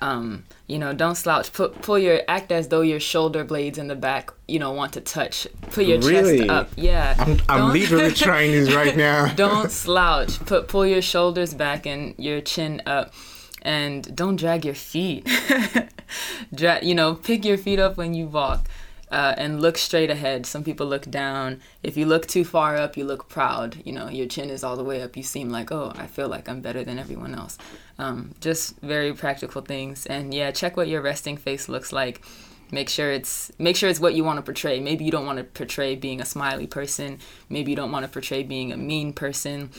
Um, 0.00 0.44
you 0.66 0.78
know, 0.78 0.94
don't 0.94 1.16
slouch. 1.16 1.52
Put 1.52 1.82
pull 1.82 1.98
your 1.98 2.22
act 2.26 2.50
as 2.50 2.68
though 2.68 2.80
your 2.80 2.98
shoulder 2.98 3.44
blades 3.44 3.76
in 3.76 3.88
the 3.88 3.94
back. 3.94 4.32
You 4.48 4.58
know, 4.58 4.72
want 4.72 4.94
to 4.94 5.02
touch. 5.02 5.46
Put 5.72 5.84
your 5.84 6.00
Really? 6.00 6.38
chest 6.38 6.50
up. 6.50 6.70
Yeah. 6.76 7.14
I'm, 7.18 7.38
I'm 7.48 7.72
literally 7.74 8.10
trying 8.12 8.52
this 8.52 8.72
right 8.74 8.96
now. 8.96 9.32
don't 9.34 9.70
slouch. 9.70 10.40
Put 10.46 10.68
pull 10.68 10.86
your 10.86 11.02
shoulders 11.02 11.52
back 11.52 11.84
and 11.86 12.14
your 12.18 12.40
chin 12.40 12.80
up, 12.86 13.12
and 13.64 14.14
don't 14.14 14.36
drag 14.36 14.64
your 14.64 14.74
feet. 14.74 15.28
Dra- 16.54 16.84
you 16.84 16.94
know, 16.94 17.14
pick 17.14 17.44
your 17.44 17.58
feet 17.58 17.78
up 17.78 17.96
when 17.96 18.14
you 18.14 18.26
walk, 18.26 18.68
uh, 19.10 19.34
and 19.36 19.60
look 19.60 19.78
straight 19.78 20.10
ahead. 20.10 20.46
Some 20.46 20.64
people 20.64 20.86
look 20.86 21.10
down. 21.10 21.60
If 21.82 21.96
you 21.96 22.04
look 22.04 22.26
too 22.26 22.44
far 22.44 22.76
up, 22.76 22.96
you 22.96 23.04
look 23.04 23.28
proud. 23.28 23.78
You 23.84 23.92
know, 23.92 24.08
your 24.08 24.26
chin 24.26 24.50
is 24.50 24.62
all 24.62 24.76
the 24.76 24.84
way 24.84 25.02
up. 25.02 25.16
You 25.16 25.22
seem 25.22 25.50
like, 25.50 25.72
oh, 25.72 25.92
I 25.96 26.06
feel 26.06 26.28
like 26.28 26.48
I'm 26.48 26.60
better 26.60 26.84
than 26.84 26.98
everyone 26.98 27.34
else. 27.34 27.56
Um, 27.98 28.34
just 28.40 28.78
very 28.80 29.14
practical 29.14 29.62
things, 29.62 30.06
and 30.06 30.34
yeah, 30.34 30.50
check 30.50 30.76
what 30.76 30.88
your 30.88 31.00
resting 31.00 31.36
face 31.36 31.68
looks 31.68 31.92
like 31.92 32.22
make 32.70 32.88
sure 32.88 33.12
it's 33.12 33.52
make 33.58 33.76
sure 33.76 33.88
it's 33.88 34.00
what 34.00 34.14
you 34.14 34.24
want 34.24 34.36
to 34.38 34.42
portray 34.42 34.80
maybe 34.80 35.04
you 35.04 35.10
don't 35.10 35.26
want 35.26 35.38
to 35.38 35.44
portray 35.44 35.94
being 35.94 36.20
a 36.20 36.24
smiley 36.24 36.66
person 36.66 37.18
maybe 37.48 37.70
you 37.70 37.76
don't 37.76 37.92
want 37.92 38.04
to 38.04 38.10
portray 38.10 38.42
being 38.42 38.72
a 38.72 38.76
mean 38.76 39.12
person 39.12 39.70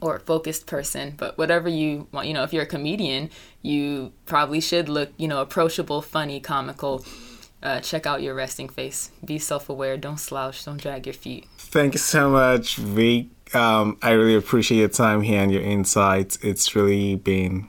or 0.00 0.16
a 0.16 0.20
focused 0.20 0.66
person 0.66 1.14
but 1.16 1.36
whatever 1.36 1.68
you 1.68 2.06
want 2.12 2.26
you 2.26 2.34
know 2.34 2.42
if 2.42 2.52
you're 2.52 2.62
a 2.62 2.66
comedian 2.66 3.28
you 3.62 4.12
probably 4.26 4.60
should 4.60 4.88
look 4.88 5.10
you 5.16 5.26
know 5.26 5.40
approachable 5.40 6.00
funny 6.00 6.38
comical 6.40 7.04
uh, 7.62 7.80
check 7.80 8.06
out 8.06 8.22
your 8.22 8.34
resting 8.34 8.68
face 8.68 9.10
be 9.24 9.38
self-aware 9.38 9.96
don't 9.96 10.18
slouch 10.20 10.64
don't 10.64 10.80
drag 10.80 11.06
your 11.06 11.12
feet 11.12 11.46
Thank 11.70 11.94
you 11.94 11.98
so 12.00 12.28
much, 12.28 12.76
Vic. 12.78 13.26
Um, 13.54 13.96
I 14.02 14.10
really 14.10 14.34
appreciate 14.34 14.78
your 14.78 14.88
time 14.88 15.22
here 15.22 15.40
and 15.40 15.52
your 15.52 15.62
insights. 15.62 16.36
It's 16.42 16.74
really 16.74 17.14
been 17.14 17.68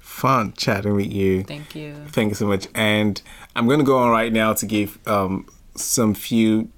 fun 0.00 0.52
chatting 0.56 0.94
with 0.94 1.12
you. 1.12 1.42
thank 1.42 1.74
you 1.74 1.96
Thank 2.10 2.28
you 2.28 2.34
so 2.36 2.46
much. 2.46 2.68
And 2.72 3.20
I'm 3.56 3.66
going 3.66 3.80
to 3.80 3.84
go 3.84 3.98
on 3.98 4.10
right 4.10 4.32
now 4.32 4.52
to 4.54 4.64
give 4.64 4.96
um, 5.08 5.48
some 5.74 6.14
few 6.14 6.68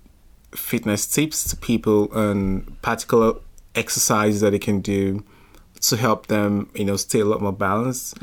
fitness 0.55 1.07
tips 1.07 1.51
to 1.51 1.57
people 1.57 2.09
on 2.15 2.79
particular 2.81 3.35
exercises 3.75 4.41
that 4.41 4.51
they 4.51 4.59
can 4.59 4.81
do 4.81 5.25
to 5.81 5.97
help 5.97 6.27
them, 6.27 6.70
you 6.75 6.85
know, 6.85 6.97
stay 6.97 7.20
a 7.20 7.25
lot 7.25 7.41
more 7.41 7.53
balanced. 7.53 8.18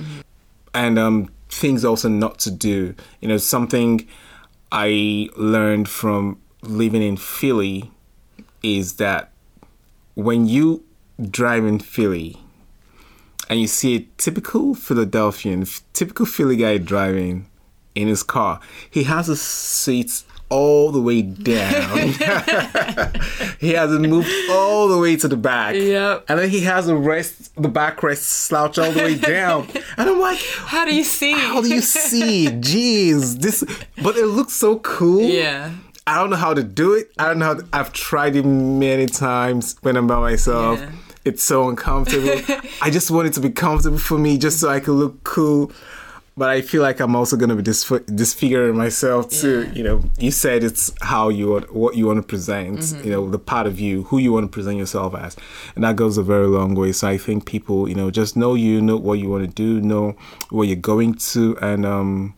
And 0.74 0.97
um, 0.97 1.30
things 1.49 1.84
also 1.86 2.10
not 2.10 2.39
to 2.39 2.52
do. 2.52 2.95
You 3.20 3.28
know, 3.28 3.38
something 3.38 4.08
I 4.72 5.30
learned 5.36 5.89
from 5.89 6.39
living 6.62 7.02
in 7.02 7.18
Philly 7.18 7.91
is 8.64 8.95
that 8.95 9.32
when 10.16 10.47
you 10.47 10.84
drive 11.30 11.66
in 11.66 11.80
Philly, 11.80 12.38
and 13.49 13.60
you 13.60 13.68
see 13.68 13.95
a 13.95 14.08
typical 14.18 14.74
Philadelphian, 14.74 15.66
typical 15.91 16.26
Philly 16.26 16.56
guy 16.56 16.78
driving, 16.78 17.47
in 17.95 18.08
his 18.08 18.24
car. 18.24 18.60
He 18.89 19.04
has 19.04 19.28
his 19.28 19.41
seats 19.41 20.26
all 20.52 20.91
the 20.91 21.02
way 21.02 21.22
down. 21.22 21.97
he 23.60 23.72
has 23.72 23.91
it 23.91 24.02
moved 24.02 24.30
all 24.52 24.89
the 24.89 24.97
way 24.97 25.16
to 25.16 25.28
the 25.28 25.38
back. 25.38 25.76
Yep. 25.76 26.26
And 26.28 26.39
then 26.39 26.49
he 26.49 26.60
has 26.62 26.86
the 26.86 26.95
rest, 26.95 27.56
the 27.56 27.70
backrest 27.70 28.18
slouch 28.18 28.78
all 28.78 28.91
the 28.91 28.99
way 28.99 29.18
down. 29.18 29.68
and 29.97 30.10
I'm 30.10 30.20
like, 30.20 30.39
How 30.39 30.86
do 30.86 30.93
you 30.93 31.04
see? 31.04 31.32
how 31.32 31.62
do 31.62 31.70
you 31.70 31.82
see? 31.82 32.47
Jeez, 32.52 33.39
this, 33.39 33.64
but 34.04 34.18
it 34.18 34.26
looks 34.28 34.54
so 34.54 34.80
cool. 34.80 35.22
Yeah. 35.22 35.72
I 36.06 36.16
don't 36.20 36.30
know 36.30 36.36
how 36.36 36.54
to 36.54 36.64
do 36.64 36.93
it. 36.93 37.12
I 37.18 37.28
don't 37.28 37.39
know 37.39 37.45
how 37.45 37.54
to, 37.56 37.68
I've 37.72 37.93
tried 37.93 38.36
it 38.36 38.43
many 38.43 39.06
times 39.06 39.78
when 39.82 39.95
I'm 39.95 40.08
by 40.08 40.20
myself. 40.20 40.80
Yeah. 40.80 40.91
It's 41.24 41.43
so 41.43 41.70
uncomfortable. 41.70 42.41
I 42.82 42.89
just 42.89 43.12
want 43.12 43.28
it 43.28 43.34
to 43.34 43.39
be 43.39 43.52
comfortable 43.52 43.99
for 43.99 44.18
me 44.18 44.39
just 44.39 44.60
so 44.60 44.70
I 44.70 44.80
can 44.80 44.93
look 44.93 45.24
cool. 45.24 45.72
But 46.38 46.50
I 46.50 46.62
feel 46.62 46.82
like 46.82 47.02
I'm 47.02 47.14
also 47.16 47.36
going 47.36 47.50
to 47.50 47.56
be 47.56 47.62
disf- 47.64 48.06
disfiguring 48.16 48.78
myself 48.78 49.30
too. 49.30 49.64
Yeah. 49.64 49.74
You 49.74 49.84
know, 49.84 50.04
you 50.18 50.32
said 50.32 50.64
it's 50.64 50.90
how 51.02 51.28
you 51.28 51.50
want, 51.50 51.74
what 51.76 51.96
you 51.98 52.08
want 52.08 52.18
to 52.18 52.24
present, 52.28 52.80
Mm-hmm. 52.80 53.04
you 53.06 53.12
know, 53.12 53.30
the 53.30 53.38
part 53.38 53.68
of 53.68 53.80
you, 53.82 54.04
who 54.04 54.18
you 54.18 54.32
want 54.32 54.46
to 54.46 54.50
present 54.50 54.78
yourself 54.78 55.14
as. 55.14 55.36
And 55.76 55.84
that 55.84 55.98
goes 55.98 56.18
a 56.18 56.24
very 56.24 56.48
long 56.48 56.74
way. 56.74 56.94
So 56.94 57.08
I 57.10 57.18
think 57.18 57.46
people, 57.46 57.90
you 57.90 57.96
know, 57.96 58.10
just 58.12 58.38
know 58.38 58.56
you, 58.56 58.82
know 58.82 58.96
what 58.98 59.20
you 59.20 59.30
want 59.30 59.44
to 59.44 59.52
do, 59.54 59.82
know 59.82 60.16
where 60.50 60.66
you're 60.66 60.78
going 60.78 61.16
to, 61.16 61.58
and, 61.62 61.86
um, 61.86 62.34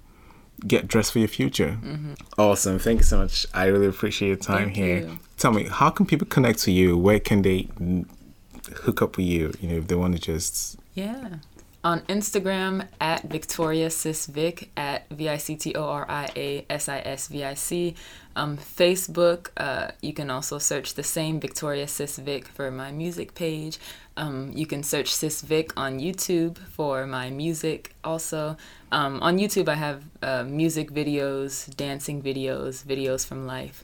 get 0.65 0.87
dressed 0.87 1.11
for 1.11 1.19
your 1.19 1.27
future. 1.27 1.77
Awesome. 2.37 2.79
Thank 2.79 2.99
you 3.01 3.03
so 3.03 3.17
much. 3.17 3.45
I 3.53 3.65
really 3.65 3.87
appreciate 3.87 4.29
your 4.29 4.37
time 4.37 4.65
Thank 4.65 4.75
here. 4.77 4.97
you. 5.01 5.19
Tell 5.37 5.51
me, 5.51 5.65
how 5.67 5.89
can 5.91 6.05
people 6.05 6.25
connect 6.25 6.59
to 6.59 6.71
you? 6.71 6.97
Where 6.97 7.19
can 7.19 7.41
they 7.43 7.67
hook 8.83 9.01
up 9.01 9.17
with 9.17 9.25
you? 9.27 9.53
You 9.59 9.69
know, 9.69 9.75
if 9.75 9.87
they 9.87 9.95
want 9.95 10.13
to 10.15 10.19
just. 10.21 10.77
Yeah. 10.93 11.35
On 11.83 11.99
Instagram 12.01 12.87
at 13.01 13.23
Victoria 13.23 13.89
Sis 13.89 14.25
Vic 14.27 14.69
at 14.77 15.09
V 15.09 15.27
I 15.27 15.35
C 15.35 15.57
T 15.57 15.75
O 15.75 15.83
R 15.83 16.05
I 16.07 16.29
A 16.33 16.65
S 16.69 16.87
I 16.87 16.99
S 16.99 17.27
V 17.27 17.43
I 17.43 17.55
C. 17.55 17.95
Um, 18.37 18.57
Facebook, 18.57 19.49
uh, 19.57 19.91
you 20.01 20.13
can 20.13 20.31
also 20.31 20.59
search 20.59 20.93
the 20.93 21.03
same 21.03 21.41
Victoria 21.41 21.87
Sis 21.89 22.19
Vic 22.19 22.47
for 22.47 22.71
my 22.71 22.93
music 22.93 23.35
page. 23.35 23.79
Um, 24.15 24.53
you 24.55 24.65
can 24.65 24.81
search 24.81 25.13
Sis 25.13 25.41
Vic 25.41 25.73
on 25.75 25.99
YouTube 25.99 26.57
for 26.57 27.05
my 27.05 27.29
music 27.29 27.93
also. 28.01 28.55
Um, 28.93 29.21
on 29.21 29.37
YouTube, 29.37 29.67
I 29.67 29.75
have 29.75 30.03
uh, 30.21 30.43
music 30.45 30.89
videos, 30.89 31.75
dancing 31.75 32.21
videos, 32.21 32.85
videos 32.85 33.27
from 33.27 33.45
life. 33.45 33.83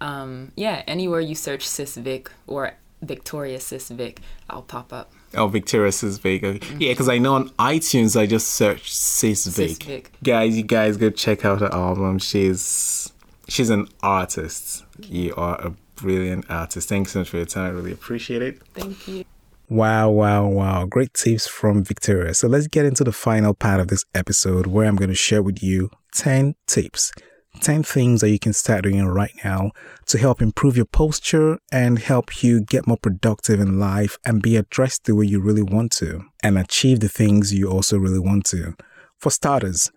Um, 0.00 0.52
yeah, 0.56 0.82
anywhere 0.86 1.20
you 1.20 1.34
search 1.34 1.68
Sis 1.68 1.96
Vic 1.96 2.30
or 2.46 2.72
Victoria 3.02 3.60
Sis 3.60 3.90
Vic, 3.90 4.20
I'll 4.48 4.62
pop 4.62 4.90
up. 4.90 5.12
Oh, 5.34 5.46
Victoria 5.46 5.92
Sis 5.92 6.18
Vic. 6.18 6.42
Okay. 6.42 6.58
Mm. 6.58 6.80
Yeah, 6.80 6.92
because 6.92 7.08
I 7.08 7.18
know 7.18 7.34
on 7.34 7.50
iTunes 7.50 8.18
I 8.18 8.26
just 8.26 8.48
searched 8.48 8.92
Sis 8.92 9.46
Vic. 9.46 9.82
Vic. 9.82 10.12
Guys, 10.22 10.56
you 10.56 10.64
guys 10.64 10.96
go 10.96 11.10
check 11.10 11.44
out 11.44 11.60
her 11.60 11.72
album. 11.72 12.18
She's 12.18 13.12
she's 13.48 13.70
an 13.70 13.88
artist. 14.02 14.84
You 15.00 15.34
are 15.36 15.60
a 15.60 15.72
brilliant 15.96 16.50
artist. 16.50 16.88
Thanks 16.88 17.12
so 17.12 17.20
much 17.20 17.28
for 17.28 17.36
your 17.36 17.46
time. 17.46 17.66
I 17.66 17.70
really 17.70 17.92
appreciate 17.92 18.42
it. 18.42 18.60
Thank 18.74 19.06
you. 19.06 19.24
Wow, 19.68 20.10
wow, 20.10 20.48
wow. 20.48 20.84
Great 20.84 21.14
tips 21.14 21.46
from 21.46 21.84
Victoria. 21.84 22.34
So 22.34 22.48
let's 22.48 22.66
get 22.66 22.84
into 22.84 23.04
the 23.04 23.12
final 23.12 23.54
part 23.54 23.78
of 23.78 23.86
this 23.86 24.04
episode 24.14 24.66
where 24.66 24.86
I'm 24.86 24.96
going 24.96 25.10
to 25.10 25.14
share 25.14 25.44
with 25.44 25.62
you 25.62 25.90
10 26.16 26.56
tips, 26.66 27.12
10 27.60 27.82
things 27.82 28.20
that 28.20 28.30
you 28.30 28.38
can 28.38 28.52
start 28.52 28.84
doing 28.84 29.04
right 29.04 29.34
now 29.44 29.70
to 30.06 30.18
help 30.18 30.40
improve 30.40 30.76
your 30.76 30.86
posture 30.86 31.58
and 31.70 31.98
help 31.98 32.42
you 32.42 32.60
get 32.60 32.86
more 32.86 32.96
productive 32.96 33.60
in 33.60 33.78
life 33.78 34.18
and 34.24 34.42
be 34.42 34.56
addressed 34.56 35.04
the 35.04 35.14
way 35.14 35.26
you 35.26 35.40
really 35.40 35.62
want 35.62 35.92
to 35.92 36.24
and 36.42 36.58
achieve 36.58 37.00
the 37.00 37.08
things 37.08 37.54
you 37.54 37.70
also 37.70 37.98
really 37.98 38.18
want 38.18 38.44
to. 38.46 38.74
For 39.18 39.30
starters, 39.30 39.90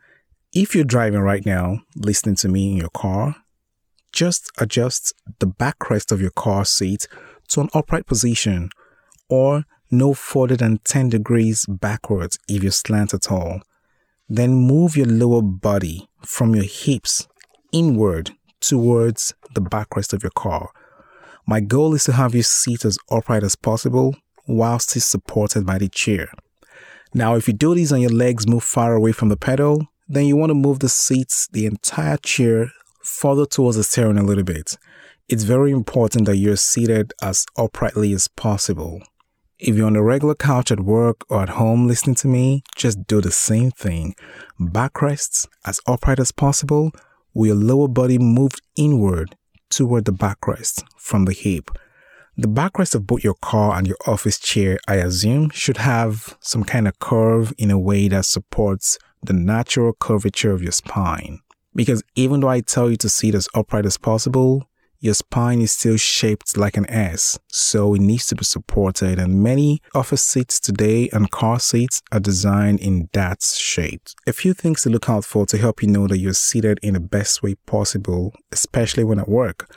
if 0.53 0.76
you're 0.76 0.84
driving 0.84 1.22
right 1.22 1.45
now, 1.45 1.80
listening 1.95 2.36
to 2.38 2.49
me 2.49 2.72
in 2.72 2.78
your 2.78 2.89
car, 2.89 3.38
just 4.11 4.51
adjust 4.59 5.14
the 5.39 5.47
backrest 5.47 6.11
of 6.11 6.22
your 6.22 6.32
car 6.32 6.66
seat 6.66 7.07
to 7.47 7.61
an 7.61 7.70
upright 7.74 8.05
position 8.05 8.70
or 9.30 9.66
no 9.89 10.14
further 10.14 10.55
than 10.55 10.80
10 10.80 11.09
degrees 11.09 11.66
backwards 11.68 12.38
if 12.47 12.64
you 12.64 12.72
slant 12.72 13.14
at 13.14 13.32
all. 13.32 13.61
Then 14.30 14.53
move 14.53 14.95
your 14.95 15.07
lower 15.07 15.41
body 15.41 16.07
from 16.26 16.55
your 16.55 16.64
hips 16.64 17.28
inward 17.74 18.32
towards 18.62 19.34
the 19.54 19.62
backrest 19.62 20.14
of 20.14 20.24
your 20.24 20.32
car. 20.32 20.70
My 21.46 21.60
goal 21.60 21.94
is 21.94 22.06
to 22.06 22.14
have 22.14 22.34
you 22.34 22.44
sit 22.44 22.86
as 22.86 22.98
upright 23.12 23.44
as 23.44 23.58
possible 23.58 24.16
while 24.46 24.80
still 24.80 25.02
supported 25.02 25.66
by 25.66 25.78
the 25.78 25.90
chair. 25.90 26.32
Now, 27.14 27.36
if 27.36 27.48
you 27.48 27.54
do 27.54 27.76
this 27.76 27.92
and 27.92 28.02
your 28.02 28.12
legs 28.12 28.48
move 28.48 28.64
far 28.64 28.94
away 28.94 29.12
from 29.12 29.30
the 29.30 29.38
pedal, 29.38 29.88
then 30.08 30.26
you 30.26 30.36
want 30.36 30.50
to 30.52 30.56
move 30.56 30.80
the 30.80 30.90
seats, 30.90 31.48
the 31.52 31.66
entire 31.66 32.18
chair, 32.18 32.72
further 33.04 33.46
towards 33.46 33.78
the 33.78 33.84
steering 33.84 34.18
a 34.18 34.24
little 34.24 34.44
bit. 34.44 34.78
It's 35.28 35.44
very 35.44 35.72
important 35.72 36.26
that 36.26 36.38
you're 36.38 36.56
seated 36.56 37.14
as 37.22 37.46
uprightly 37.58 38.14
as 38.14 38.28
possible. 38.28 39.02
If 39.60 39.76
you're 39.76 39.88
on 39.88 39.96
a 39.96 40.04
regular 40.04 40.36
couch 40.36 40.72
at 40.72 40.82
work 40.82 41.24
or 41.30 41.42
at 41.42 41.50
home 41.50 41.88
listening 41.88 42.16
to 42.16 42.28
me, 42.28 42.64
just 42.76 43.08
do 43.08 43.22
the 43.22 43.32
same 43.32 43.72
thing. 43.72 44.16
Backrests 44.60 45.48
as 45.66 45.80
upright 45.88 46.20
as 46.20 46.32
possible, 46.32 46.92
with 47.34 47.48
your 47.48 47.56
lower 47.56 47.88
body 47.88 48.18
moved 48.18 48.62
inward 48.76 49.36
toward 49.70 50.06
the 50.06 50.14
backrest 50.14 50.84
from 50.98 51.26
the 51.26 51.34
hip. 51.34 51.72
The 52.36 52.48
backrest 52.48 52.96
of 52.96 53.06
both 53.06 53.24
your 53.24 53.36
car 53.36 53.78
and 53.78 53.86
your 53.86 53.98
office 54.08 54.40
chair, 54.40 54.80
I 54.88 54.96
assume, 54.96 55.50
should 55.52 55.78
have 55.78 56.36
some 56.40 56.64
kind 56.64 56.88
of 56.88 56.98
curve 57.00 57.54
in 57.58 57.70
a 57.70 57.78
way 57.78 58.08
that 58.08 58.26
supports 58.26 58.98
the 59.22 59.34
natural 59.34 59.94
curvature 59.94 60.52
of 60.52 60.64
your 60.64 60.72
spine. 60.72 61.40
Because 61.76 62.04
even 62.16 62.40
though 62.40 62.50
I 62.50 62.62
tell 62.62 62.90
you 62.90 62.98
to 62.98 63.10
sit 63.10 63.36
as 63.36 63.48
upright 63.54 63.86
as 63.86 63.98
possible, 63.98 64.68
your 65.04 65.14
spine 65.14 65.62
is 65.62 65.74
still 65.74 65.97
shaped 65.97 66.56
like 66.56 66.78
an 66.78 66.89
S, 66.89 67.38
so 67.49 67.93
it 67.93 67.99
needs 67.99 68.26
to 68.28 68.36
be 68.36 68.45
supported. 68.45 69.20
And 69.20 69.43
many 69.43 69.82
office 69.93 70.24
seats 70.24 70.62
today 70.62 71.10
and 71.12 71.30
car 71.30 71.60
seats 71.60 72.01
are 72.14 72.22
designed 72.22 72.80
in 72.80 73.10
that 73.12 73.41
shape. 73.41 74.04
A 74.26 74.32
few 74.32 74.54
things 74.54 74.82
to 74.84 74.89
look 74.89 75.10
out 75.10 75.26
for 75.26 75.45
to 75.47 75.58
help 75.58 75.84
you 75.84 75.89
know 75.89 76.08
that 76.08 76.20
you're 76.20 76.32
seated 76.32 76.80
in 76.82 76.93
the 76.93 77.01
best 77.01 77.43
way 77.43 77.56
possible, 77.66 78.32
especially 78.54 79.04
when 79.04 79.20
at 79.20 79.28
work. 79.28 79.76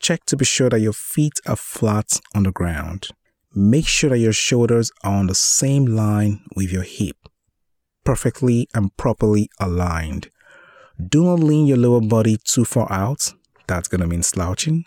Check 0.00 0.24
to 0.26 0.36
be 0.36 0.44
sure 0.44 0.68
that 0.70 0.80
your 0.80 0.92
feet 0.92 1.38
are 1.46 1.54
flat 1.54 2.18
on 2.34 2.42
the 2.42 2.50
ground. 2.50 3.06
Make 3.54 3.86
sure 3.86 4.10
that 4.10 4.18
your 4.18 4.32
shoulders 4.32 4.90
are 5.04 5.14
on 5.14 5.28
the 5.28 5.36
same 5.36 5.86
line 5.86 6.40
with 6.56 6.72
your 6.72 6.82
hip, 6.82 7.16
perfectly 8.02 8.66
and 8.74 8.94
properly 8.96 9.48
aligned. 9.60 10.28
Do 10.98 11.22
not 11.22 11.38
lean 11.38 11.68
your 11.68 11.76
lower 11.76 12.00
body 12.00 12.36
too 12.42 12.64
far 12.64 12.90
out. 12.90 13.32
That's 13.66 13.88
going 13.88 14.00
to 14.00 14.06
mean 14.06 14.22
slouching. 14.22 14.84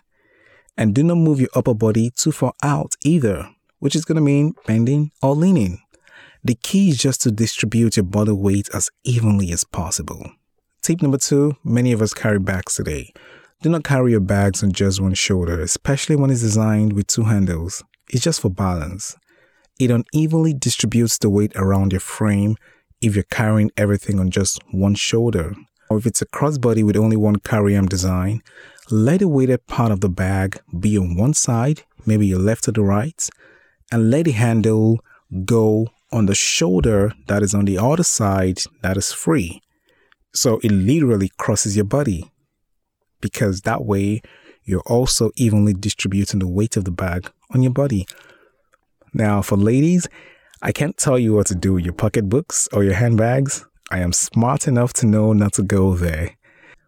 And 0.76 0.94
do 0.94 1.02
not 1.02 1.16
move 1.16 1.40
your 1.40 1.50
upper 1.54 1.74
body 1.74 2.10
too 2.10 2.32
far 2.32 2.54
out 2.62 2.94
either, 3.04 3.50
which 3.78 3.94
is 3.94 4.04
going 4.04 4.16
to 4.16 4.22
mean 4.22 4.54
bending 4.66 5.10
or 5.22 5.34
leaning. 5.34 5.80
The 6.42 6.54
key 6.54 6.88
is 6.88 6.96
just 6.96 7.20
to 7.22 7.30
distribute 7.30 7.96
your 7.96 8.04
body 8.04 8.32
weight 8.32 8.68
as 8.72 8.90
evenly 9.04 9.52
as 9.52 9.64
possible. 9.64 10.32
Tip 10.80 11.02
number 11.02 11.18
two 11.18 11.56
many 11.62 11.92
of 11.92 12.00
us 12.00 12.14
carry 12.14 12.38
bags 12.38 12.74
today. 12.74 13.12
Do 13.62 13.68
not 13.68 13.84
carry 13.84 14.12
your 14.12 14.20
bags 14.20 14.62
on 14.62 14.72
just 14.72 15.02
one 15.02 15.12
shoulder, 15.12 15.60
especially 15.60 16.16
when 16.16 16.30
it's 16.30 16.40
designed 16.40 16.94
with 16.94 17.08
two 17.08 17.24
handles. 17.24 17.84
It's 18.08 18.24
just 18.24 18.40
for 18.40 18.48
balance. 18.48 19.16
It 19.78 19.90
unevenly 19.90 20.54
distributes 20.54 21.18
the 21.18 21.28
weight 21.28 21.52
around 21.56 21.92
your 21.92 22.00
frame 22.00 22.56
if 23.02 23.14
you're 23.14 23.24
carrying 23.24 23.70
everything 23.76 24.18
on 24.18 24.30
just 24.30 24.62
one 24.72 24.94
shoulder. 24.94 25.54
Or 25.90 25.98
if 25.98 26.06
it's 26.06 26.22
a 26.22 26.26
crossbody 26.26 26.84
with 26.84 26.96
only 26.96 27.16
one 27.16 27.36
carry-arm 27.36 27.86
design, 27.86 28.42
let 28.90 29.18
the 29.18 29.28
weighted 29.28 29.66
part 29.66 29.90
of 29.90 30.00
the 30.00 30.08
bag 30.08 30.60
be 30.78 30.96
on 30.96 31.16
one 31.16 31.34
side, 31.34 31.82
maybe 32.06 32.28
your 32.28 32.38
left 32.38 32.68
or 32.68 32.72
the 32.72 32.82
right, 32.82 33.28
and 33.90 34.10
let 34.10 34.26
the 34.26 34.30
handle 34.30 35.00
go 35.44 35.88
on 36.12 36.26
the 36.26 36.34
shoulder 36.34 37.12
that 37.26 37.42
is 37.42 37.54
on 37.54 37.64
the 37.64 37.76
other 37.76 38.04
side 38.04 38.60
that 38.82 38.96
is 38.96 39.12
free. 39.12 39.60
So 40.32 40.60
it 40.62 40.70
literally 40.70 41.30
crosses 41.36 41.74
your 41.74 41.84
body 41.84 42.30
because 43.20 43.62
that 43.62 43.84
way 43.84 44.22
you're 44.64 44.82
also 44.86 45.32
evenly 45.36 45.74
distributing 45.74 46.38
the 46.38 46.46
weight 46.46 46.76
of 46.76 46.84
the 46.84 46.92
bag 46.92 47.30
on 47.52 47.62
your 47.62 47.72
body. 47.72 48.06
Now, 49.12 49.42
for 49.42 49.56
ladies, 49.56 50.08
I 50.62 50.70
can't 50.70 50.96
tell 50.96 51.18
you 51.18 51.34
what 51.34 51.46
to 51.48 51.54
do 51.56 51.72
with 51.72 51.84
your 51.84 51.94
pocketbooks 51.94 52.68
or 52.72 52.84
your 52.84 52.94
handbags. 52.94 53.66
I 53.90 53.98
am 53.98 54.12
smart 54.12 54.68
enough 54.68 54.92
to 54.94 55.06
know 55.06 55.32
not 55.32 55.54
to 55.54 55.62
go 55.62 55.94
there. 55.94 56.36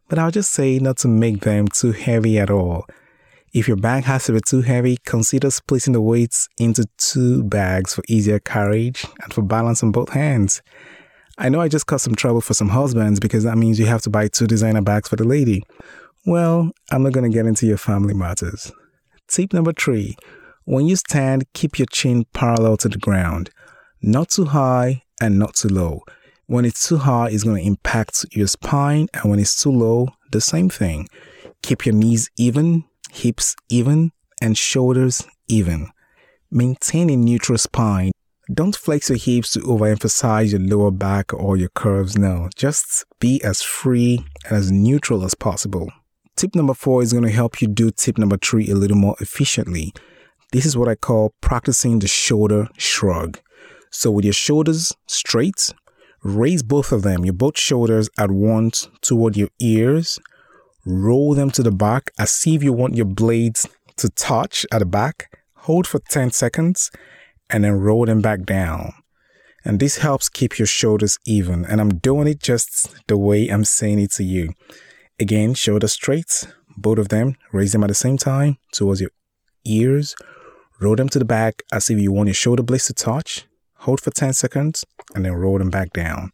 But 0.09 0.19
I'll 0.19 0.31
just 0.31 0.53
say 0.53 0.79
not 0.79 0.99
to 0.99 1.09
make 1.09 1.41
them 1.41 1.67
too 1.69 1.93
heavy 1.93 2.39
at 2.39 2.51
all. 2.51 2.87
If 3.53 3.67
your 3.67 3.77
bag 3.77 4.05
has 4.05 4.27
to 4.27 4.33
be 4.33 4.41
too 4.41 4.63
heavy, 4.63 4.99
consider 5.05 5.51
splitting 5.51 5.95
the 5.95 6.01
weights 6.01 6.49
into 6.59 6.87
two 6.99 7.43
bags 7.45 7.95
for 7.95 8.03
easier 8.09 8.39
carriage 8.39 9.05
and 9.23 9.33
for 9.33 9.43
balance 9.43 9.83
on 9.83 9.91
both 9.91 10.11
hands. 10.11 10.63
I 11.39 11.49
know 11.49 11.61
I 11.61 11.69
just 11.69 11.87
caused 11.87 12.05
some 12.05 12.15
trouble 12.15 12.41
for 12.41 12.55
some 12.55 12.69
husbands 12.69 13.21
because 13.21 13.45
that 13.45 13.59
means 13.59 13.79
you 13.79 13.87
have 13.87 14.03
to 14.03 14.11
buy 14.11 14.29
two 14.29 14.47
designer 14.47 14.83
bags 14.83 15.09
for 15.09 15.17
the 15.17 15.25
lady. 15.25 15.63
Well, 16.25 16.71
I'm 16.91 17.03
not 17.03 17.13
going 17.13 17.31
to 17.31 17.37
get 17.37 17.47
into 17.47 17.67
your 17.67 17.79
family 17.79 18.15
matters. 18.15 18.71
Tip 19.29 19.53
number 19.53 19.73
three 19.73 20.17
when 20.65 20.87
you 20.87 20.95
stand, 20.95 21.45
keep 21.55 21.79
your 21.79 21.87
chin 21.87 22.25
parallel 22.33 22.77
to 22.79 22.89
the 22.89 22.99
ground, 22.99 23.51
not 24.01 24.31
too 24.31 24.45
high 24.45 25.03
and 25.21 25.39
not 25.39 25.57
too 25.57 25.69
low. 25.69 26.03
When 26.53 26.67
it's 26.67 26.87
too 26.87 26.99
high, 26.99 27.31
it's 27.31 27.45
going 27.45 27.63
to 27.63 27.67
impact 27.67 28.27
your 28.33 28.47
spine. 28.47 29.09
And 29.15 29.31
when 29.31 29.41
it's 29.41 29.63
too 29.63 29.71
low, 29.71 30.09
the 30.33 30.41
same 30.43 30.69
thing. 30.69 31.09
Keep 31.63 31.87
your 31.87 31.95
knees 31.95 32.29
even, 32.37 32.85
hips 33.11 33.57
even, 33.71 34.13
and 34.43 34.59
shoulders 34.59 35.27
even. 35.49 35.89
Maintain 36.51 37.09
a 37.09 37.17
neutral 37.17 37.57
spine. 37.57 38.13
Don't 38.53 38.77
flex 38.77 39.09
your 39.09 39.17
hips 39.17 39.53
to 39.53 39.61
overemphasize 39.61 40.51
your 40.51 40.61
lower 40.61 40.91
back 40.91 41.33
or 41.33 41.57
your 41.57 41.71
curves. 41.71 42.19
No, 42.19 42.51
just 42.55 43.07
be 43.19 43.43
as 43.43 43.63
free 43.63 44.23
and 44.45 44.55
as 44.55 44.71
neutral 44.71 45.25
as 45.25 45.35
possible. 45.35 45.91
Tip 46.37 46.55
number 46.55 46.75
four 46.75 47.03
is 47.03 47.15
going 47.15 47.25
to 47.25 47.31
help 47.31 47.63
you 47.63 47.69
do 47.69 47.91
tip 47.91 48.19
number 48.19 48.37
three 48.37 48.69
a 48.69 48.75
little 48.75 48.99
more 48.99 49.17
efficiently. 49.21 49.95
This 50.53 50.67
is 50.67 50.77
what 50.77 50.89
I 50.89 50.97
call 50.97 51.33
practicing 51.41 52.01
the 52.01 52.09
shoulder 52.09 52.69
shrug. 52.77 53.41
So, 53.91 54.11
with 54.11 54.25
your 54.27 54.35
shoulders 54.35 54.95
straight, 55.07 55.73
raise 56.23 56.63
both 56.63 56.93
of 56.93 57.03
them, 57.03 57.25
your 57.25 57.35
both 57.35 57.59
shoulders 57.59 58.09
at 58.19 58.31
once 58.31 58.89
toward 59.01 59.37
your 59.37 59.49
ears, 59.61 60.19
roll 60.85 61.35
them 61.35 61.51
to 61.51 61.63
the 61.63 61.71
back 61.71 62.11
as 62.19 62.43
if 62.47 62.63
you 62.63 62.73
want 62.73 62.97
your 62.97 63.07
blades 63.07 63.67
to 63.97 64.09
touch 64.11 64.67
at 64.73 64.79
the 64.81 64.87
back, 64.87 65.39
hold 65.57 65.87
for 65.87 66.01
10 66.11 66.31
seconds, 66.31 66.91
and 67.51 67.65
then 67.65 67.73
roll 67.73 68.07
them 68.07 68.21
back 68.21 68.43
down. 68.43 68.93
And 69.65 69.79
this 69.79 69.99
helps 69.99 70.29
keep 70.29 70.59
your 70.59 70.67
shoulders 70.67 71.19
even. 71.25 71.65
And 71.65 71.81
I'm 71.81 71.99
doing 71.99 72.27
it 72.27 72.41
just 72.41 73.07
the 73.07 73.17
way 73.17 73.49
I'm 73.49 73.65
saying 73.65 74.01
it 74.01 74.13
to 74.13 74.25
you. 74.25 74.55
Again, 75.21 75.55
shoulders 75.55 75.93
straight, 75.93 76.49
both 76.77 76.99
of 76.99 77.09
them, 77.11 77.37
raise 77.53 77.73
them 77.73 77.85
at 77.85 77.89
the 77.89 77.95
same 77.95 78.17
time 78.17 78.59
towards 78.73 79.01
your 79.01 79.11
ears, 79.65 80.17
roll 80.81 80.97
them 80.97 81.09
to 81.11 81.19
the 81.19 81.25
back 81.25 81.63
as 81.73 81.91
if 81.91 81.99
you 81.99 82.11
want 82.11 82.27
your 82.27 82.35
shoulder 82.35 82.63
blades 82.63 82.87
to 82.87 82.93
touch, 82.93 83.47
hold 83.77 84.01
for 84.01 84.11
10 84.11 84.33
seconds, 84.33 84.85
and 85.15 85.25
then 85.25 85.33
roll 85.33 85.59
them 85.59 85.71
back 85.71 85.93
down. 85.93 86.31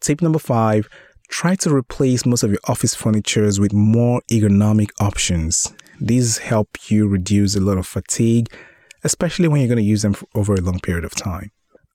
Tip 0.00 0.22
number 0.22 0.38
five 0.38 0.88
try 1.28 1.54
to 1.54 1.72
replace 1.72 2.26
most 2.26 2.42
of 2.42 2.50
your 2.50 2.60
office 2.66 2.94
furnitures 2.94 3.60
with 3.60 3.72
more 3.72 4.20
ergonomic 4.32 4.90
options. 5.00 5.72
These 6.00 6.38
help 6.38 6.90
you 6.90 7.06
reduce 7.06 7.54
a 7.54 7.60
lot 7.60 7.78
of 7.78 7.86
fatigue, 7.86 8.52
especially 9.04 9.46
when 9.46 9.60
you're 9.60 9.68
going 9.68 9.78
to 9.78 9.84
use 9.84 10.02
them 10.02 10.16
over 10.34 10.54
a 10.54 10.60
long 10.60 10.80
period 10.80 11.04
of 11.04 11.14
time. 11.14 11.50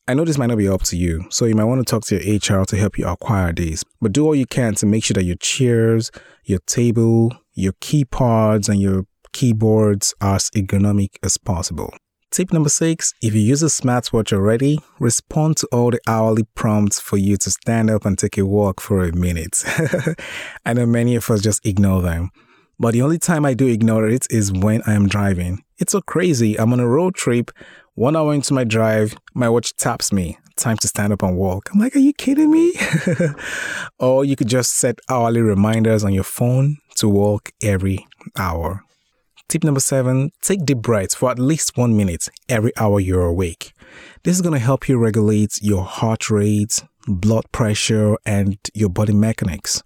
I 0.07 0.13
know 0.13 0.23
this 0.23 0.37
might 0.37 0.47
not 0.47 0.59
be 0.59 0.67
up 0.67 0.83
to 0.83 0.97
you, 0.97 1.25
so 1.31 1.45
you 1.45 1.55
might 1.55 1.63
want 1.63 1.85
to 1.85 1.89
talk 1.89 2.05
to 2.05 2.23
your 2.23 2.35
HR 2.35 2.63
to 2.65 2.77
help 2.77 2.97
you 2.97 3.07
acquire 3.07 3.51
these. 3.51 3.83
But 3.99 4.13
do 4.13 4.23
all 4.25 4.35
you 4.35 4.45
can 4.45 4.75
to 4.75 4.85
make 4.85 5.03
sure 5.03 5.15
that 5.15 5.25
your 5.25 5.37
chairs, 5.37 6.11
your 6.43 6.59
table, 6.67 7.35
your 7.55 7.73
keypads, 7.73 8.69
and 8.69 8.79
your 8.79 9.05
keyboards 9.33 10.13
are 10.21 10.35
as 10.35 10.51
ergonomic 10.51 11.17
as 11.23 11.37
possible. 11.37 11.91
Tip 12.35 12.51
number 12.51 12.67
six 12.67 13.13
if 13.21 13.33
you 13.33 13.39
use 13.39 13.63
a 13.63 13.67
smartwatch 13.67 14.33
already, 14.33 14.77
respond 14.99 15.55
to 15.55 15.69
all 15.71 15.89
the 15.91 16.01
hourly 16.05 16.43
prompts 16.53 16.99
for 16.99 17.15
you 17.15 17.37
to 17.37 17.49
stand 17.49 17.89
up 17.89 18.03
and 18.03 18.19
take 18.19 18.37
a 18.37 18.45
walk 18.45 18.81
for 18.81 19.05
a 19.05 19.15
minute. 19.15 19.63
I 20.65 20.73
know 20.73 20.85
many 20.85 21.15
of 21.15 21.31
us 21.31 21.41
just 21.41 21.65
ignore 21.65 22.01
them. 22.01 22.31
But 22.77 22.91
the 22.91 23.03
only 23.03 23.19
time 23.19 23.45
I 23.45 23.53
do 23.53 23.67
ignore 23.67 24.09
it 24.09 24.27
is 24.29 24.51
when 24.51 24.81
I 24.85 24.95
am 24.95 25.07
driving. 25.07 25.63
It's 25.77 25.93
so 25.93 26.01
crazy. 26.01 26.59
I'm 26.59 26.73
on 26.73 26.81
a 26.81 26.87
road 26.89 27.15
trip. 27.15 27.51
One 27.93 28.17
hour 28.17 28.33
into 28.33 28.53
my 28.53 28.65
drive, 28.65 29.15
my 29.33 29.47
watch 29.47 29.73
taps 29.77 30.11
me. 30.11 30.37
Time 30.57 30.75
to 30.79 30.89
stand 30.89 31.13
up 31.13 31.23
and 31.23 31.37
walk. 31.37 31.69
I'm 31.71 31.79
like, 31.79 31.95
are 31.95 31.99
you 31.99 32.11
kidding 32.11 32.51
me? 32.51 32.73
or 33.99 34.25
you 34.25 34.35
could 34.35 34.49
just 34.49 34.73
set 34.73 34.99
hourly 35.09 35.39
reminders 35.39 36.03
on 36.03 36.11
your 36.11 36.25
phone 36.25 36.79
to 36.95 37.07
walk 37.07 37.53
every 37.63 38.05
hour. 38.37 38.84
Tip 39.47 39.63
number 39.63 39.79
seven 39.79 40.31
take 40.41 40.65
deep 40.65 40.79
breaths 40.79 41.13
for 41.13 41.29
at 41.29 41.37
least 41.37 41.77
one 41.77 41.95
minute 41.95 42.29
every 42.49 42.71
hour 42.77 42.99
you're 42.99 43.25
awake. 43.25 43.73
This 44.23 44.35
is 44.35 44.41
going 44.41 44.53
to 44.53 44.59
help 44.59 44.89
you 44.89 44.97
regulate 44.97 45.59
your 45.61 45.83
heart 45.83 46.29
rate, 46.29 46.83
blood 47.07 47.45
pressure, 47.51 48.17
and 48.25 48.57
your 48.73 48.89
body 48.89 49.13
mechanics. 49.13 49.83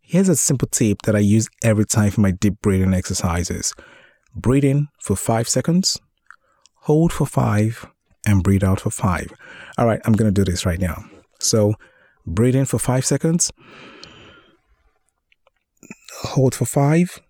Here's 0.00 0.28
a 0.28 0.36
simple 0.36 0.68
tip 0.68 1.02
that 1.02 1.16
I 1.16 1.18
use 1.18 1.48
every 1.64 1.84
time 1.84 2.12
for 2.12 2.20
my 2.20 2.30
deep 2.30 2.60
breathing 2.62 2.94
exercises 2.94 3.74
breathe 4.36 4.64
in 4.64 4.86
for 5.00 5.16
five 5.16 5.48
seconds, 5.48 5.98
hold 6.82 7.12
for 7.12 7.26
five, 7.26 7.86
and 8.24 8.42
breathe 8.42 8.62
out 8.62 8.80
for 8.80 8.90
five. 8.90 9.32
All 9.78 9.86
right, 9.86 10.00
I'm 10.04 10.12
going 10.12 10.32
to 10.32 10.44
do 10.44 10.48
this 10.48 10.64
right 10.64 10.78
now. 10.78 11.04
So, 11.40 11.74
breathe 12.26 12.54
in 12.54 12.66
for 12.66 12.78
five 12.78 13.04
seconds, 13.04 13.50
hold 16.20 16.54
for 16.54 16.66
five, 16.66 17.20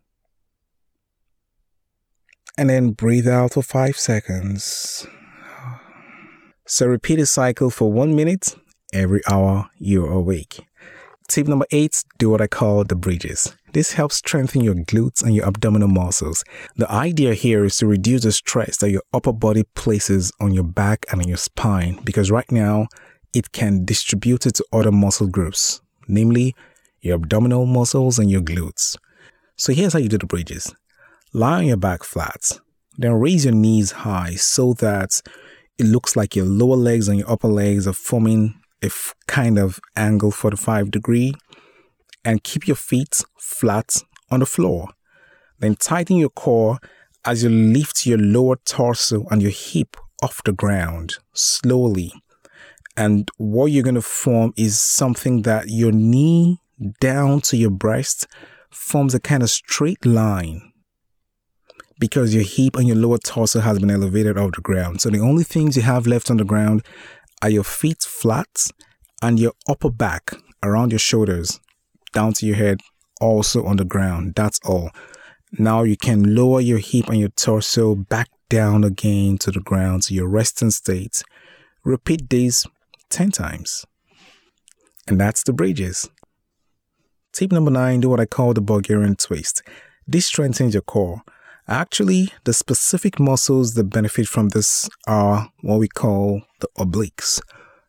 and 2.59 2.71
then 2.71 2.91
breathe 2.91 3.29
out 3.29 3.53
for 3.53 3.63
five 3.63 3.97
seconds. 3.97 5.07
So 6.67 6.87
repeat 6.87 7.17
the 7.17 7.27
cycle 7.27 7.71
for 7.71 7.93
one 7.93 8.17
minute 8.17 8.57
every 8.93 9.21
hour 9.29 9.71
you're 9.79 10.11
awake. 10.11 10.67
Tip 11.29 11.49
number 11.49 11.67
eight, 11.73 12.05
do 12.19 12.31
what 12.31 12.41
I 12.41 12.47
call 12.47 12.85
the 12.85 12.95
bridges. 12.95 13.55
This 13.73 13.93
helps 13.93 14.17
strengthen 14.17 14.63
your 14.63 14.75
glutes 14.75 15.23
and 15.23 15.35
your 15.35 15.45
abdominal 15.45 15.89
muscles. 15.89 16.45
The 16.77 16.91
idea 16.91 17.35
here 17.35 17.65
is 17.65 17.77
to 17.79 17.87
reduce 17.87 18.23
the 18.23 18.33
stress 18.33 18.77
that 18.79 18.91
your 18.91 19.03
upper 19.13 19.33
body 19.33 19.65
places 19.75 20.33
on 20.41 20.53
your 20.53 20.65
back 20.65 21.05
and 21.11 21.21
on 21.21 21.29
your 21.29 21.37
spine 21.37 22.01
because 22.05 22.31
right 22.31 22.51
now 22.51 22.87
it 23.35 23.53
can 23.53 23.85
distribute 23.85 24.47
it 24.47 24.55
to 24.55 24.65
other 24.73 24.93
muscle 24.93 25.27
groups, 25.27 25.81
namely 26.09 26.55
your 27.01 27.17
abdominal 27.17 27.67
muscles 27.67 28.19
and 28.19 28.31
your 28.31 28.41
glutes. 28.41 28.97
So 29.57 29.73
here's 29.73 29.93
how 29.93 29.99
you 29.99 30.09
do 30.09 30.19
the 30.19 30.27
bridges. 30.27 30.75
Lie 31.37 31.59
on 31.59 31.67
your 31.67 31.77
back 31.77 32.03
flat. 32.03 32.61
Then 32.97 33.13
raise 33.13 33.45
your 33.45 33.53
knees 33.53 33.93
high 33.93 34.37
so 34.37 34.73
that 34.73 35.21
it 35.77 35.85
looks 35.85 36.17
like 36.17 36.35
your 36.35 36.47
lower 36.47 36.77
legs 36.77 37.09
and 37.09 37.19
your 37.19 37.31
upper 37.31 37.49
legs 37.49 37.87
are 37.87 37.93
forming 37.93 38.59
a 38.83 38.87
f- 38.87 39.15
kind 39.29 39.59
of 39.59 39.79
angle 39.97 40.31
45 40.31 40.91
degree. 40.91 41.35
And 42.25 42.43
keep 42.43 42.67
your 42.67 42.75
feet 42.75 43.23
flat 43.39 44.03
on 44.31 44.41
the 44.41 44.47
floor. 44.47 44.89
Then 45.59 45.77
tighten 45.77 46.17
your 46.17 46.31
core 46.31 46.79
as 47.27 47.43
you 47.43 47.51
lift 47.51 48.07
your 48.07 48.17
lower 48.17 48.57
torso 48.65 49.27
and 49.31 49.43
your 49.43 49.53
hip 49.53 49.99
off 50.23 50.43
the 50.43 50.53
ground 50.53 51.17
slowly. 51.35 52.15
And 52.97 53.29
what 53.37 53.67
you're 53.67 53.85
going 53.85 53.95
to 53.97 54.01
form 54.01 54.55
is 54.57 54.81
something 54.81 55.43
that 55.43 55.69
your 55.69 55.93
knee 55.93 56.63
down 56.99 57.43
to 57.43 57.59
your 57.59 57.69
breast 57.69 58.27
forms 58.71 59.15
a 59.15 59.21
kind 59.21 59.43
of 59.43 59.51
straight 59.51 60.07
line 60.07 60.73
because 61.99 62.35
your 62.35 62.45
hip 62.45 62.77
and 62.77 62.87
your 62.87 62.97
lower 62.97 63.19
torso 63.19 63.61
has 63.61 63.79
been 63.79 63.91
elevated 63.91 64.37
off 64.37 64.53
the 64.53 64.61
ground. 64.61 65.01
So 65.01 65.11
the 65.11 65.21
only 65.21 65.45
things 65.45 65.77
you 65.77 65.83
have 65.83 66.07
left 66.07 66.31
on 66.31 66.37
the 66.37 66.45
ground 66.45 66.85
are 67.43 67.51
your 67.51 67.65
feet 67.65 68.03
flat 68.03 68.69
and 69.23 69.41
your 69.41 69.53
upper 69.69 69.91
back 69.91 70.33
around 70.63 70.93
your 70.93 70.99
shoulders 70.99 71.61
down 72.13 72.33
to 72.35 72.47
your 72.47 72.57
head 72.57 72.81
also 73.21 73.65
on 73.65 73.77
the 73.77 73.85
ground. 73.85 74.35
That's 74.35 74.61
all. 74.65 74.91
Now 75.59 75.83
you 75.83 75.97
can 75.97 76.35
lower 76.35 76.61
your 76.61 76.79
hip 76.79 77.09
and 77.09 77.19
your 77.19 77.31
torso 77.31 77.95
back 77.95 78.29
down 78.49 78.85
again 78.85 79.39
to 79.39 79.51
the 79.51 79.61
ground 79.61 80.03
to 80.05 80.15
your 80.15 80.29
resting 80.29 80.71
state. 80.71 81.23
Repeat 81.85 82.29
this 82.29 82.67
10 83.11 83.31
times. 83.31 83.85
And 85.09 85.21
that's 85.21 85.43
the 85.45 85.53
bridges. 85.53 86.11
Tip 87.33 87.53
number 87.53 87.71
nine 87.71 88.01
do 88.01 88.09
what 88.09 88.21
I 88.21 88.27
call 88.27 88.55
the 88.55 88.61
Bulgarian 88.61 89.15
twist. 89.17 89.63
This 90.07 90.27
strengthens 90.27 90.75
your 90.75 90.83
core. 90.83 91.23
Actually, 91.69 92.33
the 92.45 92.53
specific 92.53 93.19
muscles 93.19 93.75
that 93.75 93.85
benefit 93.85 94.29
from 94.29 94.51
this 94.51 94.89
are 95.09 95.51
what 95.63 95.81
we 95.81 95.89
call 95.89 96.43
the 96.61 96.69
obliques, 96.79 97.41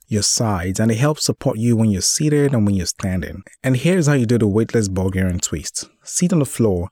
your 0.07 0.23
sides, 0.23 0.79
and 0.79 0.89
it 0.91 0.97
helps 0.97 1.25
support 1.25 1.59
you 1.59 1.75
when 1.75 1.91
you're 1.91 2.01
seated 2.01 2.53
and 2.53 2.65
when 2.65 2.73
you're 2.73 2.87
standing. 2.87 3.43
And 3.63 3.77
here's 3.77 4.07
how 4.07 4.13
you 4.13 4.25
do 4.25 4.39
the 4.39 4.47
weightless 4.47 4.87
Bulgarian 4.87 5.37
twist. 5.37 5.87
Sit 6.01 6.33
on 6.33 6.39
the 6.39 6.45
floor. 6.45 6.89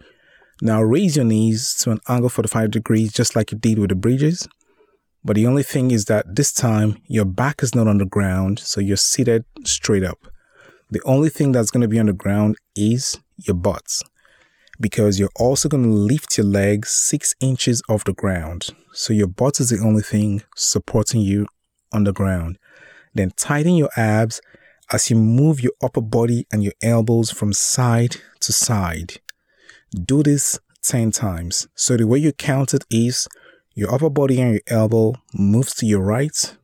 Now 0.62 0.80
raise 0.84 1.16
your 1.16 1.26
knees 1.26 1.74
to 1.80 1.90
an 1.90 2.02
angle 2.08 2.30
45 2.30 2.70
degrees, 2.70 3.12
just 3.12 3.36
like 3.36 3.52
you 3.52 3.58
did 3.58 3.80
with 3.80 3.90
the 3.90 3.96
bridges. 3.96 4.48
But 5.24 5.38
the 5.38 5.48
only 5.48 5.64
thing 5.64 5.90
is 5.90 6.06
that 6.06 6.36
this 6.36 6.54
time 6.54 7.02
your 7.08 7.26
back 7.26 7.64
is 7.64 7.74
not 7.74 7.88
on 7.88 7.98
the 7.98 8.06
ground, 8.06 8.60
so 8.60 8.80
you're 8.80 8.96
seated 8.96 9.44
straight 9.64 10.04
up. 10.04 10.28
The 10.92 11.02
only 11.04 11.30
thing 11.30 11.52
that's 11.52 11.72
going 11.72 11.82
to 11.82 11.88
be 11.88 12.00
on 12.00 12.06
the 12.06 12.14
ground 12.14 12.58
is 12.76 13.20
your 13.38 13.56
butts 13.56 14.04
because 14.80 15.20
you're 15.20 15.30
also 15.36 15.70
going 15.70 15.84
to 15.84 15.90
lift 15.90 16.38
your 16.38 16.46
legs 16.46 16.90
six 16.90 17.34
inches 17.40 17.82
off 17.90 18.04
the 18.04 18.14
ground. 18.14 18.70
So 18.94 19.14
your 19.14 19.28
butt 19.28 19.60
is 19.60 19.70
the 19.70 19.84
only 19.86 20.02
thing 20.02 20.44
supporting 20.56 21.22
you 21.22 21.48
on 21.92 22.04
the 22.04 22.14
ground. 22.14 22.58
Then 23.14 23.32
tighten 23.38 23.76
your 23.76 23.90
abs 23.96 24.42
as 24.92 25.10
you 25.10 25.16
move 25.16 25.62
your 25.62 25.72
upper 25.82 26.02
body 26.02 26.46
and 26.52 26.64
your 26.64 26.74
elbows 26.82 27.32
from 27.32 27.54
side 27.54 28.18
to 28.42 28.54
side. 28.54 29.16
Do 29.92 30.24
this 30.24 30.60
10 30.84 31.12
times. 31.12 31.68
So 31.76 31.98
the 31.98 32.08
way 32.08 32.20
you 32.20 32.34
count 32.34 32.74
it 32.74 32.84
is 32.92 33.28
your 33.74 33.94
upper 33.94 34.10
body 34.10 34.42
and 34.42 34.54
your 34.54 34.62
elbow 34.68 35.16
moves 35.34 35.74
to 35.76 35.86
your 35.86 36.02
right, 36.02 36.56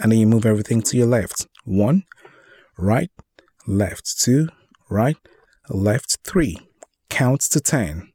and 0.00 0.12
then 0.12 0.18
you 0.18 0.26
move 0.26 0.44
everything 0.44 0.82
to 0.82 0.96
your 0.96 1.06
left. 1.06 1.46
One, 1.64 2.04
right, 2.76 3.10
left, 3.66 4.18
two, 4.18 4.48
right, 4.90 5.16
left, 5.70 6.18
three 6.24 6.67
count 7.08 7.40
to 7.42 7.60
10. 7.60 8.12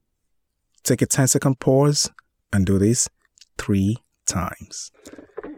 Take 0.83 1.01
a 1.01 1.05
10 1.05 1.27
second 1.27 1.59
pause 1.59 2.11
and 2.51 2.65
do 2.65 2.77
this 2.77 3.09
three 3.57 3.97
times. 4.25 4.91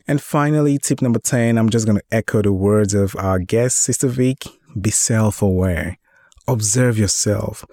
And 0.08 0.22
finally, 0.22 0.78
tip 0.78 1.02
number 1.02 1.20
10, 1.20 1.58
I'm 1.58 1.70
just 1.70 1.86
going 1.86 1.98
to 1.98 2.16
echo 2.16 2.42
the 2.42 2.54
words 2.54 2.94
of 2.94 3.16
our 3.16 3.40
guest, 3.40 3.78
Sister 3.78 4.08
Vic. 4.08 4.46
Be 4.80 4.92
self 4.92 5.42
aware. 5.42 5.98
Observe 6.48 7.00
yourself. 7.00 7.66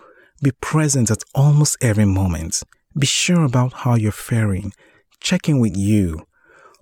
Be 0.42 0.52
present 0.60 1.10
at 1.10 1.24
almost 1.34 1.76
every 1.82 2.06
moment. 2.06 2.62
Be 2.98 3.06
sure 3.06 3.44
about 3.44 3.72
how 3.72 3.96
you're 3.96 4.12
faring. 4.12 4.72
Check 5.20 5.48
in 5.48 5.60
with 5.60 5.76
you. 5.76 6.26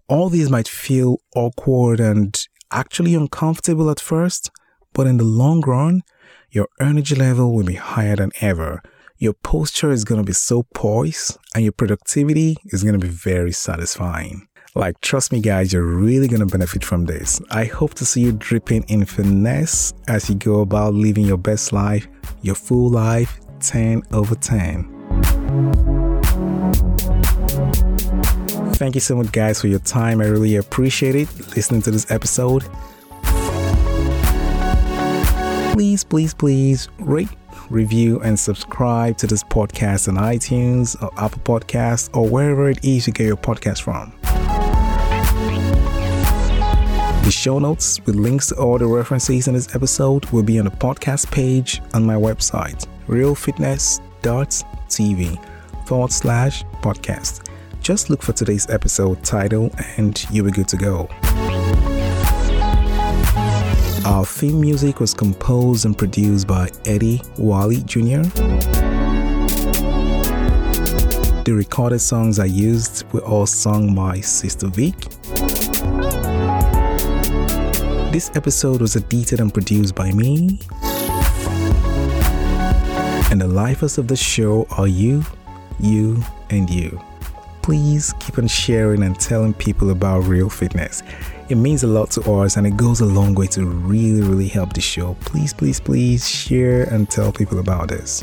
All 0.08 0.28
these 0.28 0.50
might 0.50 0.68
feel 0.68 1.18
awkward 1.34 2.00
and 2.00 2.36
actually 2.70 3.14
uncomfortable 3.14 3.90
at 3.90 4.00
first, 4.00 4.50
but 4.92 5.06
in 5.06 5.16
the 5.16 5.24
long 5.24 5.60
run, 5.62 6.02
your 6.52 6.66
energy 6.80 7.14
level 7.14 7.54
will 7.54 7.64
be 7.64 7.74
higher 7.74 8.16
than 8.16 8.32
ever. 8.40 8.82
Your 9.18 9.34
posture 9.34 9.92
is 9.92 10.04
going 10.04 10.20
to 10.20 10.26
be 10.26 10.32
so 10.32 10.64
poised 10.74 11.38
and 11.54 11.62
your 11.62 11.72
productivity 11.72 12.56
is 12.66 12.82
going 12.82 12.98
to 12.98 13.06
be 13.06 13.12
very 13.12 13.52
satisfying. 13.52 14.48
Like, 14.74 15.00
trust 15.00 15.30
me, 15.30 15.40
guys, 15.40 15.72
you're 15.72 15.84
really 15.84 16.26
going 16.26 16.40
to 16.40 16.46
benefit 16.46 16.84
from 16.84 17.04
this. 17.04 17.40
I 17.50 17.66
hope 17.66 17.94
to 17.94 18.04
see 18.04 18.22
you 18.22 18.32
dripping 18.32 18.82
in 18.88 19.04
finesse 19.04 19.94
as 20.08 20.28
you 20.28 20.34
go 20.34 20.60
about 20.60 20.94
living 20.94 21.24
your 21.24 21.38
best 21.38 21.72
life, 21.72 22.08
your 22.42 22.56
full 22.56 22.90
life, 22.90 23.38
10 23.60 24.02
over 24.12 24.34
10. 24.34 24.88
Thank 28.74 28.94
you 28.96 29.00
so 29.00 29.14
much, 29.14 29.30
guys, 29.30 29.60
for 29.60 29.68
your 29.68 29.80
time. 29.80 30.20
I 30.20 30.26
really 30.26 30.56
appreciate 30.56 31.14
it 31.14 31.28
listening 31.54 31.82
to 31.82 31.92
this 31.92 32.10
episode. 32.10 32.64
Please, 35.80 36.04
please, 36.04 36.34
please 36.34 36.88
rate, 36.98 37.30
review, 37.70 38.20
and 38.20 38.38
subscribe 38.38 39.16
to 39.16 39.26
this 39.26 39.42
podcast 39.42 40.08
on 40.08 40.16
iTunes 40.16 40.94
or 41.02 41.10
Apple 41.16 41.40
Podcasts 41.40 42.14
or 42.14 42.28
wherever 42.28 42.68
it 42.68 42.84
is 42.84 43.06
you 43.06 43.14
get 43.14 43.26
your 43.26 43.38
podcast 43.38 43.80
from. 43.80 44.12
The 47.24 47.30
show 47.30 47.58
notes 47.58 47.98
with 48.04 48.14
links 48.14 48.48
to 48.48 48.56
all 48.56 48.76
the 48.76 48.86
references 48.86 49.48
in 49.48 49.54
this 49.54 49.74
episode 49.74 50.26
will 50.26 50.42
be 50.42 50.58
on 50.58 50.66
the 50.66 50.70
podcast 50.70 51.30
page 51.30 51.80
on 51.94 52.04
my 52.04 52.16
website, 52.16 52.86
realfitness.tv 53.08 55.86
forward 55.86 56.12
slash 56.12 56.62
podcast. 56.82 57.48
Just 57.80 58.10
look 58.10 58.22
for 58.22 58.34
today's 58.34 58.68
episode 58.68 59.24
title 59.24 59.70
and 59.96 60.26
you'll 60.30 60.44
be 60.44 60.52
good 60.52 60.68
to 60.68 60.76
go. 60.76 61.08
Our 64.04 64.24
theme 64.24 64.60
music 64.60 64.98
was 64.98 65.12
composed 65.12 65.84
and 65.84 65.96
produced 65.96 66.46
by 66.46 66.70
Eddie 66.84 67.20
Wally 67.36 67.82
Jr. 67.82 68.22
The 71.44 71.52
recorded 71.54 72.00
songs 72.00 72.38
I 72.38 72.46
used 72.46 73.10
were 73.12 73.20
all 73.20 73.46
sung 73.46 73.94
by 73.94 74.20
Sister 74.20 74.68
Vic. 74.68 74.94
This 78.12 78.30
episode 78.34 78.80
was 78.80 78.96
edited 78.96 79.40
and 79.40 79.52
produced 79.52 79.94
by 79.94 80.12
me. 80.12 80.58
And 83.30 83.40
the 83.40 83.48
lifers 83.48 83.98
of 83.98 84.08
the 84.08 84.16
show 84.16 84.66
are 84.70 84.88
you, 84.88 85.24
you, 85.78 86.22
and 86.48 86.68
you. 86.70 87.00
Please 87.62 88.12
keep 88.20 88.38
on 88.38 88.46
sharing 88.46 89.02
and 89.02 89.18
telling 89.18 89.54
people 89.54 89.90
about 89.90 90.20
Real 90.20 90.48
Fitness. 90.48 91.02
It 91.48 91.56
means 91.56 91.82
a 91.82 91.86
lot 91.86 92.10
to 92.12 92.32
us 92.32 92.56
and 92.56 92.66
it 92.66 92.76
goes 92.76 93.00
a 93.00 93.06
long 93.06 93.34
way 93.34 93.46
to 93.48 93.64
really, 93.64 94.22
really 94.22 94.48
help 94.48 94.72
the 94.72 94.80
show. 94.80 95.14
Please, 95.20 95.52
please, 95.52 95.80
please 95.80 96.28
share 96.28 96.84
and 96.84 97.10
tell 97.10 97.32
people 97.32 97.58
about 97.58 97.88
this. 97.88 98.22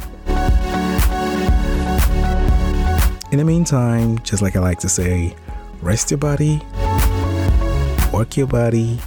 In 3.32 3.38
the 3.38 3.46
meantime, 3.46 4.20
just 4.20 4.42
like 4.42 4.56
I 4.56 4.60
like 4.60 4.80
to 4.80 4.90
say, 4.90 5.36
rest 5.82 6.12
your 6.12 6.18
body, 6.18 6.62
work 8.14 8.38
your 8.38 8.48
body 8.48 9.00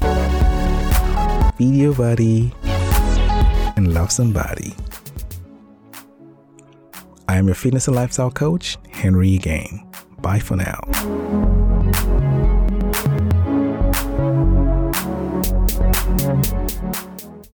feed 1.61 1.75
your 1.75 1.95
body, 1.95 2.55
and 3.77 3.93
love 3.93 4.11
somebody. 4.11 4.75
I 7.29 7.37
am 7.37 7.45
your 7.45 7.55
fitness 7.55 7.87
and 7.87 7.95
lifestyle 7.95 8.31
coach, 8.31 8.79
Henry 8.89 9.35
Again. 9.35 9.87
Bye 10.21 10.41
for 10.41 10.57
now. 10.57 10.81